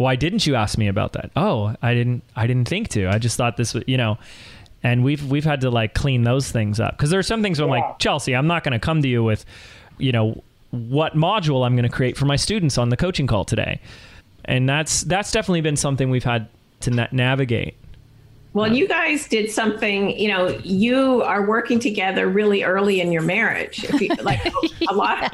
Why 0.00 0.16
didn't 0.16 0.46
you 0.46 0.54
ask 0.54 0.78
me 0.78 0.88
about 0.88 1.12
that? 1.12 1.30
Oh, 1.36 1.74
I 1.82 1.92
didn't 1.92 2.22
I 2.34 2.46
didn't 2.46 2.66
think 2.66 2.88
to. 2.88 3.06
I 3.06 3.18
just 3.18 3.36
thought 3.36 3.58
this 3.58 3.74
was, 3.74 3.84
you 3.86 3.98
know, 3.98 4.16
and 4.82 5.04
we've 5.04 5.30
we've 5.30 5.44
had 5.44 5.60
to 5.60 5.70
like 5.70 5.92
clean 5.92 6.22
those 6.22 6.50
things 6.50 6.80
up 6.80 6.96
because 6.96 7.10
there 7.10 7.18
are 7.18 7.22
some 7.22 7.42
things 7.42 7.60
where 7.60 7.68
I'm 7.68 7.70
like 7.70 7.98
Chelsea, 7.98 8.34
I'm 8.34 8.46
not 8.46 8.64
going 8.64 8.72
to 8.72 8.78
come 8.78 9.02
to 9.02 9.08
you 9.08 9.22
with, 9.22 9.44
you 9.98 10.10
know, 10.10 10.42
what 10.70 11.16
module 11.16 11.66
I'm 11.66 11.76
going 11.76 11.88
to 11.88 11.94
create 11.94 12.16
for 12.16 12.24
my 12.24 12.36
students 12.36 12.78
on 12.78 12.88
the 12.88 12.96
coaching 12.96 13.26
call 13.26 13.44
today, 13.44 13.78
and 14.46 14.66
that's 14.66 15.02
that's 15.02 15.32
definitely 15.32 15.60
been 15.60 15.76
something 15.76 16.08
we've 16.08 16.24
had 16.24 16.48
to 16.80 16.90
na- 16.90 17.08
navigate. 17.12 17.74
Well, 18.54 18.74
you 18.74 18.88
guys 18.88 19.28
did 19.28 19.50
something, 19.50 20.18
you 20.18 20.28
know, 20.28 20.48
you 20.64 21.22
are 21.22 21.46
working 21.46 21.78
together 21.78 22.26
really 22.26 22.64
early 22.64 23.00
in 23.02 23.12
your 23.12 23.22
marriage. 23.22 23.84
You, 24.00 24.08
like 24.22 24.44
a 24.88 24.94
lot. 24.94 25.32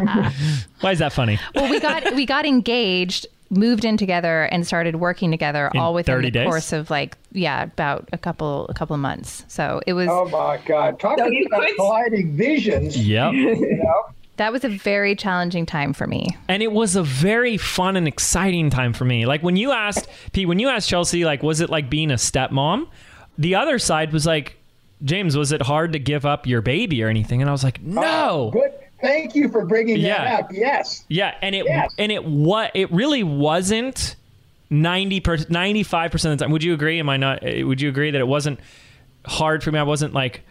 Why 0.80 0.90
is 0.90 0.98
that 0.98 1.12
funny? 1.12 1.38
Well, 1.54 1.70
we 1.70 1.78
got 1.78 2.14
we 2.16 2.26
got 2.26 2.44
engaged 2.44 3.28
moved 3.50 3.84
in 3.84 3.96
together 3.96 4.44
and 4.44 4.66
started 4.66 4.96
working 4.96 5.30
together 5.30 5.70
in 5.72 5.80
all 5.80 5.94
within 5.94 6.20
the 6.22 6.30
days? 6.30 6.46
course 6.46 6.72
of 6.72 6.90
like 6.90 7.16
yeah 7.32 7.64
about 7.64 8.08
a 8.12 8.18
couple 8.18 8.66
a 8.68 8.74
couple 8.74 8.94
of 8.94 9.00
months. 9.00 9.44
So 9.48 9.80
it 9.86 9.92
was 9.92 10.08
oh 10.08 10.28
my 10.28 10.58
god. 10.66 10.98
Talking 10.98 11.46
so 11.50 11.56
about 11.56 11.68
colliding 11.76 12.36
visions. 12.36 12.96
Yep. 12.96 13.32
You 13.56 13.82
know? 13.82 14.04
that 14.36 14.52
was 14.52 14.64
a 14.64 14.68
very 14.68 15.14
challenging 15.14 15.66
time 15.66 15.92
for 15.92 16.06
me. 16.06 16.36
And 16.48 16.62
it 16.62 16.72
was 16.72 16.94
a 16.94 17.02
very 17.02 17.56
fun 17.56 17.96
and 17.96 18.06
exciting 18.06 18.70
time 18.70 18.92
for 18.92 19.04
me. 19.04 19.24
Like 19.26 19.42
when 19.42 19.56
you 19.56 19.72
asked 19.72 20.08
pete 20.32 20.48
when 20.48 20.58
you 20.58 20.68
asked 20.68 20.88
chelsea 20.88 21.24
like 21.24 21.42
was 21.42 21.60
it 21.60 21.70
like 21.70 21.88
being 21.88 22.10
a 22.10 22.14
stepmom? 22.14 22.88
The 23.38 23.54
other 23.54 23.78
side 23.78 24.12
was 24.12 24.26
like 24.26 24.56
james 25.04 25.36
was 25.36 25.52
it 25.52 25.62
hard 25.62 25.92
to 25.92 25.98
give 25.98 26.24
up 26.24 26.46
your 26.46 26.62
baby 26.62 27.02
or 27.02 27.08
anything? 27.08 27.40
And 27.40 27.48
i 27.48 27.52
was 27.52 27.64
like 27.64 27.78
uh, 27.78 28.00
no. 28.00 28.02
oh, 28.04 28.50
good 28.50 28.72
Thank 29.00 29.34
you 29.34 29.48
for 29.48 29.64
bringing 29.64 29.98
yeah. 29.98 30.24
that 30.24 30.44
up. 30.44 30.52
Yes. 30.52 31.04
Yeah, 31.08 31.34
and 31.42 31.54
it 31.54 31.66
yes. 31.66 31.94
and 31.98 32.10
it 32.10 32.24
what 32.24 32.72
it 32.74 32.90
really 32.90 33.22
wasn't 33.22 34.16
90 34.70 35.20
per, 35.20 35.36
95% 35.36 36.14
of 36.14 36.38
the 36.38 36.44
time. 36.44 36.50
Would 36.50 36.64
you 36.64 36.74
agree? 36.74 36.98
Am 36.98 37.08
I 37.08 37.16
not 37.16 37.42
eh, 37.42 37.62
would 37.62 37.80
you 37.80 37.88
agree 37.88 38.10
that 38.10 38.20
it 38.20 38.26
wasn't 38.26 38.58
hard 39.26 39.62
for 39.62 39.70
me? 39.70 39.78
I 39.78 39.82
wasn't 39.82 40.14
like 40.14 40.42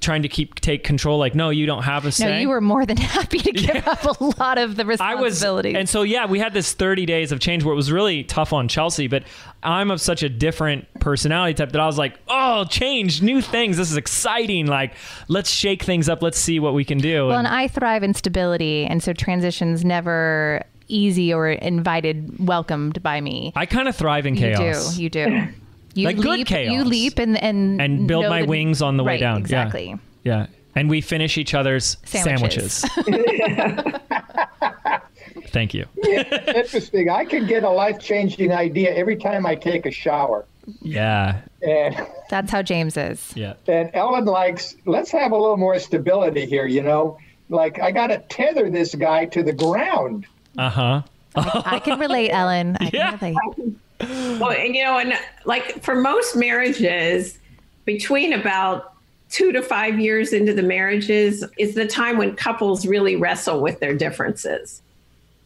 trying 0.00 0.22
to 0.22 0.28
keep 0.28 0.54
take 0.56 0.84
control 0.84 1.18
like 1.18 1.34
no 1.34 1.50
you 1.50 1.66
don't 1.66 1.82
have 1.82 2.04
a 2.04 2.12
say. 2.12 2.30
no 2.30 2.38
you 2.38 2.48
were 2.48 2.60
more 2.60 2.86
than 2.86 2.96
happy 2.96 3.38
to 3.38 3.52
give 3.52 3.74
yeah. 3.74 3.82
up 3.86 4.04
a 4.04 4.24
lot 4.40 4.58
of 4.58 4.76
the 4.76 4.84
responsibilities 4.84 5.74
I 5.74 5.76
was, 5.76 5.80
and 5.80 5.88
so 5.88 6.02
yeah 6.02 6.26
we 6.26 6.38
had 6.38 6.54
this 6.54 6.72
30 6.72 7.06
days 7.06 7.32
of 7.32 7.40
change 7.40 7.64
where 7.64 7.72
it 7.72 7.76
was 7.76 7.90
really 7.90 8.24
tough 8.24 8.52
on 8.52 8.68
chelsea 8.68 9.08
but 9.08 9.24
i'm 9.62 9.90
of 9.90 10.00
such 10.00 10.22
a 10.22 10.28
different 10.28 10.86
personality 11.00 11.54
type 11.54 11.72
that 11.72 11.80
i 11.80 11.86
was 11.86 11.98
like 11.98 12.18
oh 12.28 12.64
change 12.64 13.22
new 13.22 13.40
things 13.40 13.76
this 13.76 13.90
is 13.90 13.96
exciting 13.96 14.66
like 14.66 14.94
let's 15.28 15.50
shake 15.50 15.82
things 15.82 16.08
up 16.08 16.22
let's 16.22 16.38
see 16.38 16.60
what 16.60 16.74
we 16.74 16.84
can 16.84 16.98
do. 16.98 17.26
Well 17.26 17.38
and, 17.38 17.46
and 17.46 17.56
i 17.56 17.68
thrive 17.68 18.02
in 18.02 18.14
stability 18.14 18.84
and 18.84 19.02
so 19.02 19.12
transitions 19.12 19.84
never 19.84 20.64
easy 20.88 21.32
or 21.32 21.50
invited 21.50 22.46
welcomed 22.46 23.02
by 23.02 23.20
me. 23.20 23.52
I 23.54 23.66
kind 23.66 23.88
of 23.88 23.96
thrive 23.96 24.26
in 24.26 24.34
chaos 24.34 24.96
you 24.96 25.10
do 25.10 25.20
you 25.20 25.28
do 25.46 25.52
You 25.94 26.06
like 26.06 26.16
leap, 26.16 26.24
good 26.24 26.46
chaos. 26.46 26.72
You 26.72 26.84
leap 26.84 27.18
and 27.18 27.42
and 27.42 27.80
and 27.80 28.06
build 28.06 28.26
my 28.26 28.40
that, 28.40 28.48
wings 28.48 28.82
on 28.82 28.96
the 28.96 29.04
right, 29.04 29.14
way 29.14 29.20
down. 29.20 29.38
Exactly. 29.38 29.88
Yeah. 30.24 30.40
yeah. 30.40 30.46
And 30.74 30.88
we 30.88 31.00
finish 31.00 31.38
each 31.38 31.54
other's 31.54 31.96
sandwiches. 32.04 32.84
sandwiches. 32.96 34.00
Thank 35.48 35.74
you. 35.74 35.86
Interesting. 36.06 37.10
I 37.10 37.24
can 37.24 37.46
get 37.46 37.64
a 37.64 37.70
life 37.70 37.98
changing 37.98 38.52
idea 38.52 38.94
every 38.94 39.16
time 39.16 39.46
I 39.46 39.54
take 39.54 39.86
a 39.86 39.90
shower. 39.90 40.44
Yeah. 40.82 41.40
And 41.62 42.06
that's 42.28 42.50
how 42.50 42.62
James 42.62 42.96
is. 42.96 43.32
Yeah. 43.34 43.54
And 43.66 43.92
Ellyn 43.92 44.26
likes, 44.26 44.76
let's 44.84 45.10
have 45.10 45.32
a 45.32 45.36
little 45.36 45.56
more 45.56 45.78
stability 45.78 46.46
here, 46.46 46.66
you 46.66 46.82
know? 46.82 47.18
Like, 47.48 47.80
I 47.80 47.90
got 47.90 48.08
to 48.08 48.18
tether 48.18 48.70
this 48.70 48.94
guy 48.94 49.24
to 49.26 49.42
the 49.42 49.52
ground. 49.52 50.26
Uh 50.56 50.68
huh. 50.68 51.02
I, 51.34 51.62
I, 51.64 51.78
can 51.78 51.98
relate, 51.98 52.30
Ellyn. 52.30 52.76
I 52.80 52.90
yeah. 52.92 53.16
can 53.16 53.34
relate 53.34 53.76
well, 54.00 54.50
and 54.50 54.74
you 54.74 54.84
know, 54.84 54.98
and 54.98 55.14
like 55.44 55.82
for 55.82 55.94
most 55.94 56.36
marriages, 56.36 57.38
between 57.84 58.32
about 58.32 58.94
two 59.30 59.52
to 59.52 59.62
five 59.62 59.98
years 59.98 60.32
into 60.32 60.52
the 60.52 60.62
marriages 60.62 61.44
is 61.58 61.74
the 61.74 61.86
time 61.86 62.18
when 62.18 62.34
couples 62.34 62.86
really 62.86 63.16
wrestle 63.16 63.60
with 63.60 63.80
their 63.80 63.94
differences. 63.94 64.82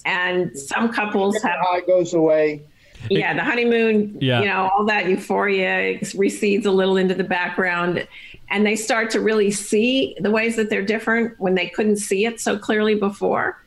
And 0.04 0.56
some 0.58 0.92
couples 0.92 1.40
have 1.42 1.60
how 1.60 1.76
it 1.76 1.86
goes 1.86 2.14
away. 2.14 2.62
Yeah, 3.10 3.34
the 3.34 3.42
honeymoon, 3.42 4.16
yeah. 4.20 4.40
you 4.40 4.46
know, 4.46 4.70
all 4.76 4.84
that 4.86 5.08
euphoria 5.08 5.98
recedes 6.14 6.66
a 6.66 6.70
little 6.70 6.96
into 6.96 7.14
the 7.14 7.24
background. 7.24 8.06
And 8.50 8.66
they 8.66 8.76
start 8.76 9.10
to 9.10 9.20
really 9.20 9.50
see 9.50 10.16
the 10.20 10.30
ways 10.30 10.56
that 10.56 10.70
they're 10.70 10.84
different 10.84 11.38
when 11.40 11.54
they 11.54 11.68
couldn't 11.68 11.96
see 11.96 12.26
it 12.26 12.40
so 12.40 12.58
clearly 12.58 12.94
before. 12.94 13.60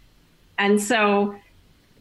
And 0.57 0.81
so 0.81 1.35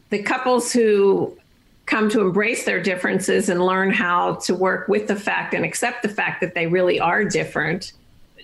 the 0.09 0.21
couples 0.21 0.71
who 0.71 1.37
come 1.85 2.09
to 2.09 2.21
embrace 2.21 2.65
their 2.65 2.81
differences 2.81 3.49
and 3.49 3.63
learn 3.63 3.91
how 3.91 4.35
to 4.35 4.55
work 4.55 4.87
with 4.87 5.07
the 5.07 5.15
fact 5.15 5.53
and 5.53 5.63
accept 5.63 6.01
the 6.01 6.09
fact 6.09 6.41
that 6.41 6.55
they 6.55 6.67
really 6.67 6.99
are 6.99 7.23
different 7.23 7.93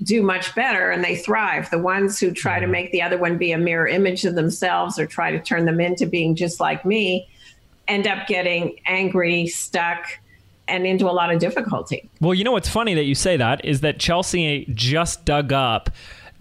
do 0.04 0.22
much 0.22 0.54
better 0.56 0.90
and 0.90 1.04
they 1.04 1.16
thrive. 1.16 1.70
The 1.70 1.80
ones 1.80 2.20
who 2.20 2.32
try 2.32 2.60
to 2.60 2.66
mm-hmm. 2.66 2.72
make 2.72 2.92
the 2.92 3.02
other 3.02 3.18
one 3.18 3.38
be 3.38 3.52
a 3.52 3.58
mirror 3.58 3.88
image 3.88 4.26
of 4.26 4.36
themselves 4.36 4.98
or 4.98 5.06
try 5.06 5.32
to 5.32 5.40
turn 5.40 5.66
them 5.66 5.80
into 5.80 6.06
being 6.06 6.36
just 6.36 6.60
like 6.60 6.86
me 6.86 7.28
end 7.88 8.08
up 8.08 8.28
getting 8.28 8.80
angry, 8.86 9.48
stuck, 9.48 10.06
and 10.68 10.86
into 10.86 11.10
a 11.10 11.12
lot 11.12 11.34
of 11.34 11.40
difficulty. 11.40 12.10
Well, 12.22 12.34
you 12.34 12.44
know 12.44 12.54
what's 12.54 12.70
funny 12.70 12.94
that 12.94 13.04
you 13.04 13.16
say 13.16 13.38
that 13.38 13.66
is 13.66 13.82
that 13.82 14.00
Chelsea 14.00 14.72
just 14.74 15.26
dug 15.26 15.52
up 15.52 15.90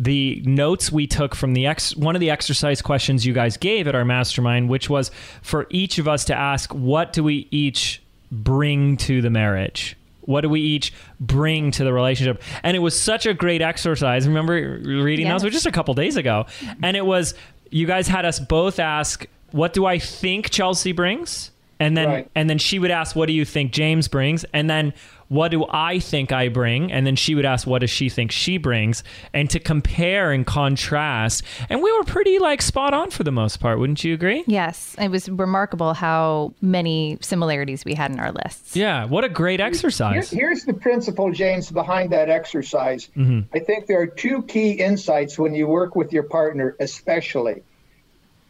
the 0.02 0.42
notes 0.46 0.90
we 0.90 1.06
took 1.06 1.34
from 1.34 1.52
the 1.52 1.66
ex 1.66 1.94
one 1.94 2.16
of 2.16 2.20
the 2.20 2.30
exercise 2.30 2.80
questions 2.80 3.26
you 3.26 3.34
guys 3.34 3.58
gave 3.58 3.86
at 3.86 3.94
our 3.94 4.04
mastermind, 4.04 4.70
which 4.70 4.88
was 4.88 5.10
for 5.42 5.66
each 5.68 5.98
of 5.98 6.08
us 6.08 6.24
to 6.24 6.34
ask, 6.34 6.72
what 6.74 7.12
do 7.12 7.22
we 7.22 7.46
each 7.50 8.02
bring 8.32 8.96
to 8.96 9.20
the 9.20 9.28
marriage? 9.28 9.96
What 10.22 10.40
do 10.40 10.48
we 10.48 10.60
each 10.62 10.94
bring 11.20 11.70
to 11.72 11.84
the 11.84 11.92
relationship? 11.92 12.42
And 12.62 12.76
it 12.76 12.80
was 12.80 12.98
such 12.98 13.26
a 13.26 13.34
great 13.34 13.60
exercise. 13.60 14.26
Remember 14.26 14.54
reading 14.54 15.26
Yes. 15.26 15.34
those? 15.34 15.42
It 15.42 15.46
was 15.48 15.54
just 15.54 15.66
a 15.66 15.72
couple 15.72 15.92
days 15.94 16.16
ago. 16.16 16.46
And 16.82 16.96
it 16.96 17.04
was, 17.04 17.34
you 17.70 17.86
guys 17.86 18.08
had 18.08 18.24
us 18.24 18.40
both 18.40 18.78
ask, 18.78 19.26
what 19.50 19.72
do 19.74 19.84
I 19.84 19.98
think 19.98 20.48
Chelsea 20.50 20.92
brings? 20.92 21.50
And 21.78 21.96
then, 21.96 22.08
Right. 22.08 22.30
and 22.34 22.48
then 22.48 22.58
she 22.58 22.78
would 22.78 22.90
ask, 22.90 23.16
what 23.16 23.26
do 23.26 23.32
you 23.32 23.44
think 23.44 23.72
James 23.72 24.06
brings? 24.08 24.44
And 24.54 24.70
then, 24.70 24.92
what 25.30 25.52
do 25.52 25.64
I 25.70 26.00
think 26.00 26.32
I 26.32 26.48
bring? 26.48 26.90
And 26.90 27.06
then 27.06 27.14
she 27.14 27.36
would 27.36 27.44
ask, 27.44 27.64
what 27.64 27.82
does 27.82 27.90
she 27.90 28.08
think 28.08 28.32
she 28.32 28.58
brings? 28.58 29.04
And 29.32 29.48
to 29.50 29.60
compare 29.60 30.32
and 30.32 30.44
contrast. 30.44 31.44
And 31.68 31.80
we 31.80 31.92
were 31.92 32.02
pretty 32.02 32.40
like 32.40 32.60
spot 32.60 32.94
on 32.94 33.10
for 33.10 33.22
the 33.22 33.30
most 33.30 33.60
part. 33.60 33.78
Wouldn't 33.78 34.02
you 34.02 34.12
agree? 34.12 34.42
Yes, 34.48 34.96
it 34.98 35.06
was 35.08 35.28
remarkable 35.28 35.94
how 35.94 36.52
many 36.60 37.16
similarities 37.20 37.84
we 37.84 37.94
had 37.94 38.10
in 38.10 38.18
our 38.18 38.32
lists. 38.32 38.74
Yeah. 38.74 39.04
What 39.04 39.22
a 39.22 39.28
great 39.28 39.60
Here- 39.60 39.68
exercise. 39.68 40.30
here's 40.30 40.64
the 40.64 40.74
principle, 40.74 41.30
James, 41.30 41.70
behind 41.70 42.10
that 42.10 42.28
exercise. 42.28 43.08
Mm-hmm. 43.16 43.54
I 43.54 43.60
think 43.60 43.86
there 43.86 44.00
are 44.00 44.08
two 44.08 44.42
key 44.42 44.72
insights 44.72 45.38
when 45.38 45.54
you 45.54 45.68
work 45.68 45.94
with 45.94 46.12
your 46.12 46.24
partner, 46.24 46.74
especially. 46.80 47.62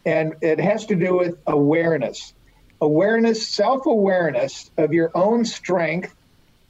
And 0.03 0.33
it 0.41 0.59
has 0.59 0.87
to 0.87 0.95
do 0.95 1.15
with 1.15 1.37
awareness. 1.45 2.33
Awareness, 2.81 3.47
self 3.47 3.85
awareness 3.85 4.71
of 4.77 4.93
your 4.93 5.11
own 5.13 5.45
strength 5.45 6.15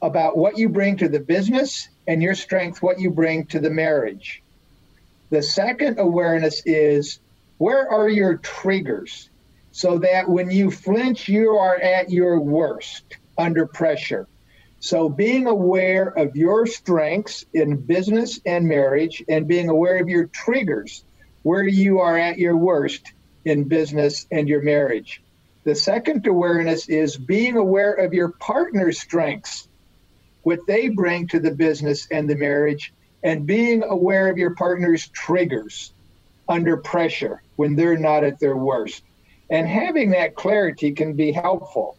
about 0.02 0.36
what 0.36 0.58
you 0.58 0.68
bring 0.68 0.96
to 0.98 1.08
the 1.08 1.20
business 1.20 1.88
and 2.06 2.22
your 2.22 2.34
strength, 2.34 2.82
what 2.82 3.00
you 3.00 3.10
bring 3.10 3.46
to 3.46 3.60
the 3.60 3.70
marriage. 3.70 4.42
The 5.30 5.42
second 5.42 5.98
awareness 5.98 6.62
is 6.66 7.20
where 7.58 7.88
are 7.88 8.08
your 8.08 8.36
triggers 8.36 9.30
so 9.70 9.98
that 9.98 10.28
when 10.28 10.50
you 10.50 10.70
flinch, 10.70 11.28
you 11.28 11.52
are 11.52 11.76
at 11.76 12.10
your 12.10 12.38
worst 12.38 13.16
under 13.38 13.66
pressure. 13.66 14.26
So, 14.80 15.08
being 15.08 15.46
aware 15.46 16.08
of 16.08 16.36
your 16.36 16.66
strengths 16.66 17.46
in 17.54 17.76
business 17.76 18.40
and 18.44 18.66
marriage, 18.66 19.22
and 19.28 19.46
being 19.46 19.68
aware 19.68 20.02
of 20.02 20.08
your 20.08 20.26
triggers, 20.26 21.04
where 21.42 21.66
you 21.66 22.00
are 22.00 22.18
at 22.18 22.38
your 22.38 22.56
worst 22.56 23.12
in 23.44 23.64
business 23.64 24.26
and 24.30 24.48
your 24.48 24.60
marriage. 24.62 25.22
The 25.64 25.76
second 25.76 26.26
awareness 26.26 26.88
is 26.88 27.16
being 27.16 27.56
aware 27.56 27.92
of 27.92 28.12
your 28.12 28.30
partner's 28.32 29.00
strengths, 29.00 29.68
what 30.42 30.58
they 30.66 30.88
bring 30.88 31.26
to 31.28 31.40
the 31.40 31.50
business 31.50 32.06
and 32.10 32.28
the 32.28 32.36
marriage, 32.36 32.92
and 33.22 33.46
being 33.46 33.82
aware 33.84 34.28
of 34.28 34.36
your 34.38 34.54
partner's 34.54 35.08
triggers 35.08 35.92
under 36.48 36.76
pressure 36.76 37.42
when 37.56 37.76
they're 37.76 37.96
not 37.98 38.24
at 38.24 38.38
their 38.40 38.56
worst. 38.56 39.02
And 39.50 39.68
having 39.68 40.10
that 40.10 40.34
clarity 40.34 40.92
can 40.92 41.12
be 41.12 41.30
helpful. 41.32 41.96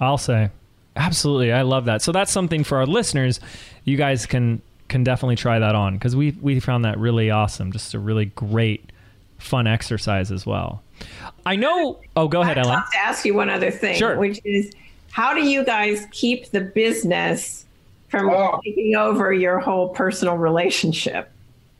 I'll 0.00 0.18
say. 0.18 0.50
Absolutely. 0.96 1.52
I 1.52 1.62
love 1.62 1.84
that. 1.86 2.02
So 2.02 2.12
that's 2.12 2.30
something 2.32 2.64
for 2.64 2.78
our 2.78 2.86
listeners. 2.86 3.40
You 3.84 3.96
guys 3.96 4.26
can 4.26 4.62
can 4.88 5.02
definitely 5.02 5.36
try 5.36 5.58
that 5.58 5.74
on 5.74 5.94
because 5.94 6.14
we 6.16 6.32
we 6.40 6.60
found 6.60 6.84
that 6.84 6.98
really 6.98 7.30
awesome. 7.30 7.72
Just 7.72 7.94
a 7.94 7.98
really 7.98 8.26
great 8.26 8.90
fun 9.38 9.66
exercise 9.66 10.30
as 10.32 10.46
well. 10.46 10.82
I 11.44 11.56
know 11.56 12.00
oh 12.16 12.28
go 12.28 12.42
ahead, 12.42 12.58
I'd 12.58 12.64
Ellyn. 12.64 12.68
love 12.68 12.90
to 12.92 12.98
ask 12.98 13.24
you 13.24 13.34
one 13.34 13.50
other 13.50 13.70
thing, 13.70 13.96
Sure. 13.96 14.16
which 14.16 14.40
is 14.44 14.72
how 15.10 15.34
do 15.34 15.42
you 15.46 15.64
guys 15.64 16.06
keep 16.12 16.50
the 16.50 16.60
business 16.60 17.63
from 18.18 18.30
Oh. 18.30 18.60
taking 18.64 18.94
over 18.96 19.32
your 19.32 19.58
whole 19.58 19.88
personal 19.90 20.36
relationship? 20.36 21.30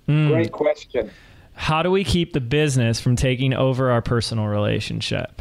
Hmm. 0.07 0.29
Great 0.29 0.53
question. 0.53 1.11
How 1.55 1.83
do 1.83 1.91
we 1.91 2.05
keep 2.05 2.33
the 2.33 2.41
business 2.41 3.01
from 3.01 3.17
taking 3.17 3.55
over 3.55 3.91
our 3.91 4.03
personal 4.03 4.47
relationship? 4.47 5.41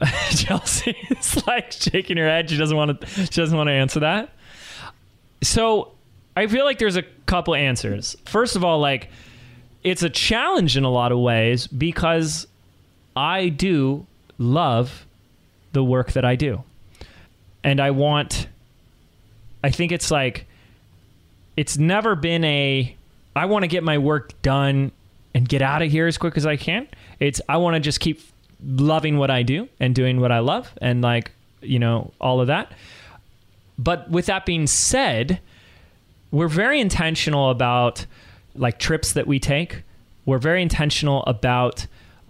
Chelsea 0.30 0.96
is 1.10 1.46
like 1.46 1.72
shaking 1.72 2.16
her 2.16 2.26
head. 2.26 2.50
She 2.50 2.56
doesn't 2.56 2.76
want 2.76 3.00
to. 3.00 3.06
She 3.06 3.26
doesn't 3.40 3.56
want 3.56 3.68
to 3.68 3.72
answer 3.72 4.00
that. 4.00 4.30
So 5.42 5.92
I 6.36 6.46
feel 6.46 6.64
like 6.64 6.78
there's 6.78 6.96
a 6.96 7.02
couple 7.26 7.54
answers. 7.54 8.16
First 8.24 8.56
of 8.56 8.64
all, 8.64 8.78
like 8.80 9.10
it's 9.84 10.02
a 10.02 10.10
challenge 10.10 10.76
in 10.76 10.84
a 10.84 10.90
lot 10.90 11.12
of 11.12 11.18
ways 11.18 11.66
because 11.66 12.46
I 13.16 13.48
do 13.48 14.06
love 14.38 15.06
the 15.72 15.82
work 15.84 16.12
that 16.12 16.24
I 16.24 16.34
do, 16.36 16.62
and 17.64 17.80
I 17.80 17.90
want. 17.92 18.48
I 19.62 19.70
think 19.70 19.92
it's 19.92 20.10
like 20.10 20.46
it's 21.56 21.76
never 21.76 22.14
been 22.14 22.44
a 22.44 22.94
I 23.34 23.46
want 23.46 23.62
to 23.64 23.68
get 23.68 23.82
my 23.82 23.98
work 23.98 24.40
done 24.42 24.92
and 25.34 25.48
get 25.48 25.62
out 25.62 25.82
of 25.82 25.90
here 25.90 26.06
as 26.06 26.18
quick 26.18 26.36
as 26.36 26.46
I 26.46 26.56
can. 26.56 26.88
It's 27.20 27.40
I 27.48 27.58
want 27.58 27.74
to 27.74 27.80
just 27.80 28.00
keep 28.00 28.20
loving 28.64 29.18
what 29.18 29.30
I 29.30 29.42
do 29.42 29.68
and 29.78 29.94
doing 29.94 30.20
what 30.20 30.32
I 30.32 30.40
love 30.40 30.72
and 30.80 31.02
like, 31.02 31.32
you 31.60 31.78
know, 31.78 32.12
all 32.20 32.40
of 32.40 32.48
that. 32.48 32.72
But 33.78 34.10
with 34.10 34.26
that 34.26 34.44
being 34.44 34.66
said, 34.66 35.40
we're 36.30 36.48
very 36.48 36.80
intentional 36.80 37.50
about 37.50 38.06
like 38.54 38.78
trips 38.78 39.12
that 39.12 39.26
we 39.26 39.38
take. 39.38 39.82
We're 40.26 40.38
very 40.38 40.60
intentional 40.60 41.22
about 41.24 41.86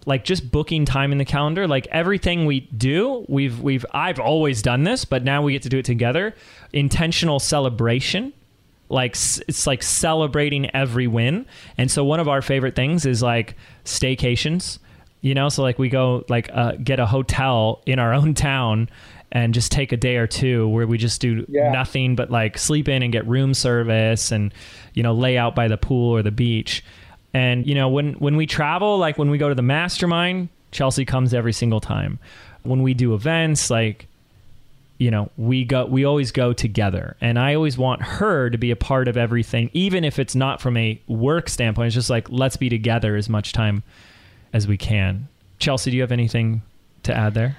like 0.07 0.25
just 0.25 0.51
booking 0.51 0.85
time 0.85 1.13
in 1.13 1.19
the 1.19 1.25
calendar. 1.25 1.67
Like 1.67 1.87
everything 1.89 2.47
we 2.47 2.61
do, 2.61 3.25
we've 3.29 3.61
we've 3.61 3.85
I've 3.93 4.19
always 4.19 4.63
done 4.63 4.85
this, 4.85 5.05
but 5.05 5.25
now 5.25 5.43
we 5.43 5.53
get 5.53 5.63
to 5.63 5.69
do 5.69 5.79
it 5.79 5.85
together. 5.85 6.35
Intentional 6.73 7.39
celebration 7.41 8.33
like 8.91 9.11
it's 9.47 9.67
like 9.67 9.83
celebrating 9.83 10.75
every 10.75 11.07
win 11.07 11.45
and 11.77 11.91
so 11.91 12.03
one 12.03 12.21
of 12.21 12.27
our 12.27 12.41
favorite 12.41 12.75
things 12.75 13.05
is 13.05 13.23
like 13.23 13.55
staycations 13.85 14.79
you 15.21 15.35
know 15.35 15.51
so 15.51 15.63
like 15.63 15.79
we 15.79 15.91
go 15.91 16.25
like 16.31 16.49
uh, 16.55 16.73
get 16.83 16.99
a 16.99 17.05
hotel 17.05 17.83
in 17.85 17.99
our 17.99 18.15
own 18.15 18.33
town 18.33 18.89
and 19.31 19.53
just 19.53 19.71
take 19.71 19.93
a 19.93 19.97
day 19.97 20.17
or 20.17 20.27
two 20.27 20.67
where 20.69 20.87
we 20.87 20.97
just 20.97 21.21
do 21.21 21.45
Yeah. 21.51 21.71
nothing 21.71 22.17
but 22.17 22.31
like 22.31 22.57
sleep 22.57 22.89
in 22.89 23.03
and 23.03 23.13
get 23.13 23.27
room 23.27 23.53
service 23.53 24.33
and 24.33 24.55
you 24.95 25.03
know 25.03 25.13
lay 25.13 25.37
out 25.37 25.55
by 25.55 25.69
the 25.69 25.77
pool 25.77 26.15
or 26.17 26.23
the 26.23 26.31
beach 26.31 26.83
and 27.35 27.67
you 27.67 27.75
know 27.75 27.89
when 27.89 28.15
when 28.15 28.37
we 28.37 28.47
travel 28.47 28.99
like 28.99 29.19
when 29.19 29.31
we 29.31 29.39
go 29.39 29.49
to 29.49 29.55
the 29.55 29.63
mastermind 29.63 30.49
chelsea 30.71 31.05
comes 31.05 31.35
every 31.35 31.53
single 31.53 31.81
time 31.81 32.19
when 32.63 32.83
we 32.83 32.95
do 32.95 33.15
events 33.15 33.71
like 33.71 34.07
you 34.99 35.11
know 35.11 35.31
we 35.37 35.65
go 35.65 35.87
we 35.87 36.05
always 36.05 36.33
go 36.33 36.53
together 36.53 37.17
and 37.21 37.39
i 37.39 37.55
always 37.55 37.79
want 37.79 38.03
her 38.03 38.51
to 38.51 38.59
be 38.59 38.71
a 38.71 38.77
part 38.77 39.09
of 39.09 39.17
everything 39.17 39.71
even 39.73 40.05
if 40.05 40.19
it's 40.19 40.35
not 40.35 40.61
from 40.61 40.77
a 40.77 41.01
work 41.07 41.49
standpoint 41.49 41.87
it's 41.87 41.95
just 41.95 42.11
like 42.11 42.29
let's 42.31 42.57
be 42.57 42.69
together 42.69 43.17
as 43.17 43.29
much 43.29 43.53
time 43.53 43.83
as 44.53 44.67
we 44.67 44.77
can 44.77 45.29
chelsea 45.59 45.91
do 45.91 45.97
you 45.97 46.03
have 46.03 46.13
anything 46.13 46.63
to 47.03 47.15
add 47.15 47.35
there 47.35 47.57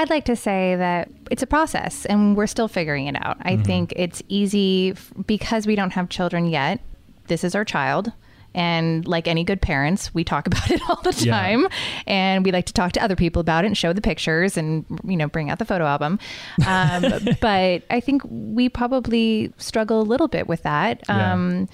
I'd 0.00 0.10
like 0.10 0.26
to 0.26 0.36
say 0.36 0.76
that 0.76 1.10
it's 1.28 1.42
a 1.42 1.46
process 1.46 2.06
and 2.06 2.36
we're 2.36 2.46
still 2.46 2.68
figuring 2.68 3.08
it 3.08 3.16
out. 3.18 3.36
I 3.42 3.54
mm-hmm. 3.54 3.62
think 3.64 3.92
it's 3.96 4.22
easy 4.28 4.92
f- 4.92 5.12
because 5.26 5.66
we 5.66 5.74
don't 5.74 5.90
have 5.90 6.08
children 6.08 6.46
yet. 6.46 6.78
This 7.26 7.42
is 7.42 7.56
our 7.56 7.64
child. 7.64 8.12
And 8.58 9.06
like 9.06 9.28
any 9.28 9.44
good 9.44 9.60
parents, 9.62 10.12
we 10.14 10.24
talk 10.24 10.46
about 10.50 10.68
it 10.70 10.80
all 10.88 11.00
the 11.02 11.14
Yeah. 11.24 11.32
time. 11.40 11.68
And 12.06 12.44
we 12.44 12.50
like 12.52 12.66
to 12.66 12.72
talk 12.72 12.90
to 12.92 13.02
other 13.02 13.14
people 13.16 13.38
about 13.40 13.64
it 13.64 13.68
and 13.68 13.76
show 13.76 13.92
the 13.92 14.00
pictures 14.00 14.56
and, 14.56 14.84
you 15.04 15.16
know, 15.16 15.28
bring 15.28 15.48
out 15.50 15.58
the 15.60 15.64
photo 15.64 15.84
album. 15.86 16.18
Um, 16.66 17.02
but 17.40 17.82
I 17.90 18.00
think 18.00 18.22
we 18.28 18.68
probably 18.68 19.52
struggle 19.58 20.00
a 20.00 20.06
little 20.12 20.28
bit 20.28 20.48
with 20.48 20.62
that 20.64 21.02
Yeah. 21.08 21.32
um, 21.34 21.68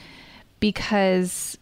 because 0.60 1.58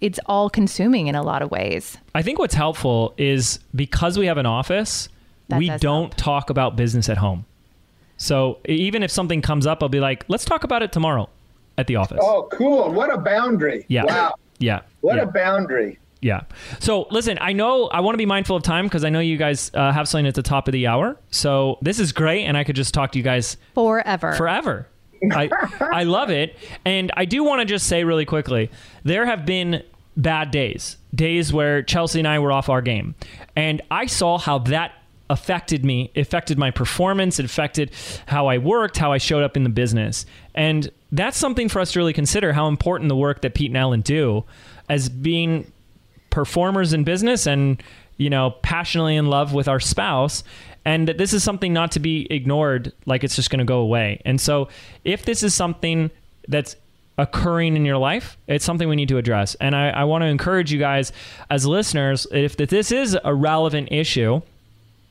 it's 0.00 0.18
all 0.26 0.50
consuming 0.50 1.06
in 1.06 1.14
a 1.14 1.22
lot 1.22 1.40
of 1.42 1.50
ways. 1.50 1.96
i 2.14 2.22
think 2.22 2.38
what's 2.38 2.54
helpful 2.54 3.14
is 3.16 3.58
because 3.74 4.18
we 4.18 4.26
have 4.26 4.36
an 4.38 4.46
office 4.46 5.08
That 5.48 5.58
we 5.58 5.68
don't 5.78 6.12
help. 6.12 6.14
talk 6.16 6.50
about 6.50 6.76
business 6.76 7.08
at 7.08 7.16
home 7.18 7.44
so 8.18 8.58
even 8.66 9.02
if 9.02 9.10
something 9.10 9.40
comes 9.42 9.66
up 9.66 9.82
i'll 9.82 9.88
be 9.88 10.00
like 10.00 10.24
let's 10.28 10.44
talk 10.44 10.64
about 10.64 10.82
it 10.82 10.92
tomorrow 10.92 11.28
at 11.78 11.86
the 11.86 11.96
office 11.96 12.18
Oh, 12.22 12.48
cool. 12.52 12.90
What 12.92 13.12
a 13.12 13.18
boundary. 13.18 13.84
yeah 13.88 14.04
Wow. 14.04 14.34
Yeah 14.58 14.80
What 15.00 15.16
yeah. 15.16 15.22
a 15.22 15.26
boundary. 15.26 15.98
Yeah. 16.22 16.42
So 16.80 17.06
listen, 17.10 17.38
I 17.40 17.52
know 17.52 17.86
I 17.88 18.00
want 18.00 18.14
to 18.14 18.18
be 18.18 18.26
mindful 18.26 18.56
of 18.56 18.62
time 18.62 18.86
because 18.86 19.04
I 19.04 19.10
know 19.10 19.20
you 19.20 19.36
guys 19.36 19.70
uh, 19.74 19.92
have 19.92 20.08
something 20.08 20.26
at 20.26 20.34
the 20.34 20.42
top 20.42 20.66
of 20.66 20.72
the 20.72 20.86
hour. 20.86 21.16
So 21.30 21.78
this 21.82 22.00
is 22.00 22.12
great, 22.12 22.44
and 22.46 22.56
I 22.56 22.64
could 22.64 22.74
just 22.74 22.94
talk 22.94 23.12
to 23.12 23.18
you 23.18 23.22
guys 23.22 23.56
Forever. 23.74 24.32
forever. 24.32 24.88
I 25.32 25.50
I 25.80 26.02
love 26.04 26.30
it, 26.30 26.56
and 26.84 27.12
I 27.16 27.26
do 27.26 27.44
want 27.44 27.60
to 27.60 27.64
just 27.66 27.86
say 27.86 28.02
really 28.04 28.24
quickly, 28.24 28.70
there 29.04 29.24
have 29.26 29.46
been 29.46 29.82
bad 30.16 30.50
days, 30.50 30.96
days 31.14 31.52
where 31.52 31.82
Chelsea 31.82 32.18
and 32.18 32.26
I 32.28 32.38
were 32.38 32.50
off 32.52 32.68
our 32.68 32.82
game, 32.82 33.14
and 33.54 33.82
I 33.90 34.06
saw 34.06 34.38
how 34.38 34.58
that 34.60 34.92
affected 35.28 35.84
me, 35.84 36.10
affected 36.16 36.58
my 36.58 36.70
performance, 36.70 37.38
it 37.38 37.44
affected 37.44 37.90
how 38.26 38.46
I 38.46 38.58
worked, 38.58 38.96
how 38.96 39.12
I 39.12 39.18
showed 39.18 39.42
up 39.42 39.56
in 39.56 39.64
the 39.64 39.70
business, 39.70 40.24
and 40.54 40.90
that's 41.12 41.36
something 41.36 41.68
for 41.68 41.80
us 41.80 41.92
to 41.92 41.98
really 41.98 42.12
consider 42.12 42.52
how 42.52 42.68
important 42.68 43.08
the 43.08 43.16
work 43.16 43.42
that 43.42 43.54
Pete 43.54 43.70
and 43.70 43.76
Ellyn 43.76 44.02
do 44.02 44.44
as 44.88 45.08
being 45.08 45.70
performers 46.30 46.92
in 46.92 47.04
business 47.04 47.46
and 47.46 47.82
you 48.16 48.28
know 48.28 48.50
passionately 48.62 49.16
in 49.16 49.26
love 49.26 49.52
with 49.52 49.68
our 49.68 49.80
spouse 49.80 50.44
and 50.84 51.08
that 51.08 51.18
this 51.18 51.32
is 51.32 51.42
something 51.42 51.72
not 51.72 51.92
to 51.92 52.00
be 52.00 52.26
ignored 52.30 52.92
like 53.06 53.24
it's 53.24 53.34
just 53.34 53.50
going 53.50 53.58
to 53.58 53.64
go 53.64 53.78
away. 53.80 54.20
And 54.24 54.40
so 54.40 54.68
if 55.04 55.24
this 55.24 55.42
is 55.42 55.54
something 55.54 56.10
that's 56.48 56.76
occurring 57.18 57.76
in 57.76 57.84
your 57.86 57.96
life 57.96 58.36
it's 58.46 58.64
something 58.64 58.88
we 58.88 58.96
need 58.96 59.08
to 59.08 59.16
address. 59.16 59.54
And 59.56 59.74
i, 59.74 59.88
I 59.88 60.04
want 60.04 60.22
to 60.22 60.26
encourage 60.26 60.72
you 60.72 60.78
guys 60.78 61.12
as 61.50 61.66
listeners 61.66 62.26
if 62.30 62.56
this 62.56 62.92
is 62.92 63.16
a 63.24 63.34
relevant 63.34 63.88
issue 63.90 64.42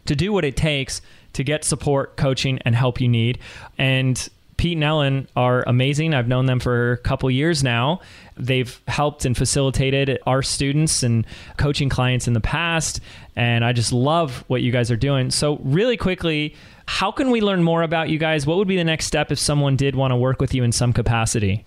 to 0.05 0.15
do 0.15 0.31
what 0.31 0.45
it 0.45 0.55
takes 0.55 1.01
to 1.33 1.43
get 1.43 1.63
support 1.63 2.15
coaching 2.15 2.59
and 2.63 2.75
help 2.75 3.01
you 3.01 3.07
need. 3.07 3.39
And 3.77 4.29
Pete 4.57 4.77
and 4.77 4.83
Ellyn 4.83 5.27
are 5.35 5.63
amazing. 5.67 6.13
I've 6.13 6.27
known 6.27 6.45
them 6.45 6.59
for 6.59 6.93
a 6.93 6.97
couple 6.97 7.29
years 7.29 7.63
now. 7.63 7.99
They've 8.37 8.79
helped 8.87 9.25
and 9.25 9.35
facilitated 9.35 10.19
our 10.25 10.41
students 10.41 11.03
and 11.03 11.25
coaching 11.57 11.89
clients 11.89 12.27
in 12.27 12.33
the 12.33 12.41
past. 12.41 13.01
And 13.35 13.65
I 13.65 13.73
just 13.73 13.91
love 13.91 14.43
what 14.47 14.61
you 14.61 14.71
guys 14.71 14.91
are 14.91 14.97
doing. 14.97 15.31
So, 15.31 15.57
really 15.63 15.97
quickly, 15.97 16.55
how 16.87 17.11
can 17.11 17.31
we 17.31 17.41
learn 17.41 17.63
more 17.63 17.83
about 17.83 18.09
you 18.09 18.17
guys? 18.17 18.45
What 18.45 18.57
would 18.57 18.67
be 18.67 18.77
the 18.77 18.83
next 18.83 19.05
step 19.05 19.31
if 19.31 19.39
someone 19.39 19.75
did 19.75 19.95
want 19.95 20.11
to 20.11 20.15
work 20.15 20.39
with 20.39 20.53
you 20.53 20.63
in 20.63 20.71
some 20.71 20.93
capacity? 20.93 21.65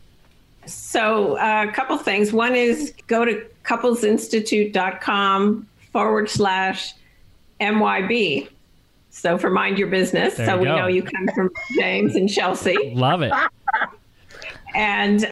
So, 0.66 1.38
uh, 1.38 1.66
a 1.68 1.72
couple 1.72 1.96
things. 1.98 2.32
One 2.32 2.54
is 2.54 2.92
go 3.06 3.24
to 3.24 3.44
couplesinstitute.com 3.64 5.66
forward 5.92 6.30
slash 6.30 6.94
MYB. 7.60 8.48
So, 9.18 9.36
for 9.36 9.50
Mind 9.50 9.78
Your 9.78 9.88
Business. 9.88 10.34
There 10.36 10.46
so, 10.46 10.54
you 10.54 10.60
we 10.60 10.66
go. 10.66 10.76
know 10.76 10.86
you 10.86 11.02
come 11.02 11.28
from 11.34 11.50
James 11.78 12.14
and 12.14 12.28
Chelsea. 12.28 12.76
Love 12.94 13.22
it. 13.22 13.32
And, 14.74 15.30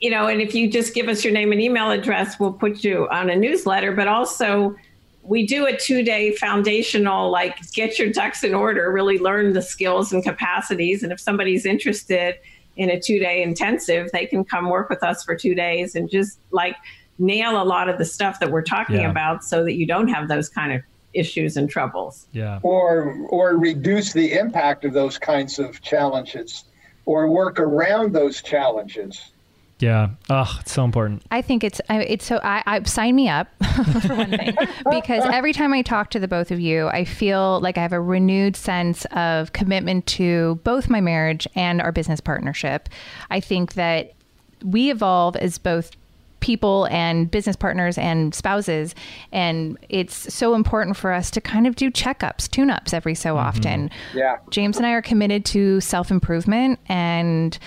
you 0.00 0.10
know, 0.10 0.26
and 0.26 0.42
if 0.42 0.54
you 0.54 0.70
just 0.70 0.94
give 0.94 1.08
us 1.08 1.24
your 1.24 1.32
name 1.32 1.52
and 1.52 1.60
email 1.60 1.90
address, 1.90 2.38
we'll 2.38 2.52
put 2.52 2.84
you 2.84 3.08
on 3.10 3.30
a 3.30 3.34
newsletter. 3.34 3.92
But 3.92 4.08
also, 4.08 4.76
we 5.22 5.46
do 5.46 5.66
a 5.66 5.76
two 5.76 6.02
day 6.02 6.34
foundational, 6.36 7.30
like 7.30 7.56
get 7.72 7.98
your 7.98 8.10
ducks 8.12 8.44
in 8.44 8.54
order, 8.54 8.92
really 8.92 9.18
learn 9.18 9.54
the 9.54 9.62
skills 9.62 10.12
and 10.12 10.22
capacities. 10.22 11.02
And 11.02 11.12
if 11.12 11.18
somebody's 11.18 11.64
interested 11.64 12.36
in 12.76 12.90
a 12.90 13.00
two 13.00 13.18
day 13.18 13.42
intensive, 13.42 14.10
they 14.12 14.26
can 14.26 14.44
come 14.44 14.68
work 14.68 14.90
with 14.90 15.02
us 15.02 15.24
for 15.24 15.34
two 15.34 15.54
days 15.54 15.94
and 15.94 16.10
just 16.10 16.38
like 16.50 16.76
nail 17.18 17.60
a 17.60 17.64
lot 17.64 17.88
of 17.88 17.96
the 17.96 18.04
stuff 18.04 18.38
that 18.40 18.50
we're 18.50 18.62
talking 18.62 18.96
Yeah. 18.96 19.10
about 19.10 19.42
so 19.44 19.64
that 19.64 19.74
you 19.74 19.86
don't 19.86 20.08
have 20.08 20.28
those 20.28 20.48
kind 20.50 20.72
of 20.74 20.82
issues 21.14 21.56
and 21.56 21.68
troubles. 21.70 22.26
Yeah. 22.32 22.60
or 22.62 23.16
or 23.28 23.56
reduce 23.56 24.12
the 24.12 24.32
impact 24.32 24.84
of 24.84 24.92
those 24.92 25.18
kinds 25.18 25.58
of 25.58 25.80
challenges 25.82 26.64
or 27.06 27.28
work 27.28 27.58
around 27.60 28.12
those 28.14 28.42
challenges 28.42 29.30
Yeah. 29.80 30.10
Oh, 30.30 30.56
it's 30.60 30.72
so 30.72 30.84
important. 30.84 31.22
I 31.30 31.42
think 31.42 31.64
it's 31.64 31.80
I, 31.88 32.02
it's 32.02 32.24
so 32.24 32.40
I, 32.42 32.62
I 32.66 32.82
sign 32.84 33.16
me 33.16 33.28
up 33.28 33.48
for 34.02 34.14
one 34.14 34.30
thing 34.30 34.56
because 34.90 35.24
every 35.24 35.52
time 35.52 35.72
I 35.74 35.82
talk 35.82 36.10
to 36.10 36.20
the 36.20 36.28
both 36.28 36.50
of 36.50 36.60
you, 36.60 36.88
I 36.88 37.04
feel 37.04 37.60
like 37.60 37.76
I 37.76 37.82
have 37.82 37.92
a 37.92 38.00
renewed 38.00 38.56
sense 38.56 39.04
of 39.06 39.52
commitment 39.52 40.06
to 40.06 40.60
both 40.64 40.88
my 40.88 41.00
marriage 41.00 41.46
and 41.54 41.82
our 41.82 41.92
business 41.92 42.20
partnership. 42.20 42.88
I 43.30 43.40
think 43.40 43.74
that 43.74 44.12
we 44.64 44.90
evolve 44.90 45.36
as 45.36 45.58
both 45.58 45.90
people 46.44 46.86
and 46.90 47.30
business 47.30 47.56
partners 47.56 47.96
and 47.96 48.34
spouses. 48.34 48.94
And 49.32 49.78
it's 49.88 50.34
so 50.34 50.54
important 50.54 50.94
for 50.94 51.10
us 51.10 51.30
to 51.30 51.40
kind 51.40 51.66
of 51.66 51.74
do 51.74 51.90
checkups 51.90 52.50
tune-ups 52.50 52.92
every 52.92 53.14
so 53.14 53.30
mm-hmm. 53.30 53.46
often. 53.46 53.90
Yeah. 54.12 54.36
James 54.50 54.76
and 54.76 54.84
I 54.84 54.90
are 54.90 55.00
committed 55.00 55.46
to 55.46 55.80
self 55.80 56.10
improvement, 56.10 56.78
and 56.86 57.58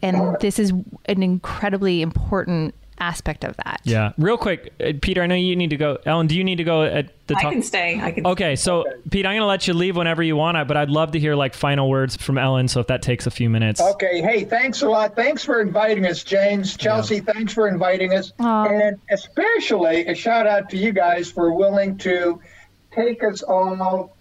and 0.00 0.36
this 0.40 0.58
is 0.58 0.72
an 1.04 1.22
incredibly 1.22 2.00
important 2.00 2.74
aspect 3.02 3.44
of 3.44 3.56
that. 3.58 3.80
Yeah. 3.84 4.12
Real 4.16 4.36
quick, 4.38 4.72
uh, 4.80 4.92
Peter, 5.02 5.22
I 5.22 5.26
know 5.26 5.34
you 5.34 5.56
need 5.56 5.70
to 5.70 5.76
go. 5.76 5.98
Ellyn, 6.06 6.28
do 6.28 6.36
you 6.36 6.44
need 6.44 6.56
to 6.56 6.64
go 6.64 6.82
at 6.84 7.10
the 7.26 7.34
I 7.36 7.42
top? 7.42 7.52
can 7.52 7.62
stay. 7.62 8.00
I 8.00 8.12
can 8.12 8.26
Okay, 8.26 8.54
so 8.56 8.84
Pete, 9.10 9.26
I'm 9.26 9.32
going 9.32 9.40
to 9.42 9.46
let 9.46 9.66
you 9.66 9.74
leave 9.74 9.96
whenever 9.96 10.22
you 10.22 10.36
want, 10.36 10.56
but 10.68 10.76
I'd 10.76 10.90
love 10.90 11.12
to 11.12 11.18
hear 11.18 11.34
like 11.34 11.54
final 11.54 11.88
words 11.90 12.16
from 12.16 12.36
Ellyn. 12.36 12.68
So 12.70 12.80
if 12.80 12.86
that 12.86 13.02
takes 13.02 13.26
a 13.26 13.30
few 13.30 13.50
minutes. 13.50 13.80
okay 13.80 14.20
hey 14.22 14.44
thanks 14.44 14.82
a 14.82 14.88
lot 14.88 15.16
thanks 15.16 15.42
for 15.44 15.60
inviting 15.60 16.06
us 16.06 16.22
james 16.22 16.76
chelsea 16.76 17.20
thanks 17.20 17.52
for 17.52 17.66
inviting 17.68 18.14
us 18.14 18.32
Aw. 18.38 18.64
and 18.66 18.98
especially 19.10 20.06
a 20.06 20.14
shout 20.14 20.46
out 20.46 20.68
to 20.70 20.76
you 20.76 20.92
guys 20.92 21.30
for 21.30 21.52
willing 21.52 21.96
to 21.98 22.40
take 22.92 23.24
us 23.24 23.42
all 23.42 24.14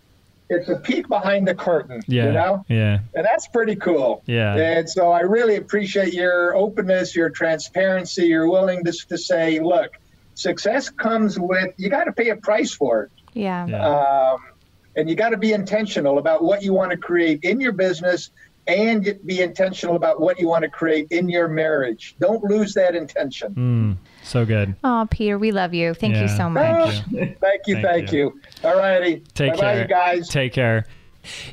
it's 0.52 0.70
a 0.70 0.76
peek 0.76 1.08
behind 1.08 1.48
the 1.48 1.56
curtain 1.56 2.02
Yeah. 2.08 2.26
you 2.26 2.32
know 2.34 2.66
Yeah. 2.68 3.00
And 3.16 3.26
that's 3.26 3.48
pretty 3.48 3.76
cool. 3.78 4.22
Yeah. 4.26 4.56
And 4.56 4.90
so 4.90 5.12
I 5.12 5.22
really 5.22 5.56
appreciate 5.56 6.14
your 6.14 6.56
openness, 6.56 7.16
your 7.16 7.30
transparency, 7.30 8.26
your 8.28 8.50
willingness 8.50 9.06
to 9.06 9.18
say, 9.18 9.60
look, 9.60 9.92
success 10.36 10.90
comes 10.90 11.40
with, 11.40 11.74
you 11.78 11.90
got 11.90 12.04
to 12.06 12.12
pay 12.12 12.30
a 12.30 12.36
price 12.36 12.74
for 12.74 13.04
it. 13.04 13.12
Yeah. 13.34 13.66
Yeah. 13.68 13.88
Um, 13.88 14.40
and 14.96 15.10
you 15.10 15.16
got 15.16 15.30
to 15.30 15.38
be 15.38 15.54
intentional 15.54 16.18
about 16.18 16.44
what 16.44 16.64
you 16.64 16.74
want 16.74 16.92
to 16.92 16.98
create 16.98 17.40
in 17.44 17.62
your 17.62 17.72
business 17.72 18.32
and 18.68 19.06
y- 19.06 19.14
be 19.26 19.42
intentional 19.42 19.96
about 19.96 20.20
what 20.22 20.40
you 20.40 20.48
want 20.48 20.64
to 20.64 20.70
create 20.70 21.08
in 21.12 21.30
your 21.30 21.48
marriage. 21.48 22.16
Don't 22.20 22.44
lose 22.44 22.74
that 22.76 22.96
intention. 22.96 23.54
Mm, 23.56 23.98
so 24.24 24.46
good. 24.46 24.76
Oh, 24.84 25.08
Peter, 25.10 25.38
we 25.38 25.52
love 25.52 25.74
you. 25.74 25.94
Thank 25.94 26.16
you 26.16 26.28
so 26.28 26.50
much. 26.50 26.96
Thank 26.96 27.12
you. 27.12 27.36
Thank 27.42 27.62
you. 27.68 27.76
Thank 27.76 27.86
Thank, 27.86 28.12
you. 28.12 28.20
you. 28.64 28.70
All 28.70 28.78
righty. 28.78 29.24
Take 29.34 29.54
Bye-bye, 29.54 29.62
care, 29.74 29.82
you 29.82 29.88
guys. 29.88 30.30
Take 30.30 30.54
care. 30.54 30.86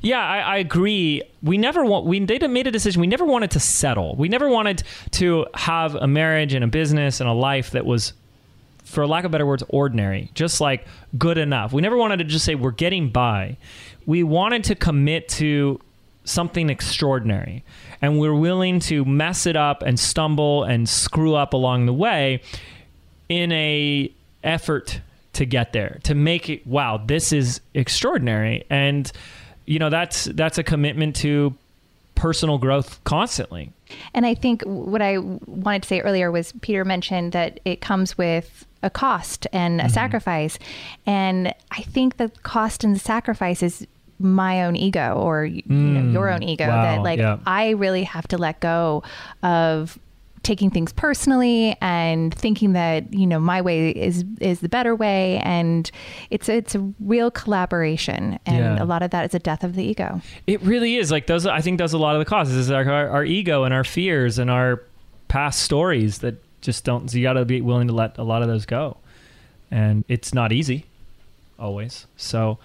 Yeah, 0.01 0.21
I, 0.21 0.39
I 0.39 0.57
agree. 0.59 1.23
We 1.43 1.59
never 1.59 1.85
want. 1.85 2.07
We 2.07 2.21
they 2.21 2.39
made 2.47 2.67
a 2.67 2.71
decision. 2.71 3.01
We 3.01 3.07
never 3.07 3.25
wanted 3.25 3.51
to 3.53 3.61
settle. 3.61 4.17
We 4.17 4.29
never 4.29 4.49
wanted 4.49 4.83
to 5.13 5.47
have 5.55 5.95
a 5.95 6.07
marriage 6.07 6.55
and 6.55 6.65
a 6.65 6.69
business 6.69 7.21
and 7.21 7.29
a 7.29 7.35
life 7.35 7.73
that 7.73 7.85
was, 7.85 8.15
for 8.85 9.07
lack 9.07 9.25
of 9.25 9.31
better 9.31 9.47
words, 9.47 9.63
ordinary. 9.69 10.31
Just 10.35 10.61
like 10.61 10.87
good 11.19 11.37
enough. 11.39 11.73
We 11.73 11.83
never 11.83 11.97
wanted 11.97 12.19
to 12.19 12.25
just 12.25 12.45
say 12.45 12.55
we're 12.55 12.71
getting 12.71 13.11
by. 13.11 13.59
We 14.07 14.23
wanted 14.23 14.65
to 14.65 14.75
commit 14.75 15.29
to 15.31 15.81
something 16.29 16.71
extraordinary, 16.71 17.65
and 18.03 18.19
we're 18.21 18.35
willing 18.35 18.81
to 18.81 19.05
mess 19.05 19.47
it 19.47 19.57
up 19.57 19.83
and 19.83 19.99
stumble 19.99 20.65
and 20.65 20.89
screw 20.89 21.35
up 21.35 21.53
along 21.53 21.87
the 21.87 21.93
way 21.93 22.43
in 23.29 23.53
a 23.53 24.11
effort 24.45 25.01
to 25.35 25.45
get 25.45 25.73
there 25.73 25.99
to 26.03 26.15
make 26.15 26.49
it 26.49 26.67
wow 26.67 26.97
this 26.97 27.33
is 27.33 27.61
extraordinary 27.75 28.65
and 28.71 29.13
you 29.67 29.79
know 29.79 29.91
that's 29.91 30.25
that's 30.27 30.59
a 30.59 30.63
commitment 30.63 31.15
to 31.15 31.55
personal 32.15 32.57
growth 32.59 33.03
constantly 33.05 33.71
And 34.15 34.25
I 34.27 34.35
think 34.35 34.63
what 34.65 35.01
I 35.03 35.19
wanted 35.19 35.83
to 35.83 35.89
say 35.89 36.01
earlier 36.01 36.31
was 36.31 36.53
Peter 36.61 36.85
mentioned 36.85 37.33
that 37.33 37.61
it 37.65 37.81
comes 37.81 38.17
with 38.19 38.67
a 38.83 38.91
cost 38.91 39.47
and 39.53 39.81
a 39.81 39.85
Mm-hmm. 39.85 39.93
sacrifice. 39.93 40.59
And 41.07 41.55
I 41.71 41.83
think 41.83 42.17
the 42.17 42.31
cost 42.43 42.85
and 42.85 42.95
the 42.95 43.01
sacrifice 43.01 43.63
is 43.63 43.87
my 44.19 44.65
own 44.65 44.75
ego 44.77 45.15
or 45.17 45.45
you 45.45 45.63
know, 45.69 46.11
your 46.11 46.29
own 46.31 46.43
ego 46.43 46.65
Mm. 46.65 46.69
Wow, 46.69 46.83
that 46.83 47.03
like 47.03 47.19
yeah. 47.19 47.39
I 47.47 47.71
really 47.71 48.05
have 48.05 48.27
to 48.29 48.39
let 48.39 48.61
go 48.61 49.03
of 49.43 49.99
taking 50.45 50.71
things 50.71 50.93
personally 50.93 51.77
and 51.81 52.33
thinking 52.33 52.73
that 52.73 53.13
you 53.13 53.27
know 53.27 53.39
my 53.39 53.61
way 53.61 53.91
is 53.91 54.25
is 54.41 54.61
the 54.61 54.69
better 54.69 54.95
way. 54.95 55.39
And 55.45 55.91
it's 56.31 56.49
it's 56.49 56.75
a 56.75 56.93
real 57.01 57.31
collaboration. 57.31 58.39
And 58.47 58.59
Yeah. 58.77 58.83
a 58.83 58.87
lot 58.87 59.03
of 59.03 59.11
that 59.11 59.25
is 59.27 59.35
a 59.35 59.39
death 59.39 59.63
of 59.65 59.75
the 59.75 59.85
ego. 59.85 60.21
It 60.47 60.63
really 60.63 60.97
is. 60.97 61.11
Like 61.11 61.27
those 61.27 61.47
i 61.47 61.61
think 61.61 61.79
those 61.79 61.93
a 61.93 61.99
lot 61.99 62.15
of 62.15 62.19
the 62.21 62.25
causes 62.25 62.57
is 62.57 62.71
our, 62.71 62.89
our, 62.91 63.09
our 63.09 63.25
ego 63.25 63.65
and 63.65 63.75
our 63.75 63.85
fears 63.85 64.39
and 64.39 64.51
our 64.51 64.83
past 65.29 65.61
stories 65.63 66.19
that 66.19 66.43
just 66.61 66.85
don't 66.85 67.11
so 67.11 67.19
you 67.19 67.23
got 67.23 67.35
to 67.35 67.45
be 67.45 67.61
willing 67.61 67.87
to 67.89 67.95
let 67.95 68.17
a 68.19 68.23
lot 68.25 68.43
of 68.43 68.49
those 68.49 68.65
go. 68.67 68.97
And 69.71 70.05
it's 70.09 70.33
not 70.33 70.51
easy 70.53 70.87
always. 71.59 72.07
So 72.17 72.59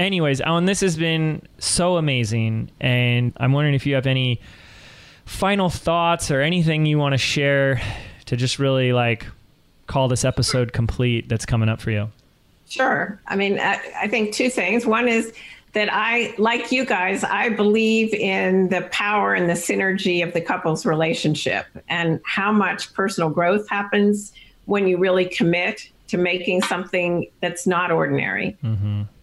anyways 0.00 0.40
Ellyn 0.40 0.66
this 0.66 0.80
has 0.80 0.96
been 0.96 1.42
so 1.58 1.96
amazing 1.96 2.70
and 2.80 3.32
i'm 3.38 3.52
wondering 3.52 3.74
if 3.74 3.86
you 3.86 3.94
have 3.94 4.06
any 4.06 4.40
final 5.24 5.68
thoughts 5.68 6.30
or 6.30 6.40
anything 6.40 6.86
you 6.86 6.98
want 6.98 7.12
to 7.12 7.18
share 7.18 7.80
to 8.26 8.36
just 8.36 8.58
really 8.58 8.92
like 8.92 9.26
call 9.86 10.08
this 10.08 10.24
episode 10.24 10.72
complete 10.72 11.28
that's 11.28 11.46
coming 11.46 11.68
up 11.68 11.80
for 11.80 11.90
you 11.90 12.10
Sure. 12.68 13.18
I 13.26 13.36
mean, 13.36 13.58
I, 13.58 13.80
I 13.96 14.08
think 14.08 14.34
two 14.34 14.50
things. 14.50 14.84
One 14.84 15.08
is 15.08 15.32
that 15.72 15.88
I, 15.92 16.34
like 16.38 16.70
you 16.70 16.84
guys, 16.84 17.24
I 17.24 17.48
believe 17.50 18.12
in 18.14 18.68
the 18.68 18.82
power 18.90 19.34
and 19.34 19.48
the 19.48 19.54
synergy 19.54 20.22
of 20.22 20.32
the 20.32 20.40
couple's 20.40 20.84
relationship 20.84 21.66
and 21.88 22.20
how 22.24 22.52
much 22.52 22.92
personal 22.94 23.30
growth 23.30 23.68
happens 23.68 24.32
when 24.66 24.86
you 24.86 24.98
really 24.98 25.24
commit 25.24 25.90
to 26.08 26.18
making 26.18 26.62
something 26.62 27.30
that's 27.40 27.66
not 27.66 27.90
ordinary. 27.90 28.56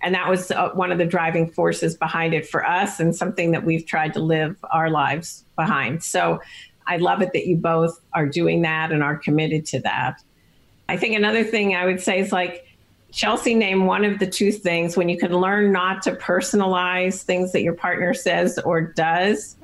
And 0.01 0.15
that 0.15 0.29
was 0.29 0.51
uh, 0.51 0.69
one 0.69 0.91
of 0.91 0.97
the 0.97 1.05
driving 1.05 1.49
forces 1.49 1.97
behind 1.97 2.33
it 2.33 2.47
for 2.47 2.65
us 2.65 2.99
and 2.99 3.15
something 3.15 3.51
that 3.51 3.63
we've 3.65 3.85
tried 3.85 4.13
to 4.13 4.19
live 4.19 4.55
our 4.71 4.89
lives 4.89 5.43
behind. 5.55 6.03
So 6.03 6.41
I 6.87 6.97
love 6.97 7.21
it 7.21 7.33
that 7.33 7.47
you 7.47 7.57
both 7.57 7.99
are 8.13 8.27
doing 8.27 8.61
that 8.61 8.91
and 8.91 9.01
are 9.01 9.17
committed 9.17 9.65
to 9.67 9.79
that. 9.81 10.21
I 10.87 10.97
think 10.97 11.15
another 11.15 11.43
thing 11.43 11.75
I 11.75 11.85
would 11.85 11.99
say 12.01 12.19
is 12.19 12.31
like 12.31 12.67
Chelsea 13.11 13.55
named 13.55 13.87
one 13.87 14.05
of 14.05 14.19
the 14.19 14.27
two 14.27 14.51
things 14.51 14.95
when 14.95 15.09
you 15.09 15.17
can 15.17 15.31
learn 15.35 15.71
not 15.71 16.03
to 16.03 16.11
personalize 16.11 17.23
things 17.23 17.51
that 17.53 17.63
your 17.63 17.73
partner 17.73 18.13
says 18.13 18.59
or 18.59 18.81
does. 18.81 19.55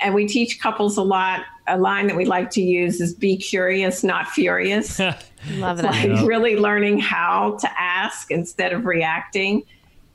And 0.00 0.14
we 0.14 0.26
teach 0.26 0.60
couples 0.60 0.96
a 0.96 1.02
lot. 1.02 1.44
A 1.66 1.76
line 1.76 2.06
that 2.06 2.16
we 2.16 2.24
like 2.24 2.50
to 2.52 2.62
use 2.62 3.00
is 3.00 3.14
be 3.14 3.36
curious, 3.36 4.02
not 4.02 4.28
furious. 4.28 4.98
love 5.56 5.76
that 5.78 5.84
like 5.84 6.06
Yeah. 6.06 6.24
really 6.24 6.56
learning 6.56 6.98
how 7.00 7.58
to 7.60 7.68
ask 7.80 8.30
instead 8.30 8.72
of 8.72 8.86
reacting. 8.86 9.64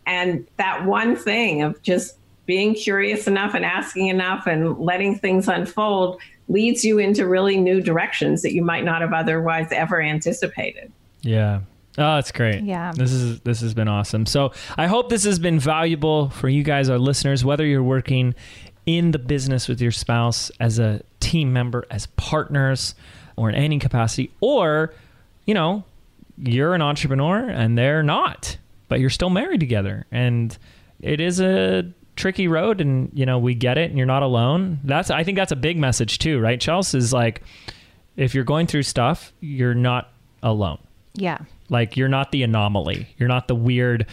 And 0.07 0.47
that 0.57 0.85
one 0.85 1.15
thing 1.15 1.61
of 1.61 1.81
just 1.83 2.17
being 2.45 2.73
curious 2.73 3.27
enough 3.27 3.53
and 3.53 3.63
asking 3.63 4.07
enough 4.07 4.47
and 4.47 4.77
letting 4.79 5.17
things 5.17 5.47
unfold 5.47 6.19
leads 6.49 6.83
you 6.83 6.97
into 6.99 7.27
really 7.27 7.57
new 7.57 7.79
directions 7.81 8.41
that 8.41 8.53
you 8.53 8.61
might 8.63 8.83
not 8.83 9.01
have 9.01 9.13
otherwise 9.13 9.67
ever 9.71 10.01
anticipated. 10.01 10.91
Yeah. 11.21 11.61
Oh, 11.97 12.15
that's 12.15 12.31
great. 12.31 12.63
Yeah. 12.63 12.91
This 12.95 13.11
is 13.13 13.39
this 13.41 13.61
has 13.61 13.73
been 13.75 13.87
awesome. 13.87 14.25
So 14.25 14.51
I 14.77 14.87
hope 14.87 15.09
this 15.09 15.23
has 15.25 15.37
been 15.39 15.59
valuable 15.59 16.29
for 16.31 16.49
you 16.49 16.63
guys, 16.63 16.89
our 16.89 16.97
listeners, 16.97 17.45
whether 17.45 17.65
you're 17.65 17.83
working 17.83 18.33
in 18.85 19.11
the 19.11 19.19
business 19.19 19.67
with 19.67 19.81
your 19.81 19.91
spouse 19.91 20.51
as 20.59 20.79
a 20.79 21.01
team 21.19 21.53
member, 21.53 21.85
as 21.89 22.05
partners, 22.17 22.95
or 23.35 23.49
in 23.49 23.55
any 23.55 23.79
capacity, 23.79 24.31
or, 24.41 24.93
you 25.45 25.53
know, 25.53 25.83
you're 26.37 26.73
an 26.75 26.81
entrepreneur 26.81 27.47
and 27.49 27.77
they're 27.77 28.03
not, 28.03 28.57
but 28.89 28.99
you're 28.99 29.09
still 29.09 29.29
married 29.29 29.59
together. 29.59 30.05
And 30.11 30.57
it 31.01 31.19
is 31.21 31.39
a 31.39 31.91
tricky 32.15 32.47
road 32.47 32.79
and 32.79 33.09
you 33.15 33.25
know 33.25 33.39
we 33.39 33.55
get 33.55 33.75
it 33.75 33.89
and 33.89 33.97
you're 33.97 34.05
not 34.05 34.21
alone 34.21 34.79
that's 34.83 35.09
i 35.09 35.23
think 35.23 35.35
that's 35.35 35.51
a 35.51 35.55
big 35.55 35.79
message 35.79 36.19
too 36.19 36.39
right 36.39 36.61
chelsea 36.61 36.95
is 36.95 37.11
like 37.11 37.41
if 38.15 38.35
you're 38.35 38.43
going 38.43 38.67
through 38.67 38.83
stuff 38.83 39.33
you're 39.39 39.73
not 39.73 40.13
alone 40.43 40.77
Yeah. 41.15 41.39
like 41.69 41.97
you're 41.97 42.07
not 42.09 42.31
the 42.31 42.43
anomaly 42.43 43.07
you're 43.17 43.27
not 43.27 43.47
the 43.47 43.55
weird 43.55 44.05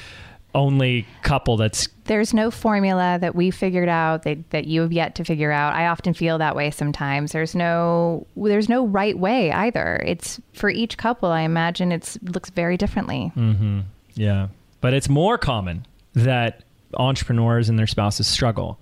only 0.54 1.06
couple 1.22 1.56
that's 1.56 1.88
There's 2.04 2.34
no 2.34 2.50
formula 2.50 3.18
that 3.20 3.34
we 3.34 3.50
figured 3.50 3.88
out 3.88 4.24
that, 4.24 4.50
that 4.50 4.66
you 4.66 4.82
have 4.82 4.92
yet 4.92 5.14
to 5.16 5.24
figure 5.24 5.52
out. 5.52 5.74
I 5.74 5.86
often 5.86 6.14
feel 6.14 6.38
that 6.38 6.56
way 6.56 6.70
sometimes. 6.70 7.32
There's 7.32 7.54
no 7.54 8.26
there's 8.36 8.68
no 8.68 8.86
right 8.86 9.18
way 9.18 9.52
either. 9.52 10.02
It's 10.04 10.40
for 10.52 10.70
each 10.70 10.96
couple. 10.96 11.28
I 11.28 11.42
imagine 11.42 11.92
it's 11.92 12.18
looks 12.22 12.50
very 12.50 12.76
differently. 12.76 13.32
Mm-hmm. 13.36 13.80
Yeah. 14.14 14.48
But 14.80 14.94
it's 14.94 15.08
more 15.08 15.38
common 15.38 15.86
that 16.14 16.64
entrepreneurs 16.94 17.68
and 17.68 17.78
their 17.78 17.86
spouses 17.86 18.26
struggle. 18.26 18.78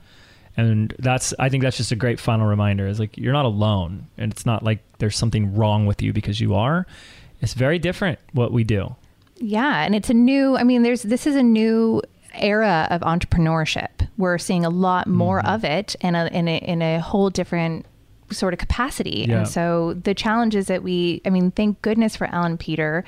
And 0.56 0.94
that's 0.98 1.34
I 1.38 1.48
think 1.48 1.62
that's 1.62 1.76
just 1.76 1.92
a 1.92 1.96
great 1.96 2.18
final 2.18 2.46
reminder 2.46 2.86
is 2.86 2.98
like 2.98 3.16
you're 3.16 3.32
not 3.32 3.44
alone 3.44 4.08
and 4.16 4.32
it's 4.32 4.44
not 4.44 4.62
like 4.62 4.80
there's 4.98 5.16
something 5.16 5.54
wrong 5.54 5.86
with 5.86 6.02
you 6.02 6.12
because 6.12 6.40
you 6.40 6.54
are. 6.54 6.86
It's 7.40 7.54
very 7.54 7.78
different 7.78 8.18
what 8.32 8.52
we 8.52 8.64
do. 8.64 8.96
Yeah, 9.40 9.84
and 9.84 9.94
it's 9.94 10.10
a 10.10 10.14
new. 10.14 10.56
I 10.56 10.64
mean, 10.64 10.82
there's 10.82 11.02
this 11.02 11.26
is 11.26 11.36
a 11.36 11.42
new 11.42 12.02
era 12.34 12.86
of 12.90 13.00
entrepreneurship. 13.02 14.08
We're 14.16 14.38
seeing 14.38 14.64
a 14.64 14.70
lot 14.70 15.06
more 15.06 15.38
mm-hmm. 15.38 15.54
of 15.54 15.64
it, 15.64 15.96
and 16.00 16.16
a, 16.16 16.32
in 16.36 16.48
a 16.48 16.56
in 16.58 16.82
a 16.82 17.00
whole 17.00 17.30
different 17.30 17.86
sort 18.30 18.52
of 18.52 18.58
capacity. 18.58 19.26
Yeah. 19.28 19.38
And 19.38 19.48
so 19.48 19.94
the 19.94 20.14
challenges 20.14 20.66
that 20.66 20.82
we, 20.82 21.22
I 21.24 21.30
mean, 21.30 21.50
thank 21.50 21.80
goodness 21.80 22.14
for 22.14 22.26
Ellyn 22.26 22.58
Peter 22.58 23.04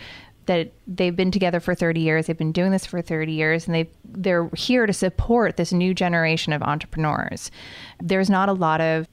that 0.47 0.72
they've 0.87 1.14
been 1.14 1.31
together 1.31 1.61
for 1.61 1.74
30 1.74 2.01
years. 2.01 2.26
They've 2.26 2.37
been 2.37 2.53
doing 2.53 2.72
this 2.72 2.87
for 2.87 3.03
30 3.03 3.33
years, 3.33 3.66
and 3.66 3.74
they 3.74 3.91
they're 4.05 4.49
here 4.57 4.87
to 4.87 4.93
support 4.93 5.57
this 5.57 5.72
new 5.72 5.95
generation 5.95 6.53
of 6.53 6.62
entrepreneurs. 6.62 7.51
There's 8.01 8.31
not 8.31 8.49
a 8.49 8.53
lot 8.53 8.81
of 8.81 9.07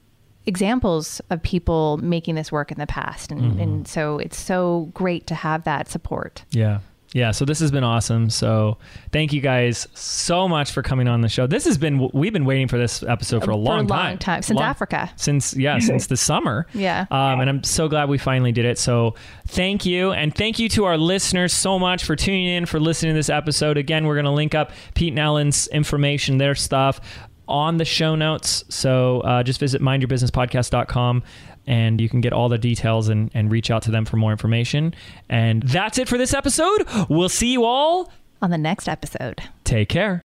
examples 0.46 1.20
of 1.28 1.42
people 1.42 1.98
making 1.98 2.34
this 2.34 2.50
work 2.50 2.72
in 2.72 2.78
the 2.78 2.86
past 2.86 3.30
and, 3.30 3.60
and 3.60 3.70
mm-hmm. 3.70 3.84
so 3.84 4.16
it's 4.16 4.38
so 4.38 4.90
great 4.94 5.26
to 5.26 5.34
have 5.34 5.64
that 5.64 5.88
support 5.88 6.42
Yeah. 6.52 6.78
Yeah, 7.14 7.30
so 7.30 7.44
this 7.46 7.58
has 7.60 7.70
been 7.70 7.84
awesome. 7.84 8.28
So 8.28 8.76
thank 9.12 9.32
you 9.32 9.40
guys 9.40 9.88
so 9.94 10.46
much 10.46 10.72
for 10.72 10.82
coming 10.82 11.08
on 11.08 11.22
the 11.22 11.28
show. 11.28 11.46
This 11.46 11.64
has 11.64 11.78
been 11.78 12.10
we've 12.12 12.32
been 12.34 12.44
waiting 12.44 12.68
for 12.68 12.76
this 12.76 13.02
episode 13.02 13.44
for 13.44 13.50
a 13.50 13.56
long 13.56 13.86
for 13.88 13.94
a 13.94 13.96
long 13.96 14.08
time. 14.08 14.18
time 14.18 14.42
since 14.42 14.58
Long- 14.58 14.68
Africa. 14.68 15.10
Since 15.16 15.54
yeah, 15.56 15.78
since 15.80 16.06
the 16.08 16.16
summer. 16.18 16.66
Yeah. 16.74 17.06
Um, 17.10 17.40
and 17.40 17.48
I'm 17.48 17.64
so 17.64 17.88
glad 17.88 18.10
we 18.10 18.18
finally 18.18 18.52
did 18.52 18.66
it. 18.66 18.78
So 18.78 19.14
thank 19.46 19.86
you, 19.86 20.12
and 20.12 20.34
thank 20.34 20.58
you 20.58 20.68
to 20.70 20.84
our 20.84 20.98
listeners 20.98 21.54
so 21.54 21.78
much 21.78 22.04
for 22.04 22.14
tuning 22.14 22.46
in, 22.46 22.66
for 22.66 22.78
listening 22.78 23.14
to 23.14 23.18
this 23.18 23.30
episode. 23.30 23.78
Again, 23.78 24.06
we're 24.06 24.14
going 24.14 24.24
to 24.26 24.30
link 24.30 24.54
up 24.54 24.72
Pete 24.94 25.12
and 25.12 25.18
Ellyn's 25.18 25.66
information, 25.68 26.36
their 26.36 26.54
stuff, 26.54 27.00
on 27.48 27.78
the 27.78 27.84
show 27.86 28.14
notes. 28.14 28.64
So 28.68 29.20
uh, 29.22 29.42
just 29.42 29.58
visit 29.60 29.80
mindyourbusinesspodcast.com. 29.80 31.22
And 31.68 32.00
you 32.00 32.08
can 32.08 32.22
get 32.22 32.32
all 32.32 32.48
the 32.48 32.56
details 32.56 33.10
and, 33.10 33.30
and 33.34 33.52
reach 33.52 33.70
out 33.70 33.82
to 33.82 33.90
them 33.90 34.06
for 34.06 34.16
more 34.16 34.32
information. 34.32 34.94
And 35.28 35.62
that's 35.62 35.98
it 35.98 36.08
for 36.08 36.16
this 36.16 36.32
episode. 36.32 36.86
We'll 37.10 37.28
see 37.28 37.52
you 37.52 37.64
all. 37.64 38.10
on 38.40 38.48
the 38.50 38.56
next 38.56 38.88
episode. 38.88 39.42
Take 39.64 39.90
care. 39.90 40.22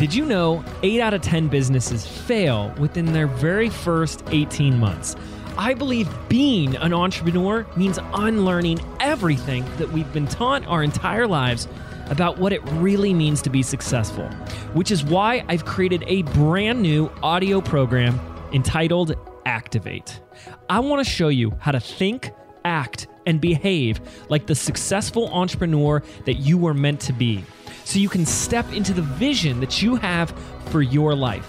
Did 0.00 0.12
you 0.12 0.24
know 0.24 0.64
8 0.82 1.00
out 1.00 1.14
of 1.14 1.22
10 1.22 1.46
businesses 1.46 2.04
fail 2.04 2.74
within 2.80 3.12
their 3.12 3.28
very 3.28 3.68
first 3.68 4.24
18 4.32 4.76
months? 4.76 5.14
I 5.56 5.74
believe 5.74 6.08
being 6.28 6.74
an 6.76 6.92
entrepreneur 6.92 7.64
means 7.76 8.00
unlearning 8.12 8.80
everything 8.98 9.64
that 9.76 9.92
we've 9.92 10.12
been 10.12 10.26
taught 10.26 10.66
our 10.66 10.82
entire 10.82 11.28
lives 11.28 11.68
about 12.12 12.36
what 12.36 12.52
it 12.52 12.60
really 12.72 13.14
means 13.14 13.40
to 13.40 13.48
be 13.48 13.62
successful, 13.62 14.28
which 14.74 14.90
is 14.90 15.02
why 15.02 15.42
I've 15.48 15.64
created 15.64 16.04
a 16.06 16.20
brand 16.22 16.82
new 16.82 17.10
audio 17.22 17.62
program 17.62 18.20
entitled 18.52 19.14
Activate. 19.46 20.20
I 20.68 20.80
want 20.80 21.04
to 21.04 21.10
show 21.10 21.28
you 21.28 21.56
how 21.58 21.72
to 21.72 21.80
think, 21.80 22.30
act, 22.66 23.06
and 23.24 23.40
behave 23.40 23.98
like 24.28 24.46
the 24.46 24.54
successful 24.54 25.32
entrepreneur 25.32 26.02
that 26.26 26.34
you 26.34 26.58
were 26.58 26.74
meant 26.74 27.00
to 27.00 27.14
be 27.14 27.44
so 27.84 27.98
you 27.98 28.10
can 28.10 28.26
step 28.26 28.70
into 28.74 28.92
the 28.92 29.02
vision 29.02 29.60
that 29.60 29.80
you 29.80 29.96
have 29.96 30.34
for 30.66 30.82
your 30.82 31.14
life 31.14 31.48